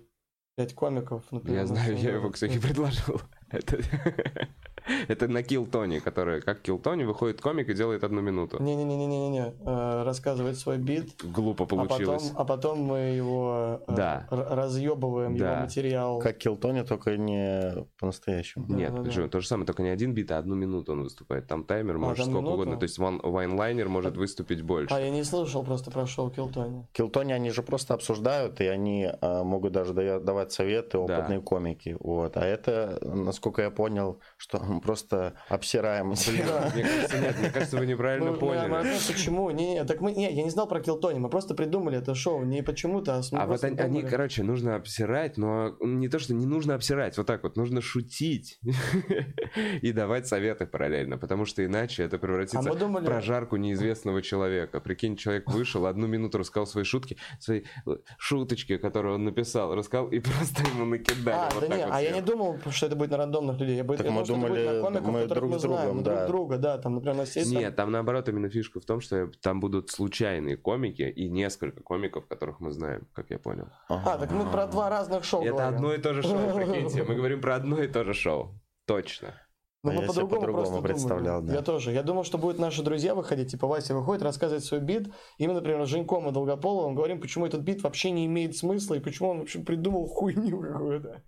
пять 0.57 0.75
комиков. 0.75 1.25
например, 1.33 1.57
Я 1.63 1.63
на 1.63 1.67
знаю, 1.75 1.99
я 1.99 2.13
его, 2.13 2.31
кстати, 2.31 2.59
предложил. 2.63 3.21
Это, 3.51 3.79
это 5.09 5.29
на 5.29 5.39
Kill 5.39 5.71
Tony, 5.71 6.01
который, 6.01 6.41
как 6.43 6.61
Kill 6.67 6.81
Tony, 6.83 7.05
выходит 7.05 7.41
комик 7.41 7.69
и 7.69 7.75
делает 7.75 8.05
одну 8.05 8.21
минуту. 8.21 8.63
Не-не-не-не-не. 8.63 9.55
э, 9.65 10.03
Рассказывает 10.05 10.59
свой 10.59 10.79
бит. 10.79 11.23
Глупо 11.25 11.65
А 11.65 11.67
потом, 11.67 11.89
получилось. 11.89 12.33
а 12.37 12.45
потом 12.45 12.79
мы 12.81 12.99
его 12.99 13.81
э, 13.89 13.95
Да. 13.95 14.27
разъебываем, 14.31 15.37
Да. 15.37 15.53
его 15.53 15.61
материал. 15.63 16.19
Как 16.21 16.39
Килтони, 16.39 16.83
только 16.83 17.17
не 17.17 17.87
по-настоящему. 17.99 18.67
Да, 18.69 18.75
Нет, 18.75 18.91
да, 18.93 18.99
да. 18.99 19.05
почему? 19.05 19.29
то 19.29 19.41
же 19.41 19.47
самое, 19.47 19.67
только 19.67 19.83
не 19.83 19.89
один 19.91 20.13
бит, 20.15 20.31
а 20.31 20.39
одну 20.39 20.55
минуту 20.55 20.93
он 20.93 21.03
выступает. 21.03 21.47
Там 21.47 21.65
таймер, 21.65 21.99
может 21.99 22.17
там 22.19 22.27
сколько 22.27 22.39
минуту? 22.41 22.55
угодно. 22.55 22.77
То 22.79 22.85
есть 22.85 22.99
ван- 22.99 23.21
вайнлайнер 23.23 23.89
может 23.89 24.17
выступить 24.17 24.63
больше. 24.63 24.95
А 24.95 25.01
я 25.01 25.11
не 25.11 25.25
слышал 25.25 25.65
просто 25.65 25.91
про 25.91 26.07
шоу 26.07 26.31
Килтони. 26.31 26.87
Килтони, 26.93 27.33
они 27.33 27.51
же 27.51 27.63
просто 27.63 27.95
обсуждают, 27.95 28.61
и 28.61 28.67
они 28.67 29.09
а, 29.21 29.45
могут 29.45 29.73
даже 29.73 29.93
давать 30.21 30.53
советы, 30.53 30.99
опытные 30.99 31.41
комики. 31.41 31.97
Вот. 32.01 32.37
А 32.37 32.45
это, 32.45 32.99
насколько 33.03 33.63
я 33.63 33.71
понял, 33.71 34.21
что 34.37 34.59
мы 34.75 34.81
просто 34.81 35.35
обсираем 35.49 36.15
Блин, 36.15 36.45
мне 36.75 36.83
кажется, 36.83 37.19
нет, 37.19 37.39
мне 37.39 37.51
кажется, 37.51 37.77
вы 37.77 37.87
неправильно 37.87 38.33
Ну, 38.33 38.37
поняли. 38.37 38.69
вопрос, 38.69 39.07
почему? 39.07 39.51
Не, 39.51 39.75
не, 39.75 39.85
так 39.85 40.01
мы, 40.01 40.13
не, 40.13 40.33
я 40.33 40.43
не 40.43 40.51
знал 40.51 40.69
про 40.69 40.81
Килтони, 40.81 41.19
мы 41.19 41.29
просто 41.29 41.55
придумали 41.55 41.99
это 41.99 42.15
шоу, 42.15 42.45
не 42.45 42.63
почему-то, 42.63 43.17
а, 43.17 43.23
А 43.33 43.47
вот 43.47 43.65
они, 43.65 43.79
они, 43.79 44.03
короче, 44.03 44.43
нужно 44.43 44.77
обсирать, 44.77 45.37
но 45.37 45.77
не 45.81 46.09
то, 46.09 46.19
что 46.19 46.35
не 46.35 46.47
нужно 46.47 46.75
обсирать, 46.75 47.17
вот 47.17 47.27
так 47.27 47.43
вот, 47.43 47.57
нужно 47.57 47.81
шутить 47.81 48.59
и 49.83 49.93
давать 49.93 50.27
советы 50.27 50.67
параллельно, 50.67 51.19
потому 51.19 51.45
что 51.45 51.65
иначе 51.65 52.03
это 52.05 52.17
А 52.17 52.19
превратится 52.19 52.69
мы 52.69 52.77
думали, 52.77 53.05
в 53.05 53.07
прожарку 53.07 53.57
неизвестного 53.57 54.23
человека. 54.23 54.81
Прикинь, 54.81 55.17
человек 55.17 55.51
вышел, 55.51 55.87
одну 55.87 56.07
минуту 56.07 56.39
рассказал 56.39 56.67
свои 56.67 56.85
шутки, 56.85 57.17
свои 57.39 57.63
э, 57.87 57.97
шуточки, 58.19 58.77
которые 58.77 59.15
он 59.15 59.25
написал, 59.25 59.75
рассказал, 59.75 60.09
и 60.09 60.19
просто 60.21 60.63
ему 60.75 60.85
накидали. 60.85 61.37
а, 61.37 61.51
вот 61.55 61.61
да 61.63 61.69
так 61.69 61.79
не, 61.79 61.85
вот 61.85 61.95
а 61.95 62.03
я 62.03 62.11
не 62.11 62.23
думал, 62.23 62.59
что 62.71 62.87
это 62.87 62.97
будет 62.97 63.11
на 63.11 63.19
рандомных 63.19 63.59
людей. 63.59 63.77
Я, 63.77 63.85
бы- 63.85 63.97
Так 63.97 64.07
я 64.07 64.13
мы 64.13 64.25
думал, 64.25 64.49
думали, 64.49 64.64
на 64.73 64.81
комиков, 64.81 65.07
мы 65.09 65.23
которых 65.23 65.39
друг 65.43 65.51
мы 65.53 65.59
с 65.59 65.63
знаем, 65.63 65.83
другом, 65.85 65.97
на 65.99 66.03
да. 66.03 66.15
друг 66.17 66.29
друга, 66.29 66.59
да, 66.59 66.79
там, 66.79 66.95
например, 66.95 67.21
есть 67.21 67.35
там- 67.53 67.61
Нет, 67.61 67.77
там 67.77 67.91
наоборот 67.93 68.29
именно 68.29 68.49
фишка 68.49 68.81
в 68.81 68.85
том, 68.85 69.01
что 69.01 69.31
там 69.43 69.61
будут 69.61 69.91
случайные 69.91 70.57
комики 70.57 71.03
и 71.03 71.29
несколько 71.29 71.83
комиков, 71.83 72.27
которых 72.27 72.61
мы 72.61 72.71
знаем, 72.71 73.07
как 73.13 73.31
я 73.31 73.39
понял. 73.39 73.69
А, 73.89 74.19
так 74.19 74.31
мы 74.31 74.51
про 74.51 74.67
два 74.67 74.89
разных 74.91 75.25
шоу 75.25 75.43
Это 75.43 75.53
говорим. 75.53 75.75
одно 75.75 75.95
и 75.95 75.99
то 75.99 76.15
же 76.15 76.23
шоу, 76.23 76.55
прикиньте. 76.55 77.05
Мы 77.05 77.15
говорим 77.17 77.41
про 77.41 77.57
одно 77.57 77.83
и 77.83 77.89
то 77.89 78.05
же 78.05 78.15
шоу. 78.15 78.61
Точно. 78.87 79.35
Ну, 79.83 79.91
А 79.91 79.95
мы 79.95 80.07
по-другому 80.07 80.41
по-другому 80.41 80.65
просто 80.67 80.83
представлял, 80.83 81.41
думали. 81.41 81.51
да. 81.53 81.59
Я 81.59 81.63
тоже. 81.63 81.93
Я 81.93 82.03
думал, 82.03 82.25
что 82.25 82.39
будут 82.39 82.59
наши 82.59 82.83
друзья 82.83 83.15
выходить, 83.15 83.51
типа 83.51 83.67
Вася 83.67 83.95
выходит, 83.95 84.23
рассказывает 84.23 84.65
свой 84.65 84.81
бит. 84.81 85.13
И 85.37 85.47
мы, 85.47 85.53
например, 85.53 85.85
с 85.85 85.91
Женьком 85.91 86.27
и 86.27 86.33
Долгополовым 86.33 86.95
говорим, 86.95 87.21
почему 87.21 87.45
этот 87.45 87.61
бит 87.61 87.83
вообще 87.83 88.11
не 88.11 88.25
имеет 88.25 88.57
смысла 88.57 88.95
и 88.95 89.01
почему 89.01 89.29
он 89.29 89.41
вообще 89.41 89.59
придумал 89.59 90.07
хуйню 90.07 90.59
какую-то. 90.63 91.23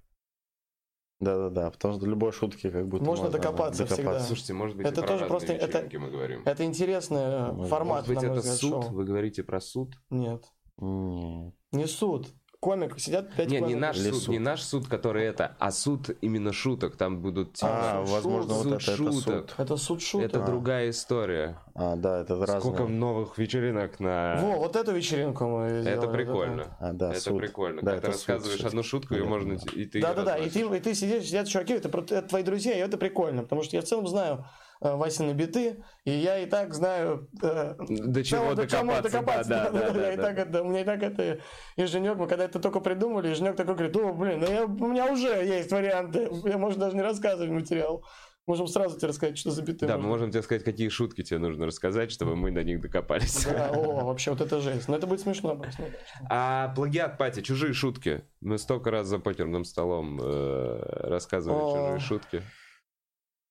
Да-да-да, 1.19 1.71
потому 1.71 1.95
что 1.95 2.07
любой 2.07 2.31
шутки 2.33 2.71
как 2.71 2.87
будто 2.89 3.05
Можно 3.05 3.31
докопаться 3.31 3.87
всегда. 3.87 4.21
Слушайте, 4.21 4.53
может 4.53 4.77
быть, 4.77 4.87
Это 4.87 5.01
про 5.01 5.09
тоже 5.09 5.25
просто- 5.27 5.53
это- 5.55 5.89
мы 5.99 6.11
говорим. 6.11 6.43
Это 6.45 6.65
интересный 6.65 7.21
э, 7.23 7.53
Может 7.53 7.71
формат, 7.71 8.07
Может 8.07 8.09
быть, 8.09 8.17
на 8.23 8.29
мой 8.29 8.31
это 8.33 8.41
взгляд, 8.41 8.57
суд? 8.59 8.85
шоу. 8.85 8.95
Вы 8.95 9.05
говорите 9.05 9.43
про 9.43 9.61
суд? 9.61 9.95
Нет. 10.11 10.45
Нет. 10.79 11.55
Не 11.73 11.87
суд. 11.87 12.29
Комик. 12.61 12.99
Сидят 12.99 13.33
пять 13.35 13.51
Нет, 13.51 13.67
не 13.67 13.75
наш 13.75 13.97
Или 13.97 14.11
суд, 14.11 14.23
суд? 14.23 14.29
не 14.31 14.39
наш 14.39 14.63
суд, 14.63 14.89
который 14.89 15.25
это, 15.25 15.55
а 15.59 15.71
суд 15.71 16.11
именно 16.21 16.53
шуток. 16.53 16.97
Там 16.97 17.21
будут 17.21 17.55
типа, 17.55 17.71
А, 17.73 18.05
суд, 18.05 18.13
возможно, 18.15 18.55
суд 18.55 18.65
вот 18.65 18.67
это, 18.67 18.77
это 18.93 18.97
шуток. 18.97 19.23
суд. 19.23 19.55
Это 19.59 19.77
суд 19.77 20.03
шуток. 20.03 20.27
это 20.29 20.41
другая 20.45 20.91
история. 20.91 21.59
А, 21.75 21.97
да, 21.97 22.21
это 22.23 22.37
разное. 22.39 22.61
Сколько 22.61 22.85
новых 22.87 23.39
вечеринок 23.39 24.01
на... 24.01 24.37
Во, 24.43 24.57
вот 24.59 24.77
эту 24.77 24.93
вечеринку 24.93 25.45
мы 25.45 25.65
это 25.67 25.83
сделали, 26.01 26.17
прикольно. 26.17 26.77
А, 26.81 26.93
да, 26.93 27.11
это 27.13 27.21
суд. 27.21 27.39
прикольно. 27.39 27.83
Да, 27.83 27.91
Когда 27.93 28.01
ты 28.01 28.09
это 28.09 28.19
суд, 28.19 28.29
рассказываешь 28.29 28.59
суд. 28.59 28.67
одну 28.69 28.83
шутку, 28.83 29.15
ее 29.15 29.25
Понятно, 29.25 29.45
можно... 29.53 29.67
да. 29.73 29.81
И 29.81 29.85
ты 29.87 30.01
Да, 30.01 30.15
да, 30.15 30.23
да. 30.25 30.37
И 30.39 30.49
ты, 30.51 30.61
и 30.61 30.81
ты 30.81 30.95
сидишь, 30.95 31.25
сидят 31.25 31.49
чуваки, 31.49 31.75
это, 31.75 31.89
это 31.89 32.23
твои 32.23 32.43
друзья, 32.43 32.75
и 32.75 32.79
это 32.81 32.97
прикольно, 32.97 33.43
потому 33.43 33.63
что 33.63 33.77
я 33.77 33.83
в 33.83 33.85
целом 33.85 34.07
знаю 34.07 34.45
Васины 34.81 35.33
биты, 35.33 35.83
и 36.05 36.11
я 36.11 36.39
и 36.39 36.47
так 36.47 36.75
знаю 36.75 37.29
э, 37.43 37.75
До 37.79 38.23
чего 38.25 38.41
целом, 38.41 38.55
до 38.57 38.67
чему 38.67 38.93
докопаться. 38.93 39.11
докопаться. 39.11 39.49
Да, 39.49 39.71
да, 39.73 39.91
да, 39.91 40.01
Я 40.07 40.13
и 40.13 40.17
да, 40.17 40.23
так 40.23 40.37
да. 40.37 40.43
это, 40.43 40.63
у 40.63 40.69
меня 40.69 40.81
и 40.83 40.85
так 40.85 41.03
это, 41.03 41.39
и 41.77 41.85
Женек, 41.87 42.17
мы 42.17 42.27
когда 42.29 42.45
это 42.45 42.59
только 42.61 42.81
придумали, 42.81 43.31
и 43.31 43.35
Женек 43.35 43.57
такой 43.57 43.75
говорит, 43.75 43.97
о, 43.97 44.13
блин, 44.13 44.41
да 44.41 44.47
я, 44.47 44.65
у 44.65 44.87
меня 44.87 45.07
уже 45.11 45.29
есть 45.29 45.73
варианты, 45.73 46.29
я, 46.45 46.59
может, 46.59 46.79
даже 46.79 46.95
не 46.95 47.03
рассказывать 47.03 47.51
материал. 47.51 48.05
Можем 48.47 48.69
сразу 48.69 48.97
тебе 48.97 49.09
рассказать, 49.09 49.37
что 49.39 49.51
за 49.51 49.61
биты. 49.63 49.89
Да, 49.89 49.95
мы 49.97 50.03
можно. 50.03 50.09
можем 50.09 50.31
тебе 50.31 50.41
сказать, 50.43 50.63
какие 50.63 50.89
шутки 50.89 51.25
тебе 51.25 51.41
нужно 51.41 51.67
рассказать, 51.67 52.13
чтобы 52.13 52.37
мы 52.37 52.53
до 52.53 52.63
них 52.63 52.81
докопались. 52.81 53.45
Да, 53.45 53.71
о, 53.73 54.05
вообще, 54.05 54.31
вот 54.31 54.41
это 54.41 54.61
жесть. 54.61 54.87
Но 54.87 54.95
это 54.97 55.09
будет 55.09 55.19
смешно. 55.19 55.57
будет 55.57 55.75
смешно. 55.75 55.97
А 56.31 56.73
плагиат, 56.77 57.19
Пати, 57.19 57.41
чужие 57.43 57.73
шутки. 57.73 58.23
Мы 58.41 58.59
столько 58.59 58.93
раз 58.93 59.09
за 59.09 59.19
покерным 59.19 59.65
столом 59.65 60.21
э, 60.23 60.79
рассказывали 61.09 61.59
О. 61.61 61.73
чужие 61.77 61.99
шутки. 61.99 62.43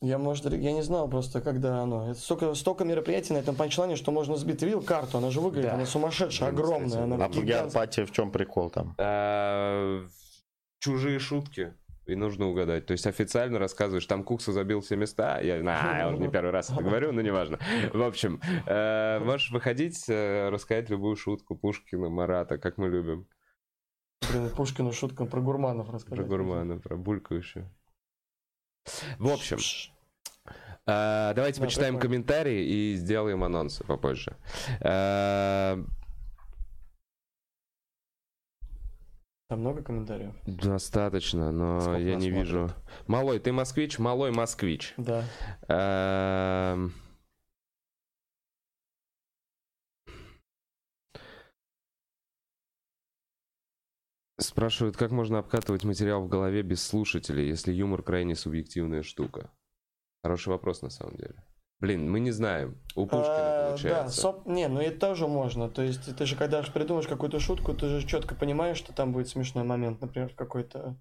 Я, 0.02 0.18
может, 0.18 0.46
я 0.52 0.72
не 0.74 0.84
знал 0.84 1.10
просто, 1.10 1.42
когда 1.42 1.82
оно. 1.82 2.12
Это 2.12 2.20
столько, 2.20 2.54
столько 2.54 2.84
мероприятий 2.84 3.34
на 3.34 3.38
этом 3.38 3.56
панчлайне, 3.56 3.96
что 3.96 4.12
можно 4.12 4.36
сбить. 4.36 4.60
Ты 4.60 4.66
видел 4.66 4.82
карту? 4.82 5.18
Она 5.18 5.32
же 5.32 5.40
выглядит, 5.42 5.70
Да. 5.70 5.76
она 5.76 5.86
сумасшедшая, 5.86 6.50
огромная. 6.50 7.04
Она 7.04 7.26
А 7.26 7.30
гигантская. 7.30 8.06
в 8.06 8.12
чем 8.12 8.32
прикол 8.32 8.70
там? 8.70 8.94
А, 9.00 10.06
чужие 10.80 11.20
шутки. 11.20 11.74
И 12.06 12.14
нужно 12.16 12.48
угадать. 12.48 12.86
То 12.86 12.92
есть 12.92 13.08
официально 13.08 13.58
рассказываешь, 13.58 14.06
там 14.06 14.24
Кукса 14.24 14.52
забил 14.52 14.82
все 14.82 14.96
места. 14.96 15.40
Я, 15.42 15.64
на, 15.64 15.98
я 15.98 16.10
уже 16.10 16.20
не 16.20 16.28
первый 16.30 16.52
раз 16.52 16.70
это 16.70 16.84
говорю, 16.84 17.12
но 17.12 17.22
неважно. 17.22 17.58
В 17.94 18.04
общем, 18.04 18.40
э, 18.68 19.20
можешь 19.24 19.50
выходить, 19.50 20.08
э, 20.08 20.50
рассказать 20.50 20.92
любую 20.92 21.16
шутку 21.16 21.56
Пушкина, 21.56 22.10
Марата, 22.10 22.60
как 22.60 22.78
мы 22.78 22.90
любим. 22.90 23.28
Блин, 24.30 24.52
Пушкину 24.52 24.92
шутка 24.92 25.26
про 25.26 25.42
гурманов 25.42 25.90
рассказать. 25.90 26.20
Про 26.20 26.26
гурмана, 26.28 26.78
про 26.78 26.96
булькающую. 26.96 27.72
В 29.20 29.28
общем, 29.30 29.58
э, 30.88 31.34
давайте 31.36 31.60
Да, 31.60 31.66
почитаем 31.66 31.96
прикольно. 31.96 32.02
комментарии 32.02 32.66
и 32.66 32.96
сделаем 32.96 33.44
анонсы 33.44 33.84
попозже. 33.84 34.36
Э, 34.82 35.78
Там 39.48 39.60
много 39.60 39.84
комментариев? 39.84 40.34
Достаточно, 40.48 41.52
но 41.52 41.80
Сколько 41.80 42.00
я 42.00 42.16
не 42.16 42.32
вижу. 42.32 42.68
смотрит? 42.70 42.78
Малой, 43.08 43.40
ты 43.40 43.52
москвич? 43.52 44.00
Малой 44.00 44.32
москвич. 44.32 44.94
Да. 44.98 45.24
Эм, 45.68 46.94
Спрашивают, 54.38 54.98
как 54.98 55.12
можно 55.12 55.40
обкатывать 55.40 55.86
материал 55.86 56.22
в 56.22 56.28
голове 56.28 56.62
без 56.62 56.86
слушателей, 56.86 57.48
если 57.48 57.72
юмор 57.72 58.04
крайне 58.04 58.36
субъективная 58.36 59.02
штука? 59.02 59.50
Хороший 60.24 60.50
вопрос 60.50 60.82
на 60.82 60.90
самом 60.90 61.16
деле. 61.16 61.36
Блин, 61.80 62.10
мы 62.10 62.20
не 62.20 62.32
знаем. 62.32 62.82
У 62.96 63.06
Пушкина 63.06 63.24
А, 63.28 63.70
получается. 63.70 64.24
Да, 64.24 64.30
соп- 64.30 64.42
не, 64.46 64.68
ну 64.68 64.82
это 64.82 65.00
тоже 65.00 65.28
можно. 65.28 65.70
То 65.70 65.84
есть 65.84 66.16
ты 66.16 66.26
же 66.26 66.36
когда 66.36 66.62
придумаешь 66.64 67.08
какую-то 67.08 67.40
шутку, 67.40 67.74
ты 67.74 67.88
же 67.88 68.08
четко 68.08 68.36
понимаешь, 68.36 68.78
что 68.78 68.94
там 68.94 69.14
будет 69.14 69.30
смешной 69.30 69.64
момент, 69.64 70.02
например, 70.02 70.34
какой-то. 70.36 70.98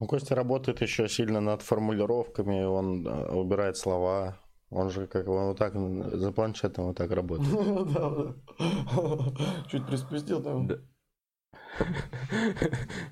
Ну, 0.00 0.06
Костя 0.06 0.34
работает 0.34 0.80
еще 0.80 1.08
сильно 1.08 1.40
над 1.40 1.62
формулировками, 1.62 2.64
он 2.64 3.06
э, 3.06 3.32
убирает 3.32 3.76
слова. 3.76 4.38
Он 4.70 4.90
же 4.90 5.06
как 5.06 5.28
он 5.28 5.48
вот 5.48 5.58
так 5.58 5.74
за 5.74 6.32
планшетом 6.32 6.86
вот 6.86 6.96
так 6.96 7.10
работает. 7.10 7.50
Чуть 9.70 9.86
приспустил 9.86 10.42
там. 10.42 10.68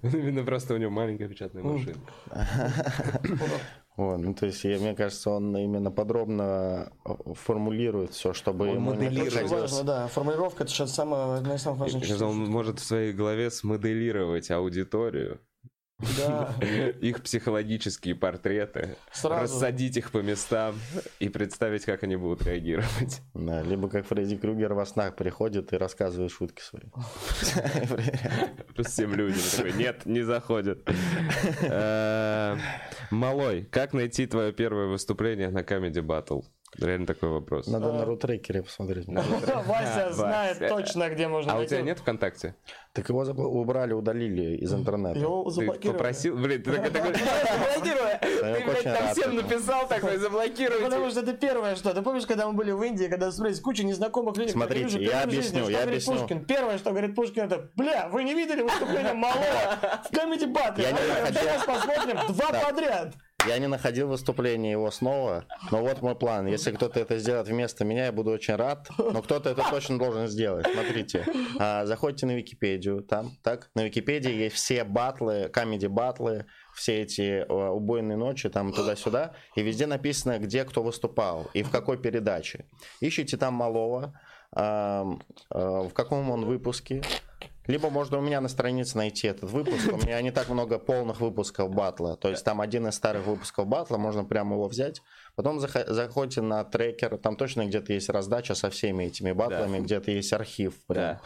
Да. 0.02 0.08
Именно 0.18 0.44
просто 0.44 0.74
у 0.74 0.76
него 0.76 0.90
маленькая 0.90 1.28
печатная 1.28 1.62
Мгм. 1.62 1.72
машина. 1.74 1.96
Вот, 3.96 4.16
ну 4.18 4.32
то 4.34 4.46
есть, 4.46 4.64
я- 4.64 4.78
мне 4.78 4.94
кажется, 4.94 5.30
он 5.30 5.54
именно 5.56 5.90
подробно 5.90 6.90
э, 7.04 7.14
формулирует 7.34 8.12
все, 8.14 8.32
чтобы 8.32 8.68
Он 8.68 8.74
ему 8.76 8.90
не 8.92 8.96
моделирует. 8.96 9.32
Очень 9.32 9.38
приходилось- 9.40 9.72
важно, 9.72 9.84
да. 9.86 10.06
Формулировка 10.08 10.62
это 10.64 10.72
сейчас 10.72 10.94
самое, 10.94 11.34
одна 11.38 11.54
из 11.56 11.62
самых 11.62 11.80
важных 11.80 12.20
он 12.22 12.36
может 12.48 12.78
в 12.78 12.84
своей 12.84 13.12
голове 13.12 13.50
смоделировать 13.50 14.50
аудиторию, 14.50 15.40
Да, 16.16 16.54
их 17.00 17.22
психологические 17.22 18.14
портреты, 18.14 18.96
сразу. 19.12 19.42
рассадить 19.42 19.96
их 19.96 20.10
по 20.10 20.18
местам 20.18 20.74
и 21.18 21.28
представить, 21.28 21.84
как 21.84 22.02
они 22.02 22.16
будут 22.16 22.42
реагировать. 22.46 23.20
Да, 23.34 23.62
либо 23.62 23.88
как 23.88 24.06
Фредди 24.06 24.36
Крюгер 24.36 24.74
во 24.74 24.86
снах 24.86 25.16
приходит 25.16 25.72
и 25.72 25.76
рассказывает 25.76 26.32
шутки 26.32 26.62
свои. 26.62 26.82
Всем 28.84 29.14
людям. 29.14 29.40
Такой, 29.56 29.72
Нет, 29.74 30.06
не 30.06 30.22
заходит. 30.22 30.88
Э, 31.62 32.56
Малой, 33.10 33.64
как 33.70 33.92
найти 33.92 34.26
твое 34.26 34.52
первое 34.52 34.86
выступление 34.86 35.50
на 35.50 35.60
Comedy 35.60 36.02
Battle? 36.02 36.44
Реально 36.78 37.06
такой 37.06 37.30
вопрос. 37.30 37.66
Надо 37.66 37.92
на 37.92 38.04
рутрекере 38.04 38.62
посмотреть. 38.62 39.06
Вася 39.08 40.06
А, 40.06 40.12
знает 40.12 40.68
точно, 40.68 41.10
где 41.10 41.26
можно 41.26 41.52
А 41.52 41.58
у 41.58 41.64
тебя 41.64 41.82
нет 41.82 41.98
ВКонтакте? 41.98 42.54
Так 42.92 43.08
его 43.08 43.20
убрали, 43.22 43.92
удалили 43.92 44.56
из 44.56 44.72
интернета. 44.72 45.18
Его 45.18 45.44
Ты 45.44 45.50
заблокировали. 45.50 45.98
попросил? 45.98 46.36
Блин, 46.36 46.62
ты 46.62 46.72
такой... 46.72 46.90
такой, 46.90 47.12
Заблокируй! 47.14 48.10
я 48.10 48.18
Ты, 48.18 48.64
блядь, 48.64 48.82
там 48.84 49.14
всем 49.14 49.36
написал 49.36 49.88
такой, 49.88 50.12
Потому 50.12 50.18
заблокируйте. 50.20 51.10
что 51.10 51.20
это 51.20 51.32
первое, 51.34 51.76
что. 51.76 51.92
Ты 51.92 52.02
помнишь, 52.02 52.26
когда 52.26 52.46
мы 52.46 52.52
были 52.52 52.70
в 52.70 52.82
Индии, 52.82 53.06
когда 53.06 53.32
смотрели 53.32 53.58
куча 53.58 53.84
незнакомых 53.84 54.36
людей? 54.36 54.52
Смотрите, 54.52 55.02
я 55.02 55.22
объясню, 55.22 55.68
я 55.68 55.82
объясню. 55.82 56.18
Пушкин? 56.18 56.44
Первое, 56.44 56.78
что 56.78 56.90
говорит 56.90 57.14
Пушкин, 57.16 57.44
это, 57.44 57.70
бля, 57.76 58.08
вы 58.08 58.22
не 58.24 58.34
видели 58.34 58.62
выступление 58.62 59.14
Малого 59.14 59.44
в 60.08 60.12
Comedy 60.12 60.52
Battle? 60.52 60.82
Я 60.82 60.92
не 60.92 61.08
находил. 61.08 61.40
Сейчас 61.40 61.64
посмотрим 61.64 62.16
два 62.34 62.52
подряд. 62.52 63.14
Я 63.46 63.58
не 63.58 63.68
находил 63.68 64.08
выступление 64.08 64.72
его 64.72 64.90
снова, 64.90 65.46
но 65.70 65.80
вот 65.80 66.02
мой 66.02 66.14
план. 66.14 66.46
Если 66.46 66.72
кто-то 66.72 67.00
это 67.00 67.18
сделает 67.18 67.48
вместо 67.48 67.84
меня, 67.84 68.06
я 68.06 68.12
буду 68.12 68.30
очень 68.30 68.54
рад, 68.54 68.88
но 68.98 69.22
кто-то 69.22 69.50
это 69.50 69.64
точно 69.70 69.98
должен 69.98 70.28
сделать. 70.28 70.66
Смотрите, 70.70 71.26
а, 71.58 71.86
заходите 71.86 72.26
на 72.26 72.32
Википедию, 72.32 73.02
там, 73.02 73.32
так, 73.42 73.70
на 73.74 73.84
Википедии 73.84 74.32
есть 74.32 74.56
все 74.56 74.84
батлы, 74.84 75.48
камеди 75.52 75.86
батлы, 75.86 76.46
все 76.74 77.02
эти 77.02 77.44
э, 77.44 77.46
убойные 77.46 78.16
ночи, 78.16 78.48
там 78.48 78.72
туда-сюда, 78.72 79.34
и 79.56 79.62
везде 79.62 79.86
написано, 79.86 80.38
где 80.38 80.64
кто 80.64 80.82
выступал 80.82 81.50
и 81.54 81.62
в 81.62 81.70
какой 81.70 81.98
передаче. 81.98 82.66
Ищите 83.00 83.36
там 83.36 83.54
Малого, 83.54 84.18
э, 84.54 84.60
в 85.50 85.90
каком 85.92 86.30
он 86.30 86.44
выпуске, 86.44 87.02
либо 87.66 87.90
можно 87.90 88.18
у 88.18 88.20
меня 88.20 88.40
на 88.40 88.48
странице 88.48 88.96
найти 88.96 89.28
этот 89.28 89.50
выпуск. 89.50 89.92
У 89.92 89.96
меня 89.96 90.20
не 90.22 90.30
так 90.30 90.48
много 90.48 90.78
полных 90.78 91.20
выпусков 91.20 91.70
батла. 91.70 92.16
То 92.16 92.28
есть 92.28 92.44
там 92.44 92.60
один 92.60 92.88
из 92.88 92.94
старых 92.94 93.26
выпусков 93.26 93.66
батла, 93.66 93.98
можно 93.98 94.24
прямо 94.24 94.54
его 94.56 94.66
взять. 94.68 95.02
Потом 95.36 95.58
захо- 95.58 95.90
заходите 95.90 96.42
на 96.42 96.64
трекер, 96.64 97.16
там 97.18 97.36
точно 97.36 97.66
где-то 97.66 97.92
есть 97.92 98.08
раздача 98.08 98.54
со 98.54 98.70
всеми 98.70 99.04
этими 99.04 99.32
батлами, 99.32 99.78
где-то 99.84 100.10
есть 100.10 100.32
архив. 100.32 100.74
Прям. 100.86 101.02
Да. 101.02 101.20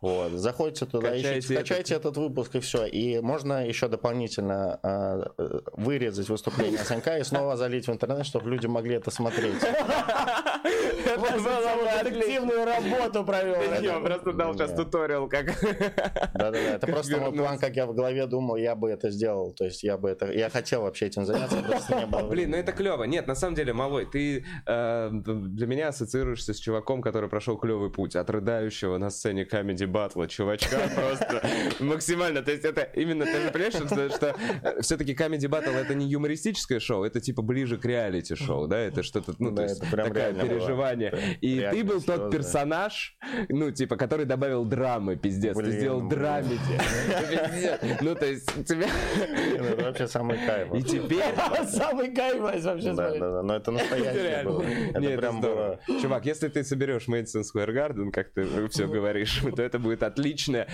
Вот. 0.00 0.32
Заходите 0.32 0.86
туда, 0.86 1.10
Качайте 1.10 1.38
ищите, 1.40 1.54
скачайте 1.54 1.94
этот... 1.94 2.16
выпуск 2.16 2.54
и 2.54 2.60
все. 2.60 2.86
И 2.86 3.20
можно 3.20 3.66
еще 3.66 3.88
дополнительно 3.88 4.78
э, 4.82 5.24
вырезать 5.72 6.28
выступление 6.28 6.78
Санька 6.78 7.18
и 7.18 7.24
снова 7.24 7.56
залить 7.56 7.88
в 7.88 7.92
интернет, 7.92 8.24
чтобы 8.24 8.50
люди 8.50 8.66
могли 8.66 8.94
это 8.94 9.10
смотреть. 9.10 9.60
Детективную 12.04 12.64
работу 12.64 13.24
провел. 13.24 13.56
Я 13.82 13.98
просто 14.00 14.32
дал 14.32 14.54
сейчас 14.54 14.72
туториал, 14.72 15.28
как... 15.28 15.46
Да-да-да, 16.34 16.58
это 16.58 16.86
просто 16.86 17.16
мой 17.16 17.32
план, 17.32 17.58
как 17.58 17.74
я 17.76 17.86
в 17.86 17.94
голове 17.94 18.26
думал, 18.26 18.56
я 18.56 18.74
бы 18.76 18.90
это 18.90 19.10
сделал. 19.10 19.52
То 19.52 19.64
есть 19.64 19.82
я 19.82 19.96
бы 19.98 20.10
это, 20.10 20.30
я 20.32 20.48
хотел 20.48 20.82
вообще 20.82 21.06
этим 21.06 21.24
заняться, 21.24 21.62
просто 21.62 21.96
не 21.96 22.06
было. 22.06 22.28
Блин, 22.28 22.50
ну 22.50 22.56
это 22.56 22.72
клево. 22.72 23.04
Нет, 23.04 23.26
на 23.26 23.34
самом 23.34 23.56
деле, 23.56 23.72
малой, 23.72 24.06
ты 24.06 24.44
э, 24.66 25.10
для 25.12 25.66
меня 25.66 25.88
ассоциируешься 25.88 26.54
с 26.54 26.58
чуваком, 26.58 27.02
который 27.02 27.28
прошел 27.28 27.56
клевый 27.56 27.90
путь 27.90 28.14
от 28.14 28.30
рыдающего 28.30 28.98
на 28.98 29.10
сцене 29.10 29.44
камеди 29.44 29.87
батла 29.88 30.26
чувачка 30.28 30.78
просто 30.94 31.42
максимально. 31.80 32.42
То 32.42 32.52
есть 32.52 32.64
это 32.64 32.82
именно, 32.94 33.24
ты 33.24 33.40
же 33.42 33.50
понимаешь, 33.50 33.74
что, 33.74 34.10
что 34.10 34.36
все-таки 34.82 35.14
камеди 35.14 35.46
батл 35.46 35.70
это 35.70 35.94
не 35.94 36.06
юмористическое 36.06 36.80
шоу, 36.80 37.04
это 37.04 37.20
типа 37.20 37.42
ближе 37.42 37.76
к 37.78 37.84
реалити 37.84 38.34
шоу, 38.34 38.66
да? 38.68 38.78
Это 38.78 39.02
что-то, 39.02 39.34
ну, 39.38 39.50
то 39.50 39.56
Да, 39.56 39.62
есть 39.64 39.78
это 39.82 39.90
прям 39.90 40.08
такое 40.08 40.32
было. 40.32 40.42
переживание. 40.42 41.10
Прям 41.10 41.22
И 41.40 41.54
ты 41.54 41.60
реально 41.60 41.84
был 41.84 42.02
тот 42.02 42.30
персонаж, 42.30 43.16
ну, 43.48 43.70
типа, 43.70 43.96
который 43.96 44.26
добавил 44.26 44.64
драмы, 44.64 45.16
пиздец. 45.16 45.56
Ты 45.56 45.62
Блин, 45.62 45.72
сделал 45.72 45.98
блин. 46.00 46.10
драмеди. 46.10 46.58
Ну, 48.00 48.14
то 48.14 48.26
есть 48.26 48.46
тебя... 48.66 48.86
Ну, 49.58 49.64
Это 49.64 49.84
вообще 49.84 50.06
самый 50.08 50.38
кайф. 50.38 50.74
И 50.74 50.82
теперь... 50.82 51.22
Самый 51.68 52.14
кайф 52.14 52.40
вообще 52.40 52.92
Да, 52.92 53.10
да, 53.10 53.18
да, 53.18 53.42
но 53.42 53.56
это 53.56 53.70
настоящее 53.70 54.42
было. 54.44 54.62
Это 54.62 55.18
прям 55.18 55.40
было. 55.40 55.80
Чувак, 56.00 56.26
если 56.26 56.48
ты 56.48 56.64
соберешь 56.64 57.08
Madison 57.08 57.42
Square 57.42 57.72
Garden, 57.74 58.10
как 58.10 58.30
ты 58.32 58.68
все 58.68 58.86
говоришь, 58.86 59.42
то 59.56 59.62
это 59.62 59.77
будет 59.78 60.02
отличная 60.02 60.68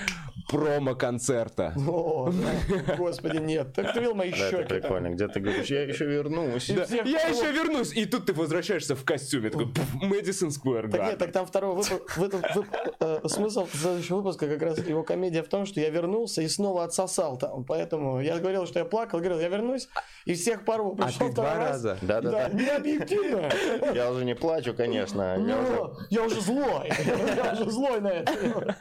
промо-концерта. 0.48 1.74
О, 1.88 2.30
да. 2.30 2.94
Господи, 2.96 3.38
нет. 3.38 3.72
Так 3.74 3.92
ты 3.92 4.00
видел 4.00 4.14
мои 4.14 4.30
Да, 4.30 4.36
щеки? 4.36 4.56
это 4.56 4.74
прикольно. 4.74 5.08
Где 5.10 5.28
ты 5.28 5.40
говоришь, 5.40 5.66
я 5.68 5.82
еще 5.82 6.04
вернусь. 6.06 6.68
Я 6.68 6.82
еще 6.84 7.52
вернусь, 7.52 7.92
и 7.92 8.04
тут 8.06 8.26
ты 8.26 8.32
возвращаешься 8.32 8.94
в 8.94 9.04
костюме, 9.04 9.50
такой 9.50 9.66
Madison 10.02 10.48
Square 10.48 10.90
Так 10.90 11.00
нет, 11.02 11.18
так 11.18 11.32
там 11.32 11.46
второй 11.46 11.70
выпуск, 11.74 12.16
в 12.16 12.22
этом 12.24 12.40
вып- 12.40 12.94
э, 13.00 13.28
смысл 13.28 13.66
следующего 13.72 14.16
выпуска 14.18 14.46
как 14.48 14.62
раз 14.62 14.78
его 14.78 15.02
комедия 15.02 15.42
в 15.42 15.48
том, 15.48 15.66
что 15.66 15.80
я 15.80 15.90
вернулся 15.90 16.42
и 16.42 16.48
снова 16.48 16.84
отсосал 16.84 17.36
там, 17.38 17.64
поэтому 17.64 18.20
я 18.20 18.38
говорил, 18.38 18.66
что 18.66 18.78
я 18.80 18.84
плакал, 18.84 19.18
говорил, 19.20 19.40
я 19.40 19.48
вернусь, 19.48 19.88
и 20.24 20.34
всех 20.34 20.64
порву. 20.64 20.96
А 21.00 21.10
ты 21.10 21.32
два 21.32 21.54
раз. 21.54 21.68
раза? 21.70 21.98
Да, 22.02 22.20
да, 22.20 22.30
Да, 22.30 22.48
не 22.50 22.68
объективно. 22.68 23.50
Я 23.94 24.10
уже 24.10 24.24
не 24.24 24.34
плачу, 24.34 24.74
конечно. 24.74 25.36
Я 25.46 25.90
я 26.10 26.22
уже 26.22 26.40
злой. 26.40 26.90
Я 27.36 27.52
уже 27.52 27.70
злой 27.70 28.00
на 28.00 28.08
это. 28.08 28.76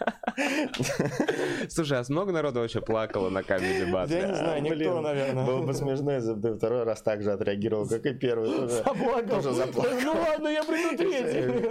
Слушай, 1.69 1.99
а 1.99 2.03
много 2.09 2.31
народу 2.31 2.59
вообще 2.59 2.81
плакало 2.81 3.29
на 3.29 3.39
Comedy 3.39 3.79
Я 3.79 3.85
не 3.85 3.91
Battle? 3.93 4.35
знаю, 4.35 4.61
никто, 4.61 5.01
наверное. 5.01 5.45
Было 5.45 5.61
бы 5.61 5.73
смешно, 5.73 6.11
если 6.13 6.33
бы 6.33 6.41
ты 6.49 6.55
второй 6.55 6.83
раз 6.83 7.01
так 7.01 7.21
же 7.23 7.31
отреагировал, 7.31 7.87
как 7.87 8.05
и 8.05 8.13
первый. 8.13 8.49
Тоже, 8.49 8.67
Заплакал. 8.69 9.27
тоже 9.29 9.51
заплакал. 9.53 9.91
Ну 10.03 10.11
ладно, 10.13 10.47
я 10.47 10.63
приду 10.63 10.97
третий. 10.97 11.69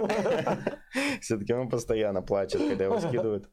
Все-таки 1.23 1.53
он 1.53 1.69
постоянно 1.69 2.21
плачет, 2.21 2.59
когда 2.67 2.83
его 2.83 2.99
скидывают. 2.99 3.47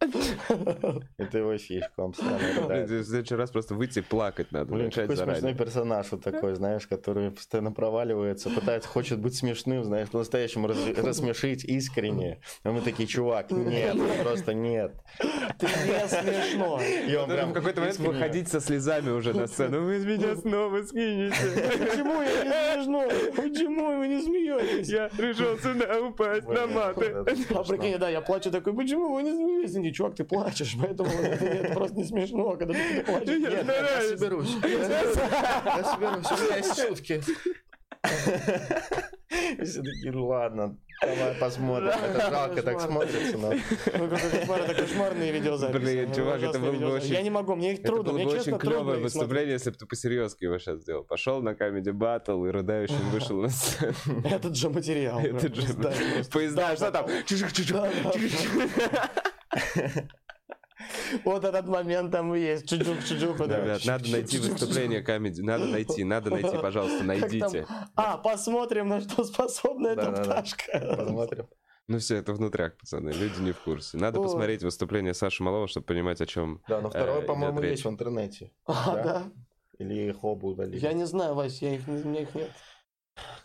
Это 1.18 1.38
его 1.38 1.56
фишка, 1.56 2.00
он 2.00 2.12
постоянно 2.12 2.62
рыдает. 2.62 2.90
В 2.90 3.04
следующий 3.04 3.34
раз 3.36 3.50
просто 3.50 3.74
выйти 3.74 4.00
плакать 4.00 4.50
надо, 4.50 4.72
Блин, 4.74 4.90
какой 4.90 5.16
смешной 5.16 5.54
персонаж 5.54 6.10
вот 6.10 6.22
такой, 6.24 6.56
знаешь, 6.56 6.86
который 6.88 7.30
постоянно 7.30 7.70
проваливается, 7.70 8.50
пытается, 8.50 8.88
хочет 8.88 9.20
быть 9.20 9.36
смешным, 9.36 9.84
знаешь, 9.84 10.08
по-настоящему 10.08 10.66
рассмешить 10.96 11.64
искренне. 11.64 12.40
А 12.64 12.72
мы 12.72 12.80
такие, 12.80 13.06
чувак, 13.06 13.52
нет, 13.52 13.96
просто 14.22 14.52
нет. 14.52 14.94
Ты 15.58 15.66
не 15.66 16.08
смешно. 16.08 16.80
И 16.80 17.14
он 17.14 17.30
прям 17.30 17.50
в 17.50 17.52
какой-то 17.52 17.80
момент 17.80 17.98
выходить 17.98 18.48
со 18.48 18.60
слезами 18.60 19.10
уже 19.10 19.32
на 19.32 19.46
сцену. 19.46 19.82
Вы 19.82 19.98
меня 20.00 20.34
снова 20.34 20.82
скинете. 20.82 21.36
Почему 21.78 22.20
я 22.20 22.44
не 22.44 22.74
смешно? 22.74 23.08
Почему 23.36 23.98
вы 23.98 24.08
не 24.08 24.22
смеетесь? 24.22 24.88
Я 24.88 25.08
решил 25.16 25.56
сюда 25.58 26.00
упасть 26.00 26.48
на 26.48 26.66
маты. 26.66 27.24
Это 27.61 27.62
А 27.62 27.64
смешно. 27.66 27.82
прикинь, 27.82 27.98
да, 27.98 28.08
я 28.11 28.20
плачу 28.20 28.50
такой, 28.50 28.74
почему 28.74 29.14
вы 29.14 29.22
не 29.22 29.32
смеетесь? 29.32 29.74
Не, 29.76 29.92
чувак, 29.92 30.14
ты 30.16 30.24
плачешь, 30.24 30.76
поэтому 30.80 31.11
это, 31.11 31.74
просто 31.74 31.96
не 31.96 32.04
смешно, 32.04 32.56
когда 32.56 32.74
ты 32.74 32.94
не 32.94 33.00
плачешь. 33.02 33.28
Я 33.28 33.38
Нет, 33.38 33.52
я 33.52 33.62
стараюсь. 33.64 34.08
соберусь. 34.18 34.56
Я 34.62 35.84
соберусь, 35.84 36.30
у 36.32 36.44
меня 36.44 36.56
есть 36.56 36.80
шутки. 36.80 37.22
И 39.58 39.64
Все 39.64 39.82
такие, 39.82 40.12
«Ну 40.12 40.26
ладно, 40.26 40.76
давай 41.01 41.34
посмотрим. 41.34 41.88
Это 41.88 42.30
жалко 42.30 42.62
так 42.62 42.80
смотрится, 42.80 43.38
но... 43.38 43.51
Кошмар, 44.09 44.61
это 44.62 44.74
кошмарные 44.74 45.32
видеозаписи. 45.32 45.78
Блин, 45.78 46.14
чувак, 46.14 46.42
это 46.42 46.59
было 46.59 46.72
бы 46.72 46.92
очень- 46.92 47.12
Я 47.12 47.22
не 47.22 47.30
могу, 47.30 47.55
мне 47.55 47.72
их 47.72 47.78
Это 47.80 47.88
трудно, 47.88 48.12
было 48.12 48.14
мне 48.14 48.24
бы 48.26 48.32
очень 48.32 48.59
клевое 48.59 49.01
выступление, 49.01 49.53
если 49.53 49.70
бы 49.70 49.76
ты 49.76 49.86
по-серьезки 49.86 50.44
его 50.44 50.59
сейчас 50.59 50.80
сделал. 50.80 51.05
Пошел 51.05 51.42
на 51.42 51.51
Comedy 51.51 51.92
Battle 51.92 52.48
и 52.48 52.51
рыдающим 52.51 53.11
вышел 53.11 53.40
на 53.40 53.48
сцену. 53.48 53.94
Этот 54.24 54.57
же 54.57 54.70
материал. 54.70 55.20
Это 55.20 55.55
же 55.55 55.74
поезда, 56.30 56.76
что 56.76 56.90
там? 56.90 57.07
Вот 61.24 61.44
этот 61.44 61.66
момент 61.66 62.12
там 62.12 62.34
и 62.34 62.40
есть. 62.40 62.68
Чуджук, 62.68 63.04
чуджук. 63.04 63.40
Ребят, 63.40 63.84
надо 63.84 64.10
найти 64.10 64.38
выступление 64.38 65.02
комедии. 65.02 65.42
Надо 65.42 65.66
найти, 65.66 66.04
надо 66.04 66.30
найти, 66.30 66.56
пожалуйста, 66.58 67.04
найдите. 67.04 67.66
А, 67.96 68.16
посмотрим, 68.18 68.88
на 68.88 69.00
что 69.00 69.24
способна 69.24 69.88
эта 69.88 70.10
пташка. 70.12 70.96
Посмотрим. 70.96 71.48
Ну 71.88 71.98
все, 71.98 72.16
это 72.16 72.32
внутрях, 72.32 72.76
пацаны, 72.76 73.10
люди 73.10 73.40
не 73.40 73.50
в 73.50 73.58
курсе. 73.62 73.98
Надо 73.98 74.20
Ой. 74.20 74.24
посмотреть 74.26 74.62
выступление 74.62 75.12
Саши 75.12 75.42
Малова, 75.42 75.66
чтобы 75.66 75.86
понимать, 75.86 76.20
о 76.20 76.26
чем... 76.26 76.62
Да, 76.68 76.80
но 76.80 76.86
Э, 76.86 76.90
второй, 76.90 77.16
идет 77.18 77.26
по-моему, 77.26 77.60
есть 77.62 77.84
в 77.84 77.88
интернете. 77.88 78.52
А, 78.64 78.94
Да? 78.94 79.02
да? 79.02 79.32
Или 79.78 80.10
их 80.10 80.22
оба 80.22 80.46
удалили. 80.46 80.78
Я 80.78 80.92
не 80.92 81.04
знаю, 81.04 81.34
Вась, 81.34 81.60
я 81.62 81.74
их, 81.74 81.88
у 81.88 81.90
меня 81.90 82.20
их 82.22 82.32
нет. 82.36 82.52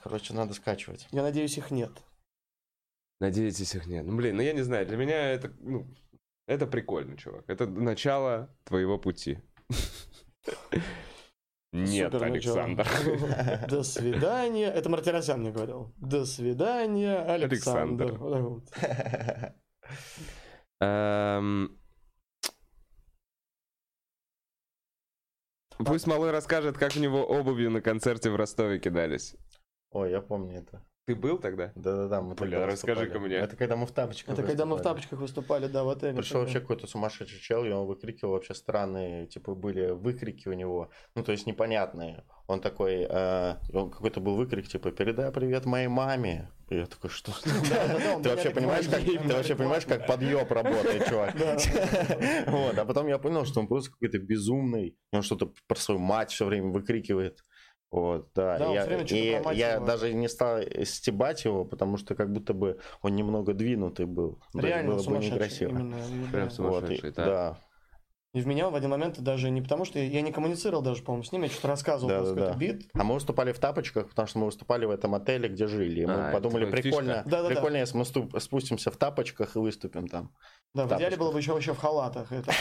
Короче, 0.04 0.36
надо 0.36 0.54
скачивать. 0.54 1.08
Я 1.12 1.24
надеюсь, 1.24 1.58
их 1.58 1.72
нет. 1.72 1.90
Надеетесь, 3.20 3.74
их 3.74 3.88
нет. 3.88 4.06
Ну, 4.06 4.16
блин, 4.16 4.36
ну 4.36 4.44
я 4.44 4.54
не 4.54 4.62
знаю, 4.62 4.86
для 4.86 4.98
меня 4.98 5.32
это, 5.32 5.52
ну, 5.62 5.88
это 6.48 6.68
прикольно, 6.68 7.18
чувак. 7.18 7.46
Это 7.48 7.68
начало 7.68 8.56
твоего 8.64 8.98
пути. 8.98 9.40
Нет, 11.72 12.14
Супер 12.14 12.30
начало. 12.30 12.64
Александр. 12.64 13.68
До 13.70 13.84
свидания. 13.84 14.68
Это 14.68 14.90
Мартиросян 14.90 15.42
мне 15.42 15.52
говорил. 15.52 15.94
До 15.98 16.26
свидания, 16.26 17.18
Александр. 17.18 18.18
Эм, 20.82 21.78
Пусть 25.78 26.08
малой 26.08 26.32
расскажет, 26.32 26.78
как 26.78 26.94
в 26.94 27.00
него 27.00 27.26
обувью 27.26 27.70
на 27.70 27.82
концерте 27.82 28.30
в 28.30 28.36
Ростове 28.38 28.80
кидались. 28.80 29.36
Ой, 29.92 30.12
я 30.12 30.22
помню 30.22 30.60
это. 30.60 30.82
Ты 31.06 31.16
был 31.16 31.38
тогда? 31.38 31.72
Да-да-да, 31.76 32.20
мы 32.22 32.34
Бля, 32.34 32.58
тогда 32.58 32.66
расскажи-ка 32.66 33.02
выступали. 33.20 33.28
мне. 33.28 33.36
Это 33.38 33.56
когда 33.56 33.76
мы 33.76 33.86
в 33.86 33.92
тапочках 33.92 34.34
Это 34.34 34.42
когда 34.42 34.66
мы 34.66 34.72
в 34.72 34.74
выступали. 34.78 34.96
тапочках 34.96 35.20
выступали, 35.20 35.68
да, 35.68 35.84
в 35.84 35.90
отеле. 35.90 36.16
Пришел 36.16 36.32
тогда. 36.34 36.40
вообще 36.40 36.60
какой-то 36.62 36.88
сумасшедший 36.88 37.40
чел, 37.40 37.64
и 37.64 37.70
он 37.70 37.86
выкрикивал 37.86 38.34
вообще 38.34 38.56
странные, 38.56 39.28
типа 39.28 39.54
были 39.54 39.92
выкрики 39.92 40.48
у 40.48 40.54
него, 40.54 40.90
ну 41.14 41.24
то 41.24 41.32
есть 41.32 41.46
непонятные. 41.46 42.24
Он 42.48 42.60
такой, 42.60 43.06
э, 43.08 43.56
он 43.74 43.92
какой-то 43.92 44.20
был 44.20 44.36
выкрик, 44.36 44.68
типа, 44.68 44.92
передай 44.92 45.32
привет 45.32 45.66
моей 45.66 45.88
маме. 45.88 46.52
И 46.70 46.76
я 46.76 46.86
такой, 46.88 47.12
что? 47.12 47.32
Ты 48.24 48.30
вообще 48.30 48.50
понимаешь, 48.50 48.88
как, 48.88 49.04
ты 49.04 49.34
вообще 49.34 49.56
понимаешь, 49.56 49.86
как 49.86 50.08
подъеб 50.08 50.52
работает, 50.52 51.06
чувак? 51.08 51.36
Да. 51.38 51.58
Вот, 52.48 52.78
а 52.78 52.86
потом 52.86 53.08
я 53.08 53.18
понял, 53.20 53.46
что 53.46 53.60
он 53.60 53.68
просто 53.68 53.92
какой-то 53.92 54.18
безумный, 54.18 54.98
он 55.12 55.22
что-то 55.22 55.54
про 55.68 55.76
свою 55.76 56.00
мать 56.00 56.32
все 56.32 56.46
время 56.46 56.72
выкрикивает. 56.72 57.44
Вот, 57.92 58.30
да. 58.36 58.58
Да, 58.58 58.74
я, 58.74 58.86
и 59.04 59.56
я 59.56 59.76
его. 59.76 59.86
даже 59.86 60.14
не 60.14 60.28
стал 60.28 60.60
стебать 60.84 61.46
его, 61.46 61.64
потому 61.64 61.98
что 61.98 62.14
как 62.16 62.32
будто 62.32 62.54
бы 62.54 62.80
он 63.02 63.16
немного 63.16 63.54
двинутый 63.54 64.06
был. 64.06 64.40
Реально 64.54 64.96
было 64.96 65.04
бы 65.04 65.18
некрасиво. 65.20 65.70
именно, 65.70 65.96
и, 65.96 66.32
Прям 66.32 66.50
да. 66.50 66.54
сумасшедший. 66.54 66.96
Вот, 67.02 67.06
и- 67.06 67.16
да. 67.16 67.26
да. 67.26 67.58
И 68.34 68.42
в 68.42 68.48
меня 68.48 68.70
в 68.70 68.76
один 68.76 68.90
момент 68.90 69.18
даже 69.22 69.50
не 69.50 69.62
потому, 69.62 69.86
что 69.86 69.98
я, 69.98 70.20
не 70.20 70.34
коммуницировал 70.34 70.82
даже, 70.82 71.04
по-моему, 71.04 71.24
с 71.24 71.32
ними, 71.32 71.44
я 71.46 71.50
что-то 71.50 71.70
рассказывал 71.70 72.10
Да, 72.10 72.18
просто 72.18 72.36
да, 72.36 72.42
какой-то 72.48 72.60
бит. 72.60 72.90
А 72.94 73.04
мы 73.06 73.14
выступали 73.14 73.54
в 73.54 73.60
тапочках, 73.60 74.10
потому 74.10 74.28
что 74.28 74.40
мы 74.40 74.46
выступали 74.48 74.84
в 74.84 74.90
этом 74.92 75.16
отеле, 75.16 75.48
где 75.48 75.68
жили. 75.68 76.02
И 76.02 76.06
мы 76.06 76.14
А, 76.16 76.32
подумали, 76.34 76.70
прикольно, 76.70 77.14
фишка. 77.14 77.30
Да-да-да. 77.30 77.56
прикольно, 77.56 77.78
если 77.78 77.96
мы 77.98 78.04
ступ- 78.04 78.38
спустимся 78.42 78.92
в 78.92 78.98
тапочках 78.98 79.56
и 79.56 79.60
выступим 79.60 80.10
там. 80.10 80.34
Да, 80.74 80.84
в 80.84 80.90
тапочках. 80.90 81.00
идеале 81.00 81.16
было 81.16 81.32
бы 81.32 81.40
еще 81.40 81.54
вообще 81.54 81.74
в 81.74 81.78
халатах. 81.78 82.30
Это 82.34 82.52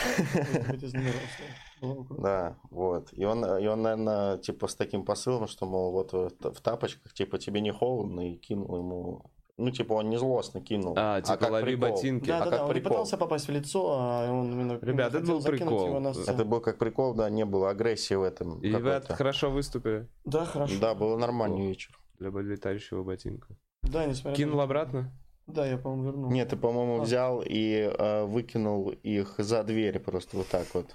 было. 1.84 2.20
Да, 2.22 2.56
вот. 2.70 3.08
И 3.12 3.24
он, 3.24 3.44
и 3.44 3.66
он, 3.66 3.82
наверное, 3.82 4.38
типа 4.38 4.66
с 4.66 4.74
таким 4.74 5.04
посылом, 5.04 5.46
что, 5.46 5.66
мол, 5.66 5.92
вот 5.92 6.12
в 6.12 6.60
тапочках, 6.62 7.12
типа, 7.12 7.38
тебе 7.38 7.60
не 7.60 7.72
холодно, 7.72 8.32
и 8.32 8.36
кинул 8.36 8.76
ему... 8.78 9.22
Ну, 9.56 9.70
типа, 9.70 9.92
он 9.92 10.10
не 10.10 10.16
злостно 10.16 10.60
кинул. 10.60 10.94
А, 10.96 11.20
типа, 11.20 11.36
как 11.36 11.50
лови 11.52 11.76
прикол. 11.76 11.90
ботинки. 11.90 12.26
Да, 12.26 12.36
А 12.38 12.44
да, 12.44 12.44
как 12.50 12.58
да, 12.58 12.62
он 12.64 12.68
не 12.68 12.74
прикол. 12.74 12.90
пытался 12.90 13.16
попасть 13.16 13.46
в 13.46 13.52
лицо, 13.52 13.86
а 14.00 14.28
он 14.28 14.50
именно 14.50 14.78
Ребят, 14.82 15.14
это 15.14 15.24
был 15.26 15.40
прикол. 15.40 15.86
его 15.86 16.00
на 16.00 16.12
сцену. 16.12 16.34
Это 16.36 16.44
был 16.44 16.60
как 16.60 16.76
прикол, 16.78 17.14
да, 17.14 17.30
не 17.30 17.44
было 17.44 17.70
агрессии 17.70 18.14
в 18.14 18.22
этом. 18.24 18.58
И 18.62 18.72
какой-то. 18.72 19.14
хорошо 19.14 19.50
выступили 19.50 20.08
Да, 20.24 20.44
хорошо. 20.44 20.74
Да, 20.80 20.94
был 20.96 21.16
нормальный 21.18 21.68
вечер. 21.68 21.96
для 22.18 22.30
летающего 22.30 23.04
ботинка. 23.04 23.56
Да, 23.82 24.06
несмотря 24.06 24.36
Кинул 24.36 24.56
на... 24.56 24.64
обратно? 24.64 25.12
Да, 25.46 25.66
я, 25.66 25.76
по-моему, 25.78 26.04
вернул. 26.04 26.30
Нет, 26.30 26.48
ты, 26.48 26.56
по-моему, 26.56 27.00
А. 27.00 27.04
взял 27.04 27.42
и 27.44 27.92
э, 27.96 28.24
выкинул 28.24 28.88
их 28.90 29.34
за 29.38 29.62
дверь 29.62 29.98
просто 30.00 30.38
вот 30.38 30.48
так 30.48 30.66
вот. 30.74 30.86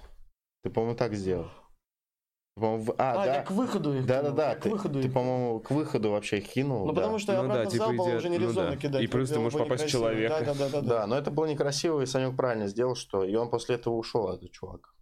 Ты, 0.62 0.70
по-моему, 0.70 0.96
так 0.96 1.14
сделал. 1.14 1.48
В- 2.56 2.94
А, 2.98 3.12
А, 3.22 3.24
да. 3.24 3.34
я 3.36 3.42
к 3.42 3.50
выходу 3.52 3.90
их 3.94 4.04
кинул, 4.04 4.08
Да-да-да, 4.08 4.50
я 4.50 4.56
к 4.56 4.62
ты, 4.62 4.70
выходу 4.70 5.00
ты, 5.00 5.06
их 5.08 5.14
по-моему, 5.14 5.60
к 5.60 5.70
выходу 5.70 6.10
вообще 6.10 6.38
их 6.38 6.48
кинул. 6.52 6.86
Ну, 6.86 6.92
да. 6.92 7.00
потому 7.00 7.18
что 7.18 7.32
Ну 7.32 7.40
обратно 7.44 7.62
да, 7.64 7.70
в 7.70 7.72
зал 7.72 7.90
типа, 7.90 7.98
было 8.02 8.08
идет, 8.08 8.18
уже 8.18 8.28
ну 8.28 8.34
нерезонно 8.34 8.70
да. 8.72 8.76
кидать. 8.76 9.02
И 9.02 9.06
плюс 9.06 9.30
ты 9.30 9.38
можешь 9.38 9.58
попасть 9.58 9.84
в 9.84 9.88
человека. 9.88 10.42
Да, 10.44 10.54
да, 10.54 10.68
да, 10.68 10.68
да. 10.68 10.80
Да, 10.88 11.06
но 11.06 11.16
это 11.16 11.30
было 11.30 11.46
некрасиво, 11.46 12.02
и 12.02 12.06
Санек 12.06 12.36
правильно 12.36 12.66
сделал, 12.66 12.96
что 12.96 13.24
и 13.24 13.34
он 13.34 13.48
после 13.50 13.76
этого 13.76 13.94
ушел, 13.94 14.28
этот 14.30 14.50
чувак. 14.52 14.94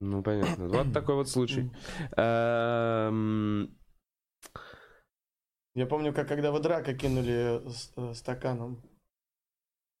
Ну, 0.00 0.22
понятно. 0.22 0.68
Вот 0.68 0.92
такой 0.94 1.16
вот 1.16 1.28
случай. 1.28 1.72
Эм, 2.16 3.76
Я 5.74 5.86
помню, 5.86 6.12
как 6.12 6.28
когда 6.28 6.52
вы 6.52 6.60
драка 6.60 6.94
кинули 6.94 7.62
с- 7.68 7.92
э, 7.96 8.14
стаканом. 8.14 8.82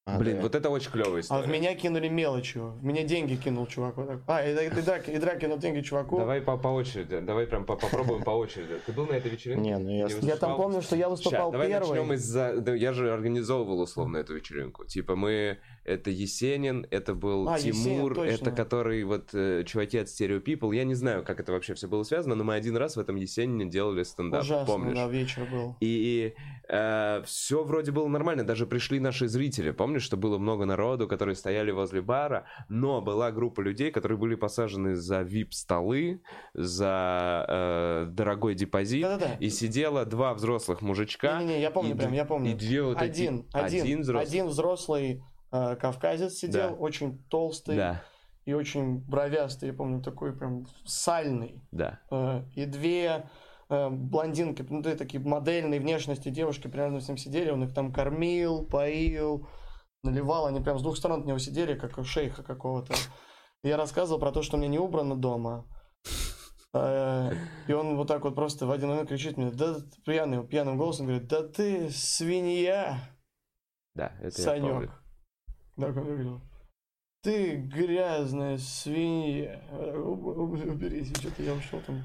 А, 0.04 0.18
Блин, 0.18 0.36
да. 0.36 0.42
вот 0.42 0.54
это 0.56 0.68
очень 0.68 0.90
клевая 0.90 1.12
А 1.12 1.16
в 1.16 1.20
история. 1.20 1.46
меня 1.46 1.76
кинули 1.76 2.08
мелочью. 2.08 2.72
В 2.72 2.84
меня 2.84 3.04
деньги 3.04 3.36
кинул 3.36 3.68
чувак. 3.68 3.96
Вот 3.96 4.08
так. 4.08 4.20
А, 4.26 4.44
и, 4.44 4.52
и, 4.52 4.66
и, 4.66 4.82
драка, 4.82 5.12
и 5.12 5.16
драка 5.18 5.38
кинул 5.38 5.58
деньги 5.58 5.80
чуваку. 5.80 6.18
Давай 6.18 6.40
по, 6.40 6.56
по 6.56 6.68
очереди, 6.68 7.20
давай 7.20 7.46
прям 7.46 7.64
по- 7.64 7.76
попробуем 7.76 8.24
по 8.24 8.30
очереди. 8.30 8.80
Ты 8.84 8.92
был 8.92 9.06
на 9.06 9.12
этой 9.12 9.30
вечеринке? 9.30 9.62
Не, 9.62 9.78
ну 9.78 9.90
я... 9.90 10.06
Не? 10.08 10.26
Я 10.26 10.36
там 10.36 10.56
помню, 10.56 10.82
что 10.82 10.96
я 10.96 11.08
выступал 11.08 11.52
давай 11.52 11.68
первый. 11.68 11.90
начнем 11.90 12.12
из-за... 12.14 12.74
я 12.74 12.92
же 12.92 13.12
организовывал 13.12 13.80
условно 13.80 14.16
эту 14.16 14.34
вечеринку. 14.34 14.84
Типа 14.84 15.14
мы... 15.14 15.58
Это 15.84 16.10
Есенин, 16.10 16.86
это 16.90 17.14
был 17.14 17.48
А, 17.48 17.58
Есенин, 17.58 17.96
Тимур, 17.96 18.14
точно. 18.14 18.30
это 18.32 18.50
который 18.52 19.02
вот 19.04 19.30
э, 19.34 19.64
чуваки 19.66 19.98
от 19.98 20.06
Stereo 20.06 20.42
People. 20.42 20.74
Я 20.74 20.84
не 20.84 20.94
знаю, 20.94 21.24
как 21.24 21.40
это 21.40 21.52
вообще 21.52 21.74
все 21.74 21.88
было 21.88 22.02
связано, 22.04 22.34
но 22.34 22.44
мы 22.44 22.54
один 22.54 22.76
раз 22.76 22.96
в 22.96 23.00
этом 23.00 23.16
Есенине 23.16 23.66
делали 23.66 24.02
стендап, 24.02 24.42
Ужасно, 24.42 24.66
помнишь? 24.66 24.94
да, 24.94 25.08
вечер 25.08 25.46
был. 25.50 25.76
И 25.80 26.34
все 27.26 27.64
вроде 27.64 27.92
было 27.92 28.08
нормально, 28.08 28.44
даже 28.44 28.66
пришли 28.66 28.98
наши 29.00 29.28
зрители. 29.28 29.72
Помнишь, 29.72 30.02
что 30.02 30.16
было 30.16 30.38
много 30.38 30.64
народу, 30.64 31.06
которые 31.06 31.34
стояли 31.34 31.70
возле 31.70 32.00
бара, 32.00 32.46
но 32.68 33.00
была 33.02 33.30
группа 33.30 33.60
людей, 33.60 33.90
которые 33.90 34.16
были 34.16 34.36
посажены 34.36 34.94
за 34.96 35.20
вип-столы, 35.22 36.22
за 36.54 37.44
э, 37.48 38.06
дорогой 38.10 38.54
депозит, 38.54 39.02
Да-да-да. 39.02 39.34
и 39.38 39.50
сидело 39.50 40.06
два 40.06 40.32
взрослых 40.34 40.80
мужичка. 40.82 41.40
Не-не-не, 41.40 41.60
я 41.60 41.70
помню 41.70 41.94
и 41.94 41.98
прям, 41.98 42.12
я 42.12 42.24
помню. 42.24 42.52
И 42.52 42.54
две 42.54 42.82
вот 42.82 42.96
один, 42.98 43.40
эти... 43.52 43.56
один, 43.56 43.82
один 43.82 44.00
взрослый. 44.00 44.26
один 44.26 44.46
взрослый 44.46 45.22
э, 45.52 45.76
кавказец 45.76 46.34
сидел, 46.34 46.70
Да. 46.70 46.74
очень 46.74 47.22
толстый 47.28 47.76
Да, 47.76 48.02
и 48.44 48.52
очень 48.54 48.98
бровястый, 48.98 49.68
я 49.68 49.74
помню, 49.74 50.02
такой 50.02 50.36
прям 50.36 50.66
сальный. 50.84 51.62
да. 51.70 52.00
Э, 52.10 52.42
и 52.54 52.64
две 52.66 53.28
э, 53.68 53.88
блондинки, 53.88 54.64
ну, 54.68 54.82
да, 54.82 54.96
такие 54.96 55.22
модельные 55.22 55.80
внешности 55.80 56.28
девушки 56.28 56.68
примерно 56.68 57.00
с 57.00 57.08
ним 57.08 57.16
сидели, 57.16 57.50
он 57.50 57.64
их 57.64 57.72
там 57.74 57.92
кормил, 57.92 58.66
поил, 58.66 59.46
наливал, 60.02 60.46
они 60.46 60.60
прям 60.60 60.78
с 60.78 60.82
двух 60.82 60.96
сторон 60.96 61.20
от 61.20 61.26
него 61.26 61.38
сидели, 61.38 61.74
как 61.78 61.96
у 61.98 62.04
шейха 62.04 62.42
какого-то. 62.42 62.94
Я 63.62 63.76
рассказывал 63.76 64.18
про 64.18 64.32
то, 64.32 64.42
что 64.42 64.56
у 64.56 64.58
меня 64.60 64.68
не 64.68 64.78
убрано 64.80 65.14
дома. 65.16 65.64
И 66.74 67.72
он 67.72 67.96
вот 67.96 68.08
так 68.08 68.24
вот 68.24 68.34
просто 68.34 68.66
в 68.66 68.70
один 68.70 68.88
момент 68.88 69.08
кричит 69.08 69.36
мне, 69.36 69.50
да, 69.50 69.76
пьяным, 70.06 70.46
пьяным 70.48 70.78
голосом 70.78 71.06
говорит, 71.06 71.28
да 71.28 71.42
ты 71.46 71.90
свинья, 71.90 72.98
Да, 73.94 74.12
это 74.20 74.40
я 74.40 74.44
Санек. 74.44 74.72
помню. 74.72 74.92
Так 75.76 75.96
он 75.96 76.04
говорил. 76.04 76.40
Ты 77.22 77.56
грязная 77.56 78.58
свинья. 78.58 79.62
Уб- 79.70 80.26
уб- 80.38 80.68
Уберись, 80.70 81.16
что-то 81.16 81.42
я 81.42 81.54
ушел 81.54 81.80
там. 81.86 82.02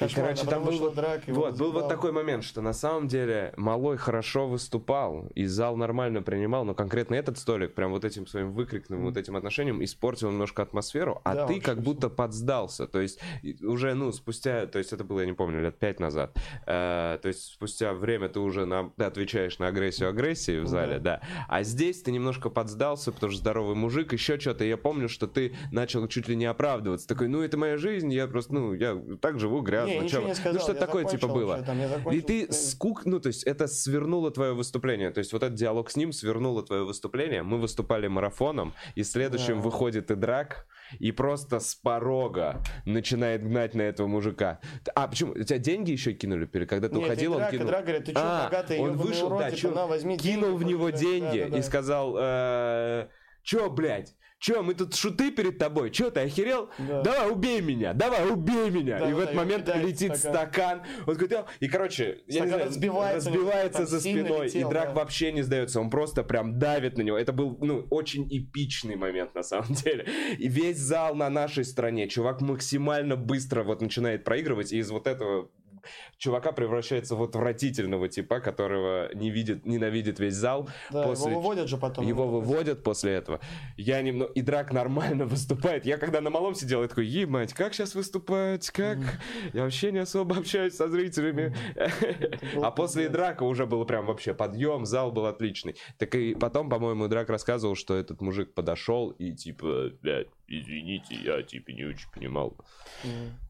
Кошмар, 0.00 0.28
короче, 0.28 0.46
а 0.46 0.50
там 0.50 0.64
был 0.64 0.78
вот, 0.78 0.94
драка, 0.94 1.22
его 1.26 1.42
вот, 1.42 1.58
был 1.58 1.72
вот 1.72 1.88
такой 1.90 2.10
момент, 2.10 2.42
что 2.42 2.62
на 2.62 2.72
самом 2.72 3.06
деле 3.06 3.52
Малой 3.58 3.98
хорошо 3.98 4.48
выступал, 4.48 5.26
и 5.34 5.44
зал 5.44 5.76
нормально 5.76 6.22
принимал, 6.22 6.64
но 6.64 6.74
конкретно 6.74 7.16
этот 7.16 7.36
столик 7.36 7.74
прям 7.74 7.90
вот 7.90 8.06
этим 8.06 8.26
своим 8.26 8.52
выкрикным, 8.52 9.02
вот 9.02 9.18
этим 9.18 9.36
отношением 9.36 9.84
испортил 9.84 10.30
немножко 10.30 10.62
атмосферу, 10.62 11.20
а 11.24 11.34
Да, 11.34 11.46
ты 11.46 11.60
как 11.60 11.82
будто 11.82 12.08
подсдался, 12.08 12.86
то 12.86 12.98
есть 12.98 13.20
уже, 13.60 13.92
ну, 13.92 14.10
спустя, 14.12 14.66
то 14.66 14.78
есть 14.78 14.94
это 14.94 15.04
было, 15.04 15.20
я 15.20 15.26
не 15.26 15.34
помню, 15.34 15.60
лет 15.60 15.78
пять 15.78 16.00
назад, 16.00 16.34
э, 16.66 17.18
то 17.20 17.28
есть 17.28 17.52
спустя 17.52 17.92
время 17.92 18.30
ты 18.30 18.40
уже 18.40 18.64
на, 18.64 18.88
ты 18.96 19.04
отвечаешь 19.04 19.58
на 19.58 19.66
агрессию 19.66 20.08
агрессии 20.08 20.60
в 20.60 20.66
зале, 20.66 20.98
да. 20.98 21.20
а 21.46 21.62
здесь 21.62 22.00
ты 22.00 22.10
немножко 22.10 22.48
подсдался, 22.48 23.12
потому 23.12 23.32
что 23.32 23.40
здоровый 23.40 23.74
мужик, 23.74 24.14
еще 24.14 24.40
что-то, 24.40 24.64
я 24.64 24.78
помню, 24.78 25.10
что 25.10 25.26
ты 25.26 25.54
начал 25.72 26.08
чуть 26.08 26.26
ли 26.26 26.36
не 26.36 26.46
оправдываться, 26.46 27.06
такой, 27.06 27.28
ну, 27.28 27.42
это 27.42 27.58
моя 27.58 27.76
жизнь, 27.76 28.10
я 28.10 28.26
просто, 28.26 28.54
ну, 28.54 28.72
я 28.72 28.98
так 29.20 29.38
живу 29.38 29.60
грязно, 29.60 29.79
Не, 29.86 29.94
чё 29.96 30.02
ничего 30.02 30.22
вы?» 30.22 30.28
не 30.28 30.34
сказал, 30.34 30.52
ну, 30.54 30.60
что 30.60 30.74
такое, 30.74 31.04
типа, 31.04 31.26
закончил 31.26 31.34
было. 31.46 31.54
уже 31.56 31.64
там, 31.64 31.78
я 31.78 31.86
И 31.86 31.88
закончил 31.88 32.22
ты 32.26 32.52
скук, 32.52 33.06
ну, 33.06 33.20
то 33.20 33.28
есть 33.28 33.44
это 33.44 33.66
свернуло 33.66 34.30
твое 34.30 34.52
выступление. 34.54 35.10
То 35.10 35.18
есть 35.18 35.32
вот 35.32 35.42
этот 35.42 35.54
диалог 35.56 35.90
с 35.90 35.96
ним 35.96 36.12
свернуло 36.12 36.62
твое 36.62 36.84
выступление. 36.84 37.42
Мы 37.42 37.58
выступали 37.58 38.06
марафоном, 38.08 38.74
и 38.94 39.02
следующим 39.02 39.56
Да. 39.56 39.60
выходит 39.62 40.10
и 40.10 40.14
драк, 40.14 40.66
и 40.98 41.12
просто 41.12 41.60
с 41.60 41.74
порога 41.74 42.60
начинает 42.84 43.42
гнать 43.46 43.74
на 43.74 43.82
этого 43.82 44.06
мужика. 44.06 44.60
А, 44.94 45.06
почему? 45.08 45.32
У 45.32 45.42
тебя 45.42 45.58
деньги 45.58 45.92
еще 45.92 46.12
кинули, 46.12 46.46
перед- 46.46 46.68
когда 46.68 46.88
ты 46.88 46.94
Нет, 46.96 47.04
уходил, 47.06 47.32
он 47.32 47.38
драка, 47.38 47.52
кинул? 47.52 47.66
драка 47.68 47.82
говорит, 47.86 48.04
ты 48.06 48.12
чё, 48.12 48.18
А, 48.22 48.44
богатый, 48.44 48.78
он 48.80 48.96
вышел, 48.96 49.26
урод, 49.26 49.38
да, 49.40 49.50
типа, 49.50 49.74
на, 49.74 49.86
возьми 49.86 50.16
кинул 50.18 50.56
в 50.56 50.60
деньги, 50.60 50.72
него 50.72 50.90
да, 50.90 50.96
деньги 50.96 51.40
да, 51.42 51.48
да. 51.48 51.58
и 51.58 51.62
сказал, 51.62 52.16
э, 52.18 53.08
чё, 53.42 53.70
блядь, 53.70 54.14
Че, 54.40 54.62
мы 54.62 54.72
тут 54.72 54.94
шуты 54.94 55.30
перед 55.30 55.58
тобой? 55.58 55.90
Че, 55.90 56.10
ты 56.10 56.20
охерел? 56.20 56.70
Да. 56.78 57.02
Давай, 57.02 57.30
убей 57.30 57.60
меня, 57.60 57.92
давай, 57.92 58.26
убей 58.26 58.70
меня. 58.70 58.98
Да, 58.98 59.10
и 59.10 59.12
в 59.12 59.18
да, 59.18 59.22
этот 59.24 59.34
и 59.34 59.36
момент 59.36 59.76
летит 59.76 60.16
стакан. 60.16 60.80
стакан. 60.80 60.82
Он 61.06 61.14
говорит, 61.14 61.38
и, 61.60 61.68
короче, 61.68 62.22
я 62.26 62.40
не 62.40 62.48
знаю, 62.48 62.66
разбивается, 62.66 63.30
разбивается 63.30 63.86
за 63.86 64.00
спиной. 64.00 64.46
летел, 64.46 64.68
и 64.68 64.72
драк 64.72 64.88
да. 64.88 64.94
вообще 64.94 65.32
не 65.32 65.42
сдается. 65.42 65.78
Он 65.78 65.90
просто 65.90 66.24
прям 66.24 66.58
давит 66.58 66.96
на 66.96 67.02
него. 67.02 67.18
Это 67.18 67.34
был, 67.34 67.58
ну, 67.60 67.86
очень 67.90 68.26
эпичный 68.30 68.96
момент, 68.96 69.34
на 69.34 69.42
самом 69.42 69.74
деле. 69.74 70.06
И 70.38 70.48
весь 70.48 70.78
зал 70.78 71.14
на 71.14 71.28
нашей 71.28 71.66
стороне. 71.66 72.08
Чувак 72.08 72.40
максимально 72.40 73.16
быстро 73.16 73.62
вот 73.62 73.82
начинает 73.82 74.24
проигрывать. 74.24 74.72
И 74.72 74.78
из 74.78 74.90
вот 74.90 75.06
этого 75.06 75.50
чувака 76.18 76.52
превращается 76.52 77.16
в 77.16 77.22
отвратительного 77.22 78.08
типа, 78.08 78.40
которого 78.40 79.12
не 79.14 79.30
видит, 79.30 79.66
ненавидит 79.66 80.18
весь 80.18 80.34
зал. 80.34 80.68
Да, 80.90 81.04
после- 81.04 81.30
его 81.32 81.40
выводят 81.40 81.68
же 81.68 81.76
потом. 81.76 82.06
Его 82.06 82.26
выводят 82.26 82.82
после 82.82 83.12
этого. 83.12 83.40
Я 83.76 84.02
немного... 84.02 84.32
И 84.32 84.42
Драк 84.42 84.72
нормально 84.72 85.26
выступает. 85.26 85.86
Я 85.86 85.98
когда 85.98 86.20
на 86.20 86.30
малом 86.30 86.54
сидел, 86.54 86.82
я 86.82 86.88
такой, 86.88 87.06
ебать, 87.06 87.52
как 87.54 87.74
сейчас 87.74 87.94
выступать? 87.94 88.70
Как? 88.70 88.98
Я 89.52 89.64
вообще 89.64 89.92
не 89.92 89.98
особо 89.98 90.36
общаюсь 90.36 90.74
со 90.74 90.88
зрителями. 90.88 91.54
было 92.54 92.66
А 92.66 92.70
после. 92.70 93.08
Драка 93.08 93.42
уже 93.44 93.66
был 93.66 93.84
прям 93.84 94.06
вообще 94.06 94.34
подъем, 94.34 94.86
зал 94.86 95.12
был 95.12 95.26
отличный. 95.26 95.76
Так 95.98 96.14
и 96.14 96.34
потом, 96.34 96.68
по-моему, 96.68 97.08
Драк 97.08 97.28
рассказывал, 97.30 97.74
что 97.74 97.94
этот 97.94 98.20
мужик 98.20 98.54
подошел 98.54 99.10
и 99.10 99.32
типа, 99.32 99.90
блядь, 100.02 100.28
извините, 100.46 101.14
я 101.14 101.42
типа 101.42 101.70
не 101.70 101.84
очень 101.84 102.10
понимал. 102.12 102.56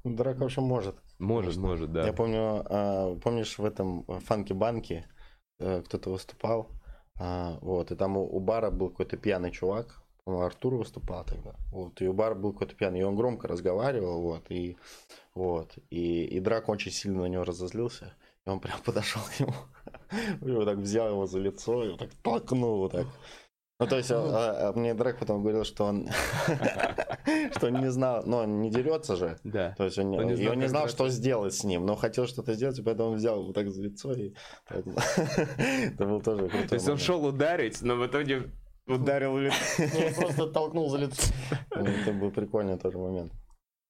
Ну, 0.04 0.14
Драк 0.16 0.38
вообще 0.38 0.60
может. 0.60 0.96
Может, 1.20 1.56
может, 1.58 1.92
да. 1.92 2.06
Я 2.06 2.12
помню, 2.12 2.64
а, 2.64 3.14
помнишь, 3.16 3.58
в 3.58 3.64
этом 3.64 4.04
фанки-банке 4.04 5.06
э, 5.58 5.82
кто-то 5.82 6.10
выступал, 6.10 6.70
а, 7.18 7.58
вот, 7.60 7.92
и 7.92 7.94
там 7.94 8.16
у, 8.16 8.24
у 8.24 8.40
бара 8.40 8.70
был 8.70 8.88
какой-то 8.88 9.18
пьяный 9.18 9.50
чувак, 9.50 10.02
по-моему, 10.24 10.46
Артур 10.46 10.76
выступал 10.76 11.24
тогда, 11.24 11.54
вот, 11.72 12.00
и 12.00 12.08
у 12.08 12.14
бара 12.14 12.34
был 12.34 12.52
какой-то 12.52 12.74
пьяный, 12.74 13.00
и 13.00 13.02
он 13.02 13.16
громко 13.16 13.48
разговаривал, 13.48 14.22
вот, 14.22 14.50
и, 14.50 14.78
вот, 15.34 15.74
и, 15.90 16.24
и 16.24 16.40
Драк 16.40 16.70
очень 16.70 16.90
сильно 16.90 17.22
на 17.22 17.26
него 17.26 17.44
разозлился, 17.44 18.14
и 18.46 18.48
он 18.48 18.58
прям 18.58 18.80
подошел 18.84 19.20
к 19.22 19.40
нему, 19.40 19.54
и 20.40 20.50
вот 20.50 20.64
так 20.64 20.78
взял 20.78 21.10
его 21.10 21.26
за 21.26 21.38
лицо, 21.38 21.84
и 21.84 21.90
вот 21.90 21.98
так 21.98 22.14
толкнул 22.22 22.78
вот 22.78 22.92
так. 22.92 23.06
Ну, 23.80 23.86
то 23.86 23.96
есть, 23.96 24.10
а, 24.12 24.68
а 24.68 24.72
мне 24.78 24.92
Драк 24.94 25.18
потом 25.18 25.40
говорил, 25.42 25.64
что 25.64 25.86
он, 25.86 26.06
что 27.56 27.66
он 27.68 27.80
не 27.80 27.90
знал, 27.90 28.22
но 28.26 28.38
он 28.38 28.60
не 28.60 28.70
дерется 28.70 29.16
же, 29.16 29.38
Да. 29.44 29.74
то 29.76 29.84
есть 29.84 29.98
он, 29.98 30.14
Он 30.14 30.26
не 30.26 30.32
и 30.32 30.36
знал, 30.36 30.52
он 30.52 30.56
не 30.58 30.62
как 30.62 30.70
знал, 30.70 30.82
драться. 30.82 30.96
что 30.96 31.08
сделать 31.08 31.54
с 31.54 31.64
ним, 31.64 31.86
но 31.86 31.96
хотел 31.96 32.26
что-то 32.26 32.52
сделать, 32.54 32.78
и 32.78 32.82
поэтому 32.82 33.10
он 33.10 33.16
взял 33.16 33.42
вот 33.42 33.54
так 33.54 33.68
за 33.70 33.82
лицо, 33.82 34.12
и 34.12 34.34
поэтому- 34.68 34.96
это 35.58 36.04
был 36.06 36.20
тоже 36.20 36.48
крутой 36.48 36.68
То 36.68 36.74
есть 36.74 36.88
он 36.88 36.98
шел 36.98 37.24
ударить, 37.24 37.82
но 37.82 37.96
в 37.96 38.06
итоге 38.06 38.50
ударил 38.86 39.38
лицо. 39.38 39.56
Просто 40.20 40.46
толкнул 40.48 40.88
за 40.90 40.98
лицо. 40.98 41.32
Это 41.70 42.12
был 42.12 42.30
прикольный 42.30 42.76
тоже 42.78 42.98
момент. 42.98 43.32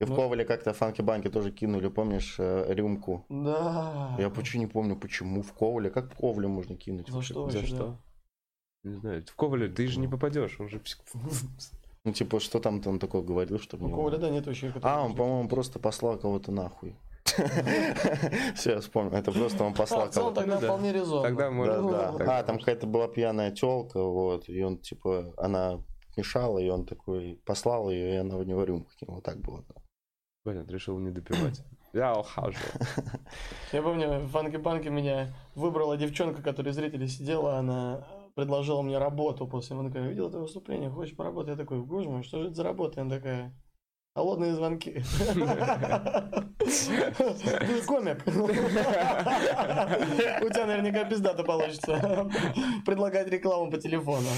И 0.01 0.05
в 0.05 0.11
Ну. 0.11 0.17
Ковале 0.17 0.45
как-то 0.45 0.73
фанки-банки 0.73 1.29
тоже 1.29 1.51
кинули, 1.51 1.89
помнишь, 1.89 2.37
э, 2.39 2.73
рюмку. 2.73 3.27
Да. 3.29 4.17
Я 4.19 4.31
почему 4.31 4.63
не 4.63 4.67
помню, 4.67 4.97
почему 4.97 5.43
в 5.43 5.53
Ковале. 5.53 5.91
Как 5.91 6.11
в 6.13 6.17
Ковале 6.17 6.49
можно 6.49 6.75
кинуть? 6.77 7.09
За 7.09 7.21
что 7.23 7.51
За 7.51 7.67
что? 7.67 7.99
Не 8.83 8.95
знаю, 8.95 9.25
в 9.27 9.35
Ковале 9.35 9.69
ты 9.69 9.87
же 9.87 10.01
не 10.01 10.09
попадешь, 10.09 10.59
он 10.59 10.69
же... 10.69 10.81
Ну, 12.03 12.13
типа, 12.13 12.41
что 12.41 12.61
там 12.61 12.81
он 12.87 12.99
такое 12.99 13.21
говорил, 13.21 13.59
что 13.59 13.77
У 13.77 13.91
Коваля, 13.91 14.17
да, 14.17 14.31
нет 14.31 14.47
вообще. 14.47 14.73
А, 14.81 15.05
он, 15.05 15.15
по-моему, 15.15 15.51
просто 15.51 15.79
послал 15.79 16.19
кого-то 16.19 16.51
нахуй. 16.51 16.97
Все, 18.55 18.71
я 18.71 18.81
вспомнил. 18.81 19.13
Это 19.13 19.31
просто 19.33 19.65
он 19.65 19.75
послал 19.75 20.11
кого-то. 20.11 20.41
тогда 20.41 20.55
Ну 20.55 20.61
да. 20.63 20.67
вполне 20.67 20.93
резонно. 20.95 21.29
Тогда 21.29 21.51
можно... 21.51 22.39
А, 22.39 22.43
там 22.43 22.59
какая-то 22.59 22.87
была 22.87 23.07
пьяная 23.07 23.51
телка, 23.51 24.03
вот, 24.03 24.49
и 24.49 24.63
он, 24.63 24.79
типа, 24.79 25.35
она 25.37 25.81
мешала, 26.17 26.59
и 26.59 26.71
он 26.71 26.87
такой 26.87 27.39
послал 27.45 27.91
ее, 27.91 28.15
и 28.15 28.17
она 28.17 28.39
в 28.39 28.45
него 28.47 28.65
рюмку 28.65 28.91
кинула. 28.99 29.17
Вот 29.17 29.25
так 29.25 29.39
было. 29.39 29.63
Понятно, 30.43 30.73
решил 30.73 30.99
не 30.99 31.11
допивать. 31.11 31.63
Я 31.93 32.17
ухаживал. 32.17 32.65
Я 33.73 33.83
помню, 33.83 34.21
в 34.21 34.29
фанки-банке 34.29 34.89
меня 34.91 35.35
выбрала 35.55 35.97
девчонка, 35.97 36.41
которая 36.41 36.73
зрители 36.73 37.07
сидела, 37.07 37.59
она 37.59 38.07
предложила 38.35 38.83
мне 38.83 38.99
работу 38.99 39.47
после. 39.47 39.77
Она 39.77 39.89
такая, 39.89 40.09
видел 40.09 40.29
это 40.29 40.39
выступление, 40.39 40.91
хочешь 40.91 41.17
поработать? 41.17 41.51
Я 41.51 41.57
такой, 41.57 41.81
боже 41.83 42.09
мой, 42.09 42.23
что 42.23 42.39
же 42.41 42.47
это 42.47 42.55
за 42.55 42.65
работа? 42.65 43.01
Она 43.01 43.17
такая, 43.17 43.55
холодные 44.15 44.55
звонки. 44.55 45.03
Ты 46.59 47.83
комик. 47.87 48.23
У 48.27 48.31
тебя 50.49 50.67
наверняка 50.67 51.05
пиздато 51.05 51.45
получится. 51.45 52.29
Предлагать 52.87 53.29
рекламу 53.29 53.71
по 53.71 53.79
телефону. 53.79 54.29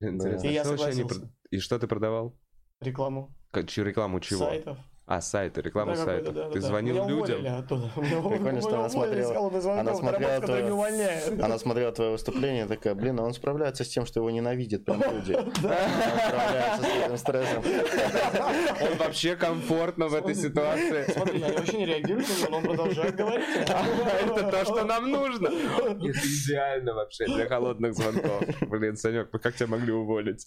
И 0.00 0.48
я 0.52 0.64
согласился. 0.64 1.30
И 1.50 1.58
что 1.58 1.78
ты 1.78 1.86
продавал? 1.86 2.36
Рекламу 2.80 3.34
рекламу 3.54 4.20
чего? 4.20 4.40
сайтов. 4.40 4.78
А, 5.08 5.20
сайты, 5.20 5.60
рекламу 5.62 5.92
Да, 5.92 6.04
сайтов. 6.04 6.34
да, 6.34 6.44
да, 6.46 6.50
Ты 6.50 6.60
да. 6.60 6.66
звонил 6.66 6.94
Меня 6.96 7.08
людям? 7.08 7.42
Прикольно, 7.68 8.60
что 8.60 8.78
она 8.80 8.88
смотрела- 8.88 9.80
она 9.80 9.94
смотрела 9.94 10.72
увольняет. 10.72 11.40
Она 11.40 11.58
смотрела 11.60 11.92
твое 11.92 12.10
выступление 12.10 12.64
и 12.64 12.68
такая, 12.68 12.96
блин, 12.96 13.20
а 13.20 13.22
он 13.22 13.32
справляется 13.32 13.84
с 13.84 13.88
тем, 13.88 14.04
что 14.04 14.18
его 14.18 14.30
ненавидят 14.30 14.84
прям 14.84 15.00
люди. 15.00 15.32
Он 15.36 15.52
справляется 15.54 16.82
с 16.82 17.04
этим 17.04 17.16
стрессом. 17.18 17.62
Он 18.92 18.98
вообще 18.98 19.36
комфортно 19.36 20.08
в 20.08 20.14
этой 20.14 20.34
ситуации. 20.34 21.12
Смотри, 21.12 21.40
они 21.40 21.56
вообще 21.56 21.78
не 21.78 21.86
реагируют 21.86 22.26
но 22.50 22.56
он 22.58 22.64
продолжает 22.64 23.14
говорить. 23.14 23.46
Это 23.66 24.50
то, 24.50 24.64
что 24.64 24.84
нам 24.84 25.10
нужно. 25.10 25.48
Это 25.48 26.10
идеально 26.10 26.94
вообще 26.94 27.26
для 27.26 27.46
холодных 27.46 27.94
звонков. 27.94 28.42
Блин, 28.62 28.96
Санек, 28.96 29.30
как 29.30 29.54
тебя 29.54 29.68
могли 29.68 29.92
уволить? 29.92 30.46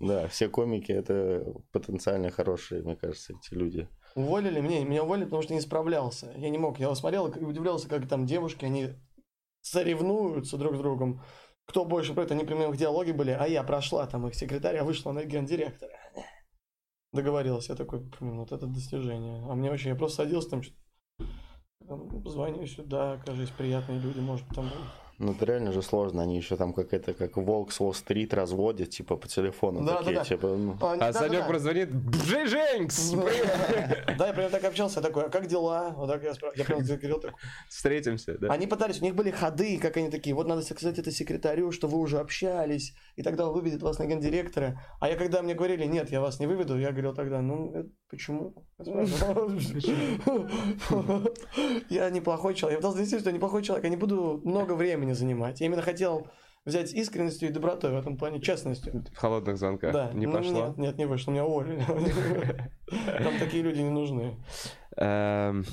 Да, 0.00 0.26
все 0.28 0.48
комики 0.48 0.90
это 0.92 1.44
потенциально 1.72 2.30
хорошие, 2.30 2.82
мне 2.82 2.96
кажется, 2.96 3.34
эти 3.34 3.51
люди. 3.54 3.88
Уволили 4.14 4.60
меня, 4.60 4.84
меня 4.84 5.04
уволили, 5.04 5.24
потому 5.24 5.42
что 5.42 5.54
не 5.54 5.60
справлялся. 5.60 6.32
Я 6.36 6.50
не 6.50 6.58
мог, 6.58 6.78
я 6.78 6.94
смотрел 6.94 7.28
и 7.28 7.44
удивлялся, 7.44 7.88
как 7.88 8.08
там 8.08 8.26
девушки, 8.26 8.64
они 8.64 8.90
соревнуются 9.62 10.58
друг 10.58 10.76
с 10.76 10.78
другом. 10.78 11.22
Кто 11.64 11.84
больше 11.84 12.12
про 12.12 12.24
это, 12.24 12.34
они 12.34 12.44
прямо 12.44 12.68
в 12.68 12.76
диалоге 12.76 13.12
были, 13.12 13.30
а 13.30 13.46
я 13.46 13.62
прошла, 13.62 14.06
там 14.06 14.26
их 14.26 14.34
секретарь, 14.34 14.76
а 14.76 14.84
вышла 14.84 15.12
на 15.12 15.24
гендиректора. 15.24 15.92
Договорилась, 17.12 17.68
я 17.68 17.74
такой, 17.74 18.00
блин, 18.00 18.40
вот 18.40 18.52
это 18.52 18.66
достижение. 18.66 19.46
А 19.48 19.54
мне 19.54 19.70
вообще, 19.70 19.90
я 19.90 19.94
просто 19.94 20.24
садился 20.24 20.50
там, 20.50 20.62
там, 21.86 22.28
звоню 22.28 22.66
сюда, 22.66 23.20
кажись, 23.24 23.50
приятные 23.50 24.00
люди, 24.00 24.18
может, 24.18 24.46
там... 24.48 24.70
Ну, 25.22 25.32
это 25.32 25.44
реально 25.44 25.70
же 25.70 25.82
сложно. 25.82 26.22
Они 26.22 26.36
еще 26.36 26.56
там 26.56 26.72
как 26.72 26.92
это, 26.92 27.14
как 27.14 27.36
волк 27.36 27.70
с 27.70 27.80
Уолл-стрит 27.80 28.34
разводят, 28.34 28.90
типа, 28.90 29.16
по 29.16 29.28
телефону. 29.28 29.84
Да, 29.84 29.98
такие, 29.98 30.14
да, 30.14 30.20
да. 30.20 30.24
типа, 30.24 30.48
ну, 30.48 30.76
А, 30.80 30.96
А. 30.98 31.12
Санек 31.12 31.46
прозвонит, 31.46 31.90
Жень, 32.26 32.46
Женькс, 32.48 33.12
Да, 34.18 34.26
я 34.26 34.32
прям 34.32 34.50
так 34.50 34.64
общался, 34.64 34.98
я 34.98 35.06
такой, 35.06 35.26
а 35.26 35.28
как 35.28 35.46
дела? 35.46 35.94
Вот 35.96 36.10
так 36.10 36.24
я 36.24 36.34
спрашиваю. 36.34 36.58
Я 36.58 36.64
прям 36.64 36.80
говорил 36.80 37.20
такой. 37.20 37.38
встретимся, 37.68 38.36
да? 38.36 38.52
Они 38.52 38.66
пытались, 38.66 39.00
у 39.00 39.04
них 39.04 39.14
были 39.14 39.30
ходы, 39.30 39.78
как 39.78 39.96
они 39.96 40.10
такие, 40.10 40.34
вот 40.34 40.48
надо 40.48 40.62
сказать 40.62 40.98
это 40.98 41.12
секретарю, 41.12 41.70
что 41.70 41.86
вы 41.86 41.98
уже 41.98 42.18
общались, 42.18 42.92
и 43.14 43.22
тогда 43.22 43.46
он 43.46 43.54
выведет 43.54 43.82
вас 43.82 44.00
на 44.00 44.06
гендиректора. 44.06 44.80
А 44.98 45.08
я 45.08 45.14
когда 45.16 45.40
мне 45.42 45.54
говорили, 45.54 45.84
нет, 45.84 46.10
я 46.10 46.20
вас 46.20 46.40
не 46.40 46.48
выведу, 46.48 46.76
я 46.76 46.90
говорил 46.90 47.14
тогда, 47.14 47.40
ну, 47.40 47.72
это 47.72 47.88
почему? 48.10 48.54
Я 51.88 52.10
неплохой 52.10 52.54
человек. 52.54 52.78
Я 52.78 52.80
пытался 52.80 52.98
донести, 52.98 53.18
что 53.18 53.30
я 53.30 53.34
неплохой 53.34 53.62
человек, 53.62 53.84
я 53.84 53.90
не 53.90 53.96
буду 53.96 54.40
много 54.44 54.72
времени 54.72 55.11
занимать. 55.14 55.60
Я 55.60 55.66
именно 55.66 55.82
хотел 55.82 56.26
взять 56.64 56.92
искренностью 56.92 57.48
и 57.48 57.52
добротой 57.52 57.92
в 57.92 57.96
этом 57.96 58.16
плане, 58.16 58.40
честностью. 58.40 59.04
В 59.12 59.16
холодных 59.16 59.58
звонках. 59.58 59.92
Да, 59.92 60.12
Не 60.12 60.26
ну, 60.26 60.32
пошло? 60.32 60.66
Нет, 60.68 60.78
нет, 60.78 60.98
не 60.98 61.06
вышло, 61.06 61.32
меня 61.32 61.44
уволили. 61.44 61.84
Там 63.22 63.38
такие 63.38 63.62
люди 63.62 63.80
не 63.80 63.90
нужны. 63.90 64.36
Эм, 64.96 65.64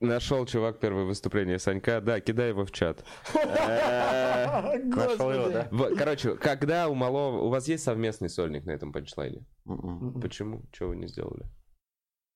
Нашел 0.00 0.46
чувак 0.46 0.78
первое 0.78 1.04
выступление 1.04 1.58
Санька. 1.58 2.00
Да, 2.00 2.20
кидай 2.20 2.50
его 2.50 2.64
в 2.64 2.70
чат. 2.70 3.04
Э, 3.34 4.78
Нашел 4.78 5.32
его, 5.32 5.44
Господи. 5.44 5.68
да? 5.70 5.96
Короче, 5.96 6.34
когда 6.36 6.88
у 6.88 6.94
малого... 6.94 7.42
У 7.42 7.48
вас 7.48 7.68
есть 7.68 7.84
совместный 7.84 8.28
сольник 8.28 8.64
на 8.64 8.70
этом 8.70 8.92
панчлайне? 8.92 9.44
М-м. 9.66 10.06
Мгм. 10.08 10.20
Почему? 10.20 10.62
Чего 10.72 10.90
вы 10.90 10.96
не 10.96 11.06
сделали? 11.06 11.46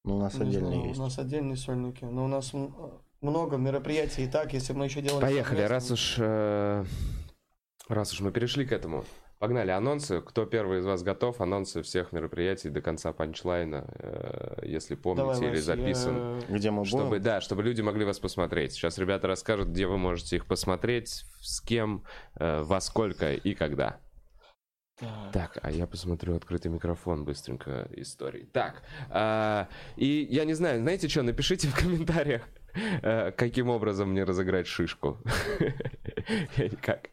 Ну, 0.04 0.16
у 0.16 0.18
нас 0.18 0.34
Не 0.34 0.42
отдельно 0.48 0.68
знаю, 0.68 0.88
есть. 0.88 0.98
У 0.98 1.02
нас 1.02 1.18
отдельные 1.18 1.56
сольники. 1.56 2.04
Но 2.04 2.24
у 2.24 2.28
нас 2.28 2.52
много 3.23 3.57
мероприятий 3.57 4.25
и 4.25 4.29
так, 4.29 4.53
если 4.53 4.73
бы 4.73 4.81
мы 4.81 4.85
еще 4.87 5.01
делали... 5.01 5.20
Поехали, 5.23 5.62
раз 5.62 5.91
уж... 5.91 6.16
э, 6.18 6.85
Раз 7.89 8.12
уж 8.12 8.20
мы 8.20 8.33
перешли 8.33 8.64
к 8.64 8.73
этому. 8.73 9.05
Погнали, 9.39 9.70
анонсы. 9.73 10.20
Кто 10.20 10.47
первый 10.47 10.79
из 10.79 10.85
вас 10.87 11.03
готов? 11.03 11.41
Анонсы 11.41 11.83
всех 11.83 12.12
мероприятий 12.12 12.68
до 12.70 12.81
конца 12.81 13.12
панчлайна, 13.12 13.85
э, 13.99 14.62
если 14.64 14.95
помните 14.95 15.35
Давай, 15.35 15.49
или 15.51 15.57
записан. 15.57 16.39
я- 16.49 16.57
Где 16.57 16.70
мы 16.70 16.85
Чтобы, 16.85 17.09
будем? 17.09 17.23
да, 17.23 17.41
чтобы 17.41 17.62
люди 17.64 17.81
могли 17.81 18.05
вас 18.05 18.20
посмотреть. 18.20 18.73
Сейчас 18.73 18.99
ребята 18.99 19.27
расскажут, 19.27 19.68
где 19.68 19.87
вы 19.89 19.99
можете 19.99 20.37
их 20.37 20.47
посмотреть, 20.47 21.25
с 21.41 21.61
кем, 21.61 22.05
э, 22.37 22.62
во 22.62 22.81
сколько 22.81 23.33
и 23.35 23.55
когда. 23.55 23.99
Так. 25.03 25.32
Так, 25.32 25.59
а 25.62 25.70
я 25.70 25.86
посмотрю 25.86 26.36
открытый 26.36 26.70
микрофон 26.70 27.24
быстренько 27.24 27.88
истории. 27.96 28.48
Так, 28.53 28.82
а, 29.11 29.68
и 29.96 30.26
я 30.30 30.44
не 30.44 30.55
знаю, 30.55 30.80
знаете 30.80 31.09
что, 31.09 31.22
напишите 31.22 31.66
в 31.68 31.74
комментариях, 31.74 32.42
э, 33.03 33.32
каким 33.32 33.68
образом 33.68 34.11
мне 34.11 34.22
разыграть 34.24 34.66
шишку. 34.66 35.18
Я 36.57 36.64
никак. 36.68 37.11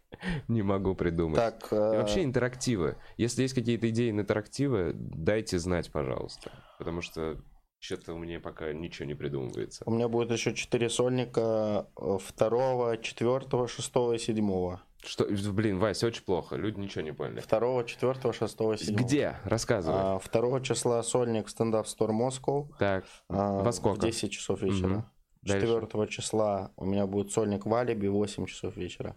Не 0.47 0.61
могу 0.61 0.95
придумать. 0.95 1.37
Так, 1.37 1.71
И 1.71 1.75
э, 1.75 1.97
вообще 1.97 2.23
интерактивы. 2.23 2.97
Если 3.17 3.41
есть 3.41 3.55
какие-то 3.55 3.89
идеи 3.89 4.11
на 4.11 4.21
интерактивы, 4.21 4.91
дайте 4.93 5.57
знать, 5.57 5.91
пожалуйста. 5.91 6.51
Потому 6.77 7.01
что 7.01 7.41
что-то 7.79 8.13
у 8.13 8.17
меня 8.17 8.39
пока 8.39 8.73
ничего 8.73 9.07
не 9.07 9.15
придумывается. 9.15 9.83
у 9.85 9.91
меня 9.91 10.09
будет 10.09 10.31
еще 10.31 10.53
четыре 10.53 10.89
сольника 10.89 11.87
э, 11.97 12.17
второго, 12.21 12.97
четвертого, 12.97 13.67
шестого 13.67 14.13
и 14.13 14.17
седьмого. 14.19 14.81
Что, 15.03 15.25
блин, 15.53 15.79
Вася, 15.79 16.07
очень 16.07 16.23
плохо. 16.23 16.55
Люди 16.55 16.79
ничего 16.79 17.01
не 17.03 17.13
поняли. 17.13 17.39
Второго, 17.39 17.85
четвертого, 17.85 18.33
шестого 18.33 18.73
и 18.73 18.77
седьмого. 18.77 19.03
Где? 19.03 19.37
Рассказывай. 19.45 19.97
А, 19.97 20.19
Второго 20.19 20.61
числа 20.61 21.01
сольник 21.03 21.47
стендап 21.47 21.85
Store 21.85 22.11
Moscow. 22.11 22.67
Так, 22.77 23.05
а, 23.29 23.63
Во 23.63 23.71
сколько? 23.71 24.01
В 24.01 24.03
10 24.03 24.31
часов 24.31 24.61
вечера. 24.61 25.09
Дальше. 25.41 25.67
Четвертого 25.67 26.05
числа 26.07 26.73
у 26.75 26.85
меня 26.85 27.07
будет 27.07 27.31
сольник 27.31 27.65
в 27.65 27.73
Алиби 27.73 28.07
в 28.07 28.13
8 28.13 28.45
часов 28.45 28.75
вечера. 28.75 29.15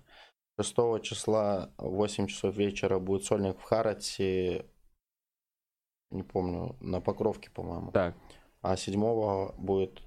Шестого 0.57 1.01
числа 1.01 1.73
в 1.79 1.91
8 1.97 2.29
часов 2.29 2.55
вечера 2.55 3.01
будет 3.01 3.25
сольник 3.25 3.59
в 3.59 3.63
Харате, 3.63 4.67
не 6.11 6.23
помню, 6.23 6.77
на 6.81 7.01
Покровке, 7.01 7.51
по-моему. 7.51 7.91
так. 7.91 8.15
А 8.61 8.77
седьмого 8.77 9.53
будет 9.59 10.01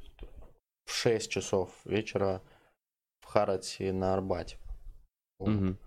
в 0.85 0.93
6 0.93 1.29
часов 1.29 1.69
вечера 1.83 2.41
в 3.19 3.25
Харате 3.25 3.91
на 3.91 4.13
Арбате. 4.13 4.57
Вот. 5.39 5.49
Мгм. 5.49 5.77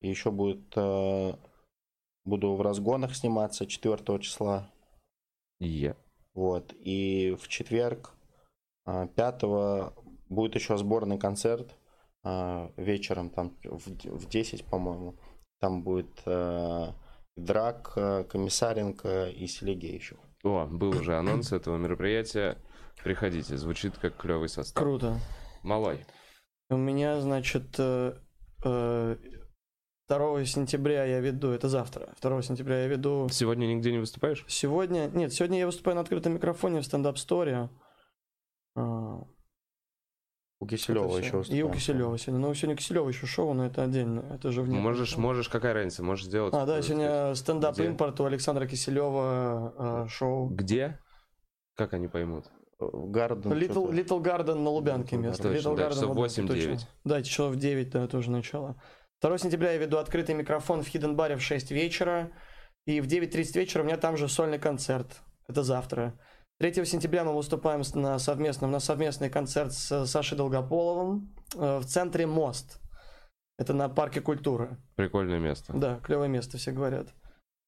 И 0.00 0.08
еще 0.08 0.30
будет... 0.30 0.72
э, 0.76 1.32
буду 2.24 2.54
в 2.54 2.60
разгонах 2.60 3.14
сниматься 3.14 3.66
4 3.66 4.18
числа. 4.20 4.70
Е. 5.60 5.96
Вот. 6.34 6.74
И 6.78 7.36
в 7.40 7.48
четверг, 7.48 8.14
а, 8.84 9.06
5 9.06 9.42
будет 10.28 10.54
еще 10.54 10.76
сборный 10.76 11.18
концерт 11.18 11.74
а, 12.22 12.72
вечером, 12.76 13.30
там 13.30 13.56
в 13.64 13.86
в 13.86 14.28
10, 14.28 14.64
по-моему. 14.66 15.18
Там 15.60 15.82
будет 15.82 16.20
э, 16.26 16.92
Драк, 17.36 17.92
э, 17.96 18.24
Комиссаренко 18.24 19.28
и 19.28 19.46
Селегей 19.46 19.94
еще. 19.94 20.16
О, 20.42 20.66
был 20.66 20.90
уже 20.90 21.16
анонс 21.18 21.52
этого 21.52 21.76
мероприятия. 21.76 22.58
Приходите, 23.02 23.56
звучит 23.56 23.96
как 23.98 24.16
клевый 24.16 24.48
состав. 24.48 24.82
Круто. 24.82 25.18
Малой. 25.62 26.04
У 26.70 26.76
меня, 26.76 27.20
значит, 27.20 27.76
э, 27.78 28.14
э, 28.14 28.25
2 28.66 30.44
сентября 30.44 31.04
я 31.04 31.20
веду, 31.20 31.50
это 31.50 31.68
завтра, 31.68 32.14
2 32.20 32.42
сентября 32.42 32.82
я 32.82 32.86
веду 32.86 33.28
Сегодня 33.30 33.66
нигде 33.66 33.90
не 33.92 33.98
выступаешь? 33.98 34.44
Сегодня, 34.48 35.10
нет, 35.12 35.32
сегодня 35.32 35.58
я 35.58 35.66
выступаю 35.66 35.96
на 35.96 36.02
открытом 36.02 36.34
микрофоне 36.34 36.80
в 36.80 36.84
стендап-сторе. 36.84 37.70
А, 38.76 39.18
У 40.60 40.66
Киселева 40.66 41.16
еще 41.16 41.42
И 41.48 41.62
у. 41.62 41.70
Киселева 41.70 42.16
сегодня. 42.18 42.46
Ну, 42.46 42.54
сегодня 42.54 42.76
Киселева 42.76 43.08
еще 43.08 43.26
шоу, 43.26 43.52
но 43.52 43.66
это 43.66 43.82
отдельно. 43.82 44.20
Это 44.32 44.52
же 44.52 44.62
вне. 44.62 44.78
Можешь, 44.78 45.16
можешь, 45.16 45.48
какая 45.48 45.74
разница, 45.74 46.04
можешь 46.04 46.26
сделать. 46.26 46.54
А, 46.54 46.66
да, 46.66 46.78
э, 46.78 46.82
сегодня 46.82 47.34
стендап 47.34 47.78
импорт 47.80 48.20
у 48.20 48.24
Александра 48.26 48.66
Киселева 48.66 49.74
а, 49.76 50.08
шоу. 50.08 50.48
Где? 50.50 51.00
Как 51.74 51.94
они 51.94 52.06
поймут? 52.06 52.46
Гарден. 52.78 53.52
Little. 53.52 53.90
Little 53.90 54.22
Garden 54.22 54.54
на 54.54 54.70
Лубянке 54.70 55.16
Little 55.16 55.20
место. 55.20 55.48
Garden. 55.48 55.54
Точно, 55.54 55.68
Little 55.68 55.76
да, 55.76 55.82
Garden 55.82 55.90
часов 55.90 56.02
на 56.02 56.20
Лубянке, 56.20 56.42
8-9. 56.42 56.46
точно. 56.46 56.88
Да, 57.04 57.22
часов 57.22 57.56
9, 57.56 57.90
да, 57.90 58.06
тоже 58.08 58.30
начало. 58.30 58.82
2 59.22 59.38
сентября 59.38 59.72
я 59.72 59.78
веду 59.78 59.96
открытый 59.96 60.34
микрофон 60.34 60.82
в 60.82 60.94
Hidden 60.94 61.14
Баре 61.14 61.36
в 61.36 61.42
6 61.42 61.70
вечера. 61.70 62.32
И 62.86 63.00
в 63.00 63.06
9.30 63.06 63.58
вечера 63.58 63.82
у 63.82 63.86
меня 63.86 63.96
там 63.96 64.16
же 64.16 64.28
сольный 64.28 64.58
концерт. 64.58 65.20
Это 65.48 65.62
завтра. 65.62 66.18
3 66.58 66.84
сентября 66.84 67.24
мы 67.24 67.34
выступаем 67.34 67.82
на 67.94 68.18
совместном, 68.18 68.70
на 68.70 68.80
совместный 68.80 69.28
концерт 69.28 69.72
с 69.72 70.06
Сашей 70.06 70.38
Долгополовым 70.38 71.34
э, 71.54 71.78
в 71.78 71.84
центре 71.84 72.26
Мост. 72.26 72.80
Это 73.58 73.72
на 73.72 73.88
парке 73.88 74.20
культуры. 74.20 74.78
Прикольное 74.96 75.38
место. 75.38 75.72
Да, 75.74 75.98
клевое 76.02 76.28
место, 76.28 76.58
все 76.58 76.72
говорят. 76.72 77.08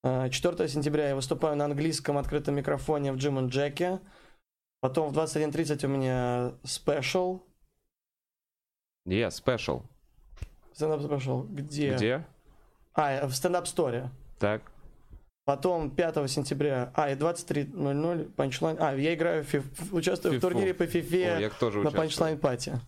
А, 0.03 0.29
4 0.29 0.69
сентября 0.69 1.09
я 1.09 1.17
выступаю 1.17 1.57
на 1.57 1.65
английском 1.65 2.19
открытом 2.19 2.55
микрофоне 2.57 3.13
в 3.13 3.17
Джим 3.17 3.45
и 3.45 3.49
Джеке. 3.49 4.01
Потом 4.81 5.13
в 5.13 5.19
21.30 5.19 5.85
у 5.85 5.89
меня 5.89 6.53
special. 6.65 7.41
Я, 9.05 9.31
special. 9.31 9.83
Стендап 10.73 11.03
special. 11.03 11.43
Где? 11.43 11.95
Где? 11.95 12.27
А, 12.95 13.27
в 13.27 13.35
стендап-сторе. 13.35 14.11
Так. 14.39 14.63
Потом 15.45 15.91
5 15.91 16.31
сентября, 16.31 16.93
а, 16.95 17.11
и 17.11 17.15
23.00 17.15 18.33
панчлайн. 18.35 18.77
А, 18.79 18.95
я 18.95 19.15
играю, 19.15 19.45
в 19.45 19.47
фиф- 19.47 19.93
участвую 19.93 20.35
Фифу. 20.35 20.47
в 20.47 20.51
турнире 20.51 20.75
по 20.75 20.85
О, 20.85 20.87
фифе 20.87 21.51
тоже 21.59 21.81
на 21.81 21.91
Punchline 21.91 22.39
Party. 22.39 22.79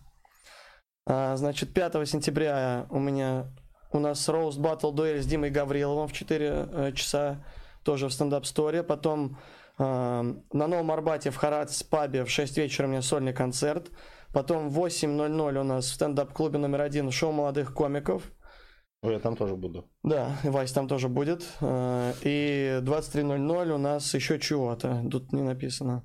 А, 1.07 1.35
значит, 1.35 1.73
5 1.73 2.05
сентября 2.05 2.85
у 2.89 2.99
меня 2.99 3.47
у 3.91 3.99
нас 3.99 4.29
roast 4.29 4.59
battle 4.59 4.91
дуэль 4.91 5.21
с 5.21 5.25
Димой 5.25 5.49
Гавриловым 5.49 6.07
в 6.07 6.13
4 6.13 6.67
э, 6.71 6.91
часа, 6.93 7.43
тоже 7.83 8.07
в 8.07 8.13
стендап-сторе. 8.13 8.83
Потом 8.83 9.37
на 9.81 10.67
Новом 10.67 10.91
Арбате 10.91 11.31
в 11.31 11.35
Harat's 11.35 11.83
пабе 11.83 12.23
в 12.23 12.29
6 12.29 12.57
вечера 12.57 12.87
у 12.87 12.89
меня 12.89 13.01
сольный 13.01 13.33
концерт. 13.33 13.91
Потом 14.33 14.69
в 14.69 14.79
8.00 14.79 15.59
у 15.59 15.63
нас 15.63 15.85
в 15.85 15.93
стендап-клубе 15.93 16.57
номер 16.57 16.81
один 16.81 17.11
шоу 17.11 17.31
молодых 17.31 17.73
комиков. 17.73 18.23
Я 19.03 19.19
там 19.19 19.35
тоже 19.35 19.55
буду. 19.55 19.89
Да, 20.03 20.37
и 20.43 20.49
Вась 20.49 20.71
там 20.71 20.87
тоже 20.87 21.09
будет. 21.09 21.43
А, 21.59 22.13
И 22.21 22.79
23.00 22.81 23.71
у 23.71 23.77
нас 23.77 24.13
еще 24.13 24.39
чего-то. 24.39 25.03
Тут 25.09 25.33
не 25.33 25.41
написано. 25.41 26.03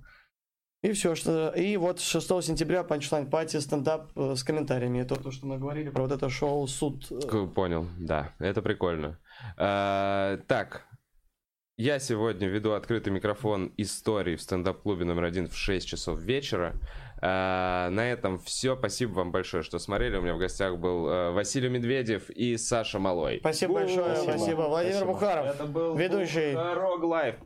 И 0.83 0.93
все, 0.93 1.15
что... 1.15 1.51
И 1.51 1.77
вот 1.77 2.01
6 2.01 2.27
сентября 2.43 2.85
Punchline 2.85 3.29
Party 3.29 3.59
стендап 3.59 4.13
э, 4.17 4.35
с 4.37 4.45
комментариями. 4.45 5.01
Это 5.01 5.17
то, 5.17 5.31
что 5.31 5.47
мы 5.47 5.59
говорили 5.59 5.91
про 5.91 6.03
вот 6.03 6.13
это 6.13 6.29
шоу 6.31 6.67
«Суд». 6.67 7.11
э, 7.11 7.47
Понял, 7.55 7.87
да, 7.99 8.35
это 8.39 8.63
прикольно. 8.63 9.19
А, 9.57 10.39
так, 10.47 10.87
я 11.77 11.99
сегодня 11.99 12.49
веду 12.49 12.73
открытый 12.73 13.13
микрофон 13.13 13.73
истории 13.77 14.37
в 14.37 14.43
стендап-клубе 14.43 15.05
номер 15.05 15.25
один 15.25 15.49
в 15.49 15.57
6 15.57 15.87
часов 15.87 16.19
вечера. 16.19 16.75
А, 17.21 17.91
на 17.91 18.11
этом 18.11 18.39
все. 18.39 18.77
Спасибо 18.77 19.13
вам 19.13 19.33
большое, 19.33 19.63
что 19.63 19.79
смотрели. 19.79 20.17
У 20.17 20.23
меня 20.23 20.35
в 20.35 20.39
гостях 20.39 20.79
был 20.79 21.09
э, 21.09 21.31
Василий 21.33 21.69
Медведев 21.69 22.31
и 22.31 22.57
Саша 22.57 22.99
Малой. 22.99 23.39
Спасибо 23.41 23.75
большое, 23.75 24.17
Спасибо. 24.17 24.37
спасибо. 24.37 24.61
Владимир 24.63 24.97
Спасибо. 24.97 25.13
Бухаров, 25.13 25.47
Это 25.47 25.65
был 25.65 25.97
ведущий. 25.97 26.55
Рог 26.55 27.03
Live. 27.03 27.37